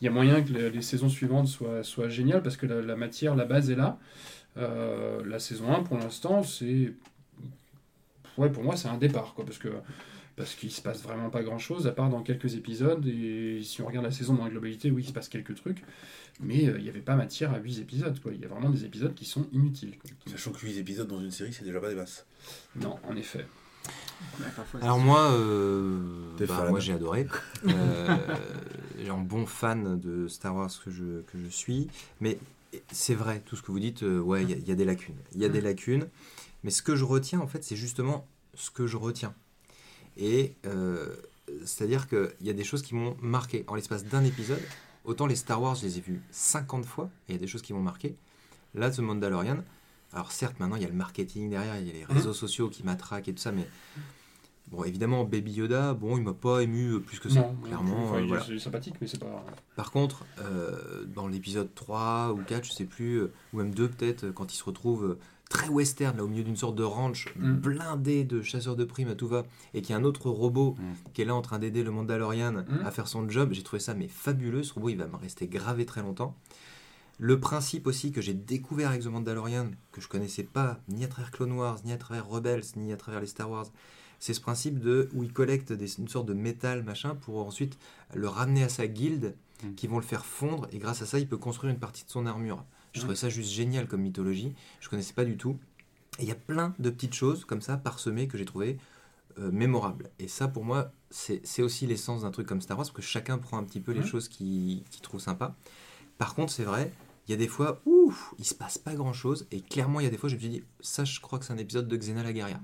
y 0.02 0.08
a 0.08 0.12
moyen 0.12 0.42
que 0.42 0.52
les, 0.54 0.70
les 0.70 0.82
saisons 0.82 1.10
suivantes 1.10 1.48
soient, 1.48 1.84
soient 1.84 2.10
géniales 2.10 2.42
parce 2.44 2.56
que 2.58 2.66
la, 2.66 2.82
la 2.82 2.96
matière, 2.96 3.36
la 3.36 3.46
base 3.46 3.70
est 3.70 3.76
là. 3.76 3.98
Euh, 4.58 5.22
la 5.26 5.40
saison 5.40 5.74
1, 5.74 5.84
pour 5.84 5.98
l'instant, 5.98 6.44
c'est. 6.44 6.94
Ouais, 8.38 8.50
pour 8.50 8.64
moi, 8.64 8.76
c'est 8.76 8.88
un 8.88 8.98
départ, 8.98 9.34
quoi, 9.34 9.46
parce 9.46 9.58
que. 9.58 9.70
Parce 10.38 10.56
qu'il 10.56 10.72
se 10.72 10.82
passe 10.82 11.04
vraiment 11.04 11.30
pas 11.30 11.44
grand 11.44 11.60
chose, 11.60 11.88
à 11.88 11.92
part 11.92 12.10
dans 12.10 12.24
quelques 12.24 12.56
épisodes. 12.56 13.06
Et 13.06 13.62
si 13.64 13.82
on 13.82 13.86
regarde 13.86 14.06
la 14.06 14.12
saison 14.12 14.34
dans 14.34 14.46
la 14.46 14.50
globalité, 14.50 14.90
oui, 14.90 15.04
il 15.04 15.08
se 15.08 15.12
passe 15.12 15.28
quelques 15.28 15.56
trucs. 15.56 15.84
Mais 16.40 16.68
euh, 16.68 16.78
il 16.78 16.84
n'y 16.84 16.90
avait 16.90 17.02
pas 17.02 17.16
matière 17.16 17.54
à 17.54 17.60
8 17.60 17.80
épisodes, 17.80 18.20
quoi. 18.22 18.32
Il 18.34 18.40
y 18.40 18.46
a 18.46 18.48
vraiment 18.48 18.70
des 18.70 18.86
épisodes 18.86 19.14
qui 19.14 19.26
sont 19.26 19.46
inutiles. 19.52 19.98
quoi. 20.00 20.10
Sachant 20.28 20.52
que 20.52 20.66
8 20.66 20.78
épisodes 20.80 21.08
dans 21.08 21.20
une 21.20 21.32
série, 21.32 21.52
c'est 21.52 21.66
déjà 21.66 21.82
pas 21.82 21.90
des 21.90 21.96
masses. 21.96 22.26
Non, 22.78 22.98
en 23.08 23.16
effet. 23.18 23.46
Alors 24.82 25.00
moi, 25.00 25.32
euh, 25.32 26.00
bah, 26.48 26.68
moi 26.70 26.80
j'ai 26.80 26.94
adoré. 26.94 27.28
Euh, 27.68 28.18
j'ai 29.00 29.10
un 29.10 29.18
bon 29.18 29.46
fan 29.46 30.00
de 30.00 30.28
Star 30.28 30.56
Wars 30.56 30.72
que 30.84 30.92
je, 30.92 31.22
que 31.22 31.38
je 31.38 31.48
suis. 31.48 31.88
Mais 32.20 32.38
c'est 32.92 33.16
vrai, 33.16 33.42
tout 33.46 33.56
ce 33.56 33.62
que 33.62 33.72
vous 33.72 33.80
dites, 33.80 34.04
euh, 34.04 34.20
ouais, 34.20 34.44
il 34.44 34.50
y, 34.50 34.54
a- 34.54 34.58
il 34.58 34.68
y 34.68 34.72
a 34.72 34.76
des 34.76 34.86
lacunes. 34.86 35.16
Il 35.34 35.42
y 35.42 35.46
a 35.46 35.50
des 35.50 35.62
lacunes. 35.62 36.08
Mais 36.64 36.72
ce 36.72 36.82
que 36.82 36.96
je 36.96 37.04
retiens, 37.04 37.40
en 37.40 37.48
fait, 37.48 37.64
c'est 37.64 37.76
justement 37.76 38.28
ce 38.54 38.70
que 38.70 38.88
je 38.88 38.98
retiens. 38.98 39.34
Et 40.18 40.56
euh, 40.66 41.16
c'est-à-dire 41.66 42.08
qu'il 42.08 42.30
y 42.42 42.50
a 42.50 42.54
des 42.54 42.64
choses 42.64 42.82
qui 42.82 42.96
m'ont 42.96 43.16
marqué. 43.22 43.64
En 43.68 43.76
l'espace 43.76 44.06
d'un 44.06 44.24
épisode, 44.24 44.62
autant 45.06 45.26
les 45.26 45.36
Star 45.36 45.62
Wars, 45.62 45.76
je 45.76 45.86
les 45.86 45.98
ai 45.98 46.02
vus 46.02 46.22
50 46.32 46.86
fois, 46.86 47.10
et 47.28 47.32
il 47.32 47.36
y 47.36 47.38
a 47.38 47.42
des 47.42 47.48
choses 47.48 47.62
qui 47.62 47.74
m'ont 47.74 47.82
marqué. 47.82 48.16
Là, 48.76 48.90
The 48.92 49.00
Mandalorian, 49.00 49.64
alors 50.14 50.32
certes, 50.32 50.60
maintenant, 50.60 50.76
il 50.76 50.82
y 50.82 50.86
a 50.86 50.90
le 50.90 50.94
marketing 50.94 51.50
derrière, 51.50 51.78
il 51.80 51.88
y 51.88 51.90
a 51.90 51.94
les 51.94 52.06
réseaux 52.06 52.34
sociaux 52.34 52.70
qui 52.70 52.84
m'attraquent 52.84 53.28
et 53.28 53.34
tout 53.34 53.42
ça, 53.42 53.52
mais 53.52 53.68
bon, 54.70 54.84
évidemment, 54.84 55.24
Baby 55.24 55.54
Yoda, 55.54 55.94
bon, 55.94 56.18
il 56.18 56.24
m'a 56.24 56.34
pas 56.34 56.62
ému 56.64 57.00
plus 57.02 57.20
que 57.20 57.30
ça, 57.30 57.42
Non, 57.42 57.56
clairement. 57.64 58.04
enfin, 58.06 58.16
euh, 58.16 58.20
il 58.20 58.24
est- 58.26 58.28
voilà. 58.28 58.44
c'est 58.46 58.60
sympathique, 58.60 58.96
mais 59.02 59.08
c'est 59.08 59.20
pas. 59.20 59.46
Par 59.76 59.92
contre, 59.92 60.26
euh, 60.40 61.06
dans 61.06 61.28
l'épisode 61.28 61.74
3 61.76 62.34
ou 62.34 62.42
4, 62.44 62.66
je 62.66 62.72
sais 62.72 62.86
plus, 62.86 63.16
euh, 63.18 63.32
ou 63.54 63.58
même 63.58 63.74
2 63.74 63.88
peut-être, 63.90 64.26
euh, 64.26 64.32
quand 64.32 64.54
il 64.54 64.58
se 64.58 64.64
retrouve 64.64 65.18
très 65.50 65.68
western, 65.68 66.16
là 66.16 66.24
au 66.24 66.28
milieu 66.30 66.46
d'une 66.46 66.56
sorte 66.56 66.76
de 66.76 66.84
ranch, 66.84 67.34
Mm. 67.36 67.52
blindé 67.56 68.24
de 68.24 68.42
chasseurs 68.42 68.78
de 68.78 68.86
primes 68.86 69.10
à 69.10 69.16
tout 69.16 69.28
va, 69.28 69.44
et 69.74 69.82
qu'il 69.82 69.92
y 69.92 69.94
a 69.94 69.98
un 69.98 70.06
autre 70.06 70.30
robot 70.30 70.76
Mm. 70.80 70.84
qui 71.14 71.22
est 71.22 71.26
là 71.26 71.36
en 71.36 71.42
train 71.42 71.60
d'aider 71.60 71.84
le 71.84 71.92
Mandalorian 71.92 72.54
Mm. 72.54 72.86
à 72.86 72.92
faire 72.92 73.10
son 73.10 73.28
job, 73.28 73.50
j'ai 73.52 73.62
trouvé 73.64 73.82
ça 73.82 73.94
mais 73.94 74.08
fabuleux, 74.08 74.64
ce 74.64 74.74
robot 74.74 74.88
il 74.90 74.98
va 74.98 75.08
me 75.08 75.18
rester 75.18 75.48
gravé 75.48 75.86
très 75.86 76.02
longtemps. 76.02 76.38
Le 77.20 77.38
principe 77.40 77.86
aussi 77.86 78.12
que 78.14 78.22
j'ai 78.22 78.34
découvert 78.34 78.90
avec 78.92 79.02
The 79.04 79.08
Mandalorian, 79.08 79.72
que 79.92 80.00
je 80.02 80.08
connaissais 80.08 80.44
pas 80.44 80.80
ni 80.88 81.04
à 81.04 81.08
travers 81.08 81.30
Clone 81.32 81.52
Wars, 81.52 81.80
ni 81.84 81.92
à 81.92 81.98
travers 81.98 82.28
Rebels, 82.28 82.64
ni 82.78 82.94
à 82.94 82.98
travers 82.98 83.20
les 83.20 83.28
Star 83.28 83.50
Wars, 83.52 83.68
c'est 84.22 84.34
ce 84.34 84.40
principe 84.40 84.80
de 84.80 85.10
où 85.14 85.24
il 85.24 85.34
collecte 85.34 85.74
des, 85.74 86.00
une 86.00 86.08
sorte 86.08 86.28
de 86.28 86.34
métal 86.34 86.84
machin 86.84 87.16
pour 87.16 87.46
ensuite 87.46 87.78
le 88.14 88.30
ramener 88.30 88.64
à 88.64 88.70
sa 88.70 88.88
guilde, 88.88 89.36
Mm. 89.64 89.76
qui 89.76 89.86
vont 89.86 89.98
le 89.98 90.04
faire 90.04 90.26
fondre 90.26 90.68
et 90.72 90.80
grâce 90.80 91.04
à 91.04 91.06
ça 91.06 91.20
il 91.20 91.28
peut 91.28 91.38
construire 91.38 91.72
une 91.72 91.80
partie 91.80 92.04
de 92.04 92.10
son 92.10 92.26
armure. 92.26 92.64
Je 92.94 92.98
Mm. 92.98 93.02
trouvais 93.02 93.16
ça 93.16 93.30
juste 93.30 93.52
génial 93.52 93.88
comme 93.88 94.02
mythologie, 94.02 94.56
je 94.80 94.90
connaissais 94.90 95.14
pas 95.14 95.24
du 95.26 95.38
tout. 95.38 95.60
Et 96.18 96.24
il 96.24 96.28
y 96.28 96.32
a 96.32 96.36
plein 96.36 96.74
de 96.80 96.90
petites 96.90 97.14
choses 97.14 97.46
comme 97.46 97.62
ça 97.62 97.78
parsemées 97.78 98.28
que 98.28 98.38
j'ai 98.40 98.46
trouvé 98.46 98.78
euh, 99.38 99.52
mémorables. 99.52 100.10
Et 100.20 100.28
ça 100.28 100.48
pour 100.48 100.64
moi 100.66 100.92
c'est 101.12 101.62
aussi 101.62 101.86
l'essence 101.88 102.24
d'un 102.24 102.32
truc 102.32 102.48
comme 102.48 102.60
Star 102.62 102.76
Wars, 102.78 102.86
parce 102.88 102.96
que 102.96 103.02
chacun 103.04 103.38
prend 103.38 103.58
un 103.60 103.64
petit 103.64 103.80
peu 103.82 103.92
les 103.92 104.00
Ouais. 104.02 104.06
choses 104.08 104.28
qu'il 104.30 104.84
qu'il 104.90 105.02
trouve 105.02 105.20
sympa. 105.22 105.56
Par 106.18 106.34
contre 106.36 106.52
c'est 106.52 106.64
vrai, 106.64 106.92
il 107.28 107.32
y 107.32 107.34
a 107.36 107.38
des 107.38 107.48
fois 107.48 107.82
où 107.86 108.14
il 108.40 108.46
se 108.46 108.56
passe 108.56 108.78
pas 108.80 108.96
grand 108.96 109.14
chose 109.14 109.46
et 109.52 109.62
clairement 109.62 110.00
il 110.00 110.06
y 110.06 110.08
a 110.08 110.10
des 110.10 110.18
fois 110.18 110.28
je 110.30 110.36
me 110.36 110.40
suis 110.40 110.50
dit 110.50 110.64
ça 110.80 111.04
je 111.06 111.20
crois 111.20 111.38
que 111.38 111.46
c'est 111.46 111.54
un 111.54 111.58
épisode 111.60 111.88
de 111.88 111.96
Xena 111.98 112.24
la 112.24 112.34
guerrière. 112.34 112.60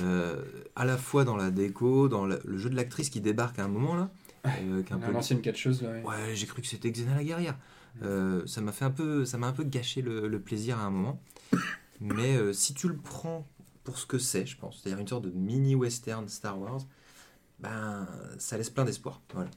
Euh, 0.00 0.42
à 0.74 0.84
la 0.84 0.96
fois 0.96 1.24
dans 1.24 1.36
la 1.36 1.50
déco, 1.50 2.08
dans 2.08 2.26
la- 2.26 2.38
le 2.44 2.58
jeu 2.58 2.70
de 2.70 2.76
l'actrice 2.76 3.10
qui 3.10 3.20
débarque 3.20 3.58
à 3.58 3.64
un 3.64 3.68
moment 3.68 3.94
là, 3.94 4.10
euh, 4.46 4.82
un 4.90 4.98
peu- 4.98 5.12
L'ancienne 5.12 5.40
catcheuse, 5.40 5.82
là. 5.82 5.90
ouais. 5.90 6.02
Ouais, 6.02 6.34
j'ai 6.34 6.46
cru 6.46 6.62
que 6.62 6.68
c'était 6.68 6.90
Xena 6.90 7.14
la 7.14 7.24
guerrière. 7.24 7.56
Euh, 8.02 8.42
ça 8.46 8.60
m'a 8.60 8.72
fait 8.72 8.84
un 8.84 8.90
peu, 8.90 9.24
ça 9.24 9.38
m'a 9.38 9.46
un 9.46 9.52
peu 9.52 9.64
gâché 9.64 10.02
le, 10.02 10.28
le 10.28 10.38
plaisir 10.40 10.78
à 10.78 10.82
un 10.82 10.90
moment. 10.90 11.20
Mais 12.00 12.36
euh, 12.36 12.52
si 12.52 12.74
tu 12.74 12.88
le 12.88 12.96
prends 12.96 13.46
pour 13.84 13.98
ce 13.98 14.04
que 14.06 14.18
c'est, 14.18 14.44
je 14.46 14.56
pense, 14.58 14.80
c'est-à-dire 14.82 15.00
une 15.00 15.08
sorte 15.08 15.24
de 15.24 15.30
mini 15.30 15.74
western 15.74 16.28
Star 16.28 16.58
Wars, 16.60 16.80
ben 17.58 18.06
ça 18.38 18.56
laisse 18.58 18.70
plein 18.70 18.84
d'espoir. 18.84 19.20
Voilà. 19.32 19.48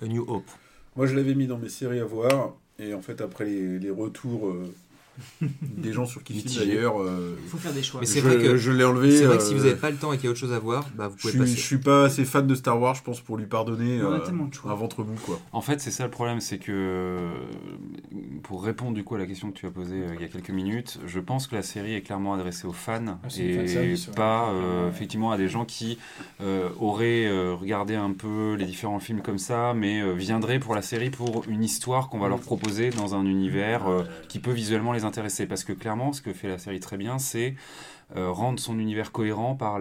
A 0.00 0.06
New 0.06 0.24
Hope. 0.26 0.50
Moi, 0.96 1.06
je 1.06 1.14
l'avais 1.14 1.34
mis 1.34 1.46
dans 1.46 1.58
mes 1.58 1.68
séries 1.68 2.00
à 2.00 2.04
voir. 2.04 2.54
Et 2.78 2.94
en 2.94 3.02
fait, 3.02 3.20
après 3.20 3.44
les, 3.44 3.78
les 3.78 3.90
retours 3.90 4.48
euh, 4.48 4.74
des 5.62 5.92
gens 5.92 6.06
sur 6.06 6.22
qui 6.22 6.42
d'ailleurs. 6.58 7.00
euh, 7.00 7.36
Il 7.44 7.48
faut 7.48 7.58
faire 7.58 7.72
des 7.72 7.82
choix. 7.82 8.00
Mais 8.00 8.06
c'est 8.06 8.20
je, 8.20 8.26
vrai 8.28 8.38
que- 8.38 8.56
je 8.56 8.70
l'ai 8.72 8.84
enlevé. 8.84 9.16
C'est 9.16 9.24
vrai 9.26 9.38
que 9.38 9.42
si 9.42 9.54
euh, 9.54 9.56
vous 9.58 9.64
n'avez 9.64 9.76
pas 9.76 9.90
le 9.90 9.96
temps 9.96 10.12
et 10.12 10.16
qu'il 10.16 10.24
y 10.24 10.28
a 10.28 10.30
autre 10.30 10.40
chose 10.40 10.52
à 10.52 10.58
voir, 10.58 10.86
bah, 10.96 11.08
vous 11.08 11.16
je 11.16 11.20
pouvez 11.22 11.30
suis, 11.32 11.38
passer. 11.40 11.56
je 11.56 11.60
suis 11.60 11.78
pas 11.78 12.04
assez 12.04 12.24
fan 12.24 12.46
de 12.46 12.54
Star 12.54 12.80
Wars, 12.80 12.94
je 12.94 13.02
pense, 13.02 13.20
pour 13.20 13.36
lui 13.36 13.46
pardonner 13.46 14.00
On 14.02 14.12
a 14.12 14.16
euh, 14.16 14.18
tellement 14.20 14.46
de 14.46 14.54
choix. 14.54 14.70
un 14.70 14.74
ventre 14.74 15.04
mou, 15.04 15.14
quoi. 15.24 15.38
En 15.52 15.60
fait, 15.60 15.80
c'est 15.80 15.90
ça 15.90 16.04
le 16.04 16.10
problème, 16.10 16.40
c'est 16.40 16.58
que 16.58 16.72
euh, 16.72 17.30
pour 18.42 18.64
répondre 18.64 18.94
du 18.94 19.04
coup 19.04 19.14
à 19.14 19.18
la 19.18 19.26
question 19.26 19.50
que 19.50 19.56
tu 19.58 19.66
as 19.66 19.70
posée 19.70 19.96
euh, 20.02 20.14
il 20.14 20.20
y 20.20 20.24
a 20.24 20.28
quelques 20.28 20.50
minutes, 20.50 20.98
je 21.06 21.20
pense 21.20 21.46
que 21.46 21.54
la 21.54 21.62
série 21.62 21.94
est 21.94 22.02
clairement 22.02 22.34
adressée 22.34 22.66
aux 22.66 22.72
fans 22.72 23.18
Ah, 23.22 23.28
et 23.38 23.58
ouais. 23.58 23.94
pas 24.14 24.50
euh, 24.50 24.88
effectivement 24.88 25.30
à 25.32 25.36
des 25.36 25.48
gens 25.48 25.64
qui 25.64 25.98
euh, 26.40 26.68
auraient 26.80 27.26
euh, 27.26 27.54
regardé 27.54 27.94
un 27.94 28.12
peu 28.12 28.54
les 28.54 28.64
différents 28.66 29.00
films 29.00 29.22
comme 29.22 29.38
ça, 29.38 29.72
mais 29.74 30.00
euh, 30.00 30.12
viendraient 30.12 30.58
pour 30.58 30.74
la 30.74 30.82
série 30.82 31.10
pour 31.10 31.44
une 31.48 31.62
histoire 31.64 32.08
qu'on 32.08 32.18
va 32.18 32.28
leur 32.28 32.40
proposer 32.40 32.90
dans 32.90 33.14
un 33.14 33.24
univers 33.24 33.88
euh, 33.88 34.02
qui 34.28 34.38
peut 34.38 34.50
visuellement 34.52 34.92
les 34.92 35.01
intéresser. 35.04 35.46
Parce 35.46 35.64
que 35.64 35.72
clairement, 35.72 36.12
ce 36.12 36.22
que 36.22 36.32
fait 36.32 36.48
la 36.48 36.58
série 36.58 36.80
très 36.80 36.96
bien, 36.96 37.18
c'est 37.18 37.54
euh, 38.16 38.30
rendre 38.30 38.60
son 38.60 38.78
univers 38.78 39.12
cohérent 39.12 39.54
par 39.54 39.78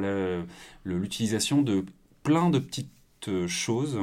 l'utilisation 0.86 1.62
de 1.62 1.86
plein 2.23 2.49
de 2.49 2.60
petites 2.60 2.91
choses 3.47 3.99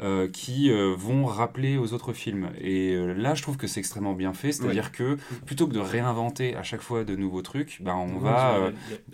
euh, 0.00 0.28
qui 0.28 0.70
euh, 0.70 0.94
vont 0.96 1.24
rappeler 1.26 1.76
aux 1.78 1.92
autres 1.92 2.12
films. 2.12 2.48
Et 2.60 2.90
euh, 2.94 3.12
là, 3.14 3.34
je 3.34 3.42
trouve 3.42 3.56
que 3.56 3.66
c'est 3.66 3.80
extrêmement 3.80 4.12
bien 4.14 4.32
fait. 4.32 4.52
C'est-à-dire 4.52 4.92
que 4.92 5.16
plutôt 5.46 5.66
que 5.66 5.72
de 5.74 5.78
réinventer 5.80 6.56
à 6.56 6.62
chaque 6.62 6.80
fois 6.82 7.04
de 7.04 7.16
nouveaux 7.16 7.42
trucs, 7.42 7.78
bah, 7.82 7.96
on 7.96 8.18
va 8.18 8.54
euh, 8.56 8.70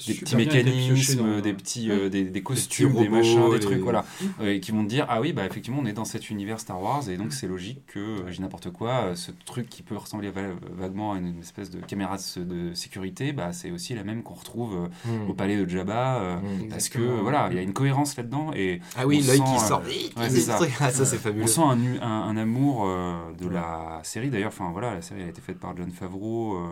des 0.06 0.14
petits 0.14 0.36
mécanismes, 0.36 1.40
des 1.40 1.52
petits, 1.52 1.90
euh, 1.90 2.08
des, 2.08 2.24
des 2.24 2.42
costumes, 2.42 2.92
des, 2.92 2.98
robots, 3.00 3.10
machins, 3.16 3.50
des 3.50 3.60
trucs, 3.60 3.78
voilà, 3.80 4.04
euh, 4.40 4.52
et 4.54 4.60
qui 4.60 4.72
vont 4.72 4.84
te 4.84 4.88
dire 4.88 5.06
ah 5.08 5.20
oui 5.20 5.32
bah 5.32 5.44
effectivement 5.46 5.80
on 5.82 5.86
est 5.86 5.92
dans 5.92 6.04
cet 6.04 6.30
univers 6.30 6.60
Star 6.60 6.80
Wars 6.82 7.08
et 7.08 7.16
donc 7.16 7.32
c'est 7.32 7.46
logique 7.48 7.86
que 7.86 7.98
euh, 7.98 8.30
j'ai 8.30 8.40
n'importe 8.42 8.70
quoi, 8.70 8.90
euh, 9.04 9.14
ce 9.14 9.30
truc 9.44 9.68
qui 9.68 9.82
peut 9.82 9.96
ressembler 9.96 10.30
va- 10.30 10.42
vaguement 10.76 11.12
à 11.12 11.18
une 11.18 11.38
espèce 11.40 11.70
de 11.70 11.78
caméra 11.80 12.16
de, 12.16 12.44
de 12.44 12.74
sécurité, 12.74 13.32
bah 13.32 13.52
c'est 13.52 13.70
aussi 13.70 13.94
la 13.94 14.04
même 14.04 14.22
qu'on 14.22 14.34
retrouve 14.34 14.74
euh, 14.74 14.88
Hmm. 15.08 15.30
au 15.30 15.34
palais 15.34 15.56
de 15.56 15.68
Jabba. 15.68 16.16
euh, 16.20 16.36
Hmm. 16.38 16.68
parce 16.68 16.88
que 16.88 16.98
voilà, 16.98 17.48
il 17.50 17.56
y 17.56 17.58
a 17.58 17.62
une 17.62 17.72
cohérence 17.72 18.16
là-dedans 18.16 18.50
et 18.54 18.80
Ah 18.96 19.06
oui, 19.06 19.20
on 19.24 19.28
sent, 19.38 19.44
qui 19.44 19.54
euh, 19.54 19.58
sort. 19.68 19.82
ouais, 20.16 20.30
ça. 20.30 20.58
Ah, 20.80 20.90
ça, 20.90 21.04
c'est 21.06 21.16
on 21.16 21.20
fabuleux. 21.20 21.46
sent 21.46 21.60
un, 21.62 22.02
un, 22.02 22.22
un 22.28 22.36
amour 22.36 22.84
euh, 22.86 23.32
de 23.38 23.48
la 23.48 24.00
série 24.04 24.30
d'ailleurs. 24.30 24.48
Enfin 24.52 24.70
voilà, 24.72 24.94
la 24.94 25.02
série 25.02 25.22
a 25.22 25.26
été 25.28 25.40
faite 25.40 25.58
par 25.58 25.76
John 25.76 25.90
Favreau, 25.90 26.56
euh, 26.56 26.66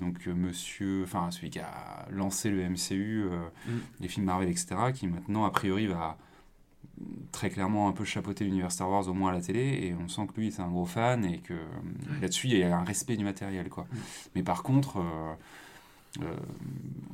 donc 0.00 0.16
euh, 0.26 0.34
Monsieur, 0.34 1.02
enfin 1.04 1.30
celui 1.30 1.50
qui 1.50 1.60
a 1.60 2.06
lancé 2.10 2.50
le 2.50 2.68
MCU, 2.68 3.24
euh, 3.30 3.38
Mm. 3.68 3.78
les 4.00 4.08
films 4.08 4.26
Marvel, 4.26 4.48
etc., 4.48 4.76
qui 4.94 5.06
maintenant 5.06 5.44
a 5.44 5.50
priori 5.50 5.86
va 5.86 6.16
très 7.30 7.48
clairement 7.50 7.88
un 7.88 7.92
peu 7.92 8.04
chapeauter 8.04 8.44
l'univers 8.44 8.72
Star 8.72 8.90
Wars 8.90 9.06
au 9.08 9.14
moins 9.14 9.30
à 9.30 9.34
la 9.34 9.40
télé 9.40 9.60
et 9.82 9.94
on 9.94 10.08
sent 10.08 10.26
que 10.34 10.40
lui 10.40 10.50
c'est 10.50 10.62
un 10.62 10.68
gros 10.68 10.84
fan 10.86 11.24
et 11.24 11.38
que 11.38 11.54
euh, 11.54 11.58
là-dessus 12.20 12.48
il 12.48 12.58
y 12.58 12.62
a 12.64 12.76
un 12.76 12.82
respect 12.84 13.16
du 13.16 13.24
matériel 13.24 13.68
quoi. 13.68 13.84
Mm. 13.84 13.96
Mais 14.36 14.42
par 14.42 14.62
contre 14.64 14.98
euh, 14.98 15.02
euh, 15.02 15.34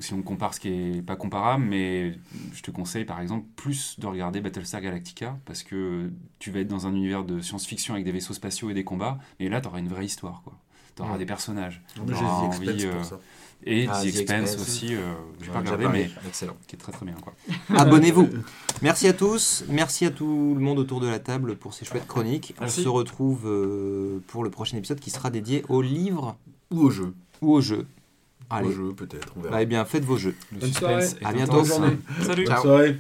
si 0.01 0.13
on 0.15 0.23
compare 0.23 0.55
ce 0.55 0.61
qui 0.61 0.69
est 0.69 1.03
pas 1.03 1.17
comparable, 1.17 1.65
mais 1.65 2.15
je 2.53 2.63
te 2.63 2.71
conseille 2.71 3.05
par 3.05 3.21
exemple 3.21 3.47
plus 3.57 3.99
de 4.01 4.07
regarder 4.07 4.41
Battlestar 4.41 4.81
Galactica 4.81 5.39
parce 5.45 5.63
que 5.63 6.11
tu 6.39 6.51
vas 6.51 6.61
être 6.61 6.69
dans 6.69 6.87
un 6.87 6.95
univers 6.95 7.25
de 7.25 7.41
science-fiction 7.41 7.95
avec 7.95 8.05
des 8.05 8.13
vaisseaux 8.13 8.35
spatiaux 8.35 8.71
et 8.71 8.75
des 8.75 8.85
combats, 8.85 9.19
et 9.41 9.49
là 9.49 9.61
tu 9.61 9.69
auras 9.69 9.79
une 9.79 9.89
vraie 9.89 10.05
histoire 10.07 10.43
quoi. 10.43 10.55
Tu 10.97 11.03
auras 11.03 11.13
Ouais. 11.13 11.19
des 11.19 11.27
personnages. 11.27 11.83
J'ai 11.97 12.01
envie, 12.25 12.87
pour 12.87 13.01
euh, 13.01 13.03
ça. 13.03 13.19
Et 13.67 13.87
Ah, 13.89 13.99
The 14.01 14.03
The 14.05 14.07
Expense 14.07 14.53
Expense. 14.53 14.61
aussi, 14.69 14.95
euh, 14.95 15.13
j'ai 15.41 15.47
pas 15.49 15.55
Ouais, 15.55 15.59
regardé, 15.71 15.89
mais. 15.89 16.11
Excellent. 16.27 16.57
qui 16.69 16.77
est 16.77 16.79
très 16.79 16.93
très 16.93 17.05
bien. 17.05 17.17
Abonnez-vous. 17.77 18.29
Merci 18.83 19.09
à 19.09 19.13
tous. 19.13 19.65
Merci 19.69 20.05
à 20.07 20.11
tout 20.13 20.55
le 20.55 20.61
monde 20.61 20.79
autour 20.79 21.01
de 21.01 21.09
la 21.09 21.19
table 21.19 21.57
pour 21.57 21.75
ces 21.75 21.85
chouettes 21.85 22.07
chroniques. 22.07 22.55
Merci. 22.61 22.81
On 22.81 22.85
se 22.85 22.89
retrouve 22.89 23.43
euh, 23.47 24.21
pour 24.29 24.45
le 24.45 24.51
prochain 24.51 24.77
épisode 24.77 25.01
qui 25.01 25.11
sera 25.11 25.31
dédié 25.31 25.65
aux 25.69 25.83
livres 25.83 26.37
Ou 26.71 26.81
au 26.83 26.91
jeu. 26.91 27.13
ou 27.43 27.53
aux 27.55 27.61
jeux. 27.61 27.87
Allez. 28.59 28.73
jeu, 28.73 28.93
peut-être, 28.97 29.29
on 29.37 29.41
verra. 29.41 29.57
Bah, 29.57 29.63
eh 29.63 29.67
bien, 29.67 29.85
faites 29.85 30.05
vos 30.05 30.17
jeux. 30.17 30.35
Le 30.53 30.59
Bonne 30.59 30.69
suspense 30.69 31.11
soirée. 31.11 31.17
est 31.21 31.25
À 31.27 31.33
bientôt. 31.33 31.53
intense. 31.55 31.69
Bonne 31.69 31.79
journée. 31.79 31.97
Salut 32.23 32.45
Bonne 32.45 32.55
Ciao. 32.55 32.63
soirée. 32.63 32.97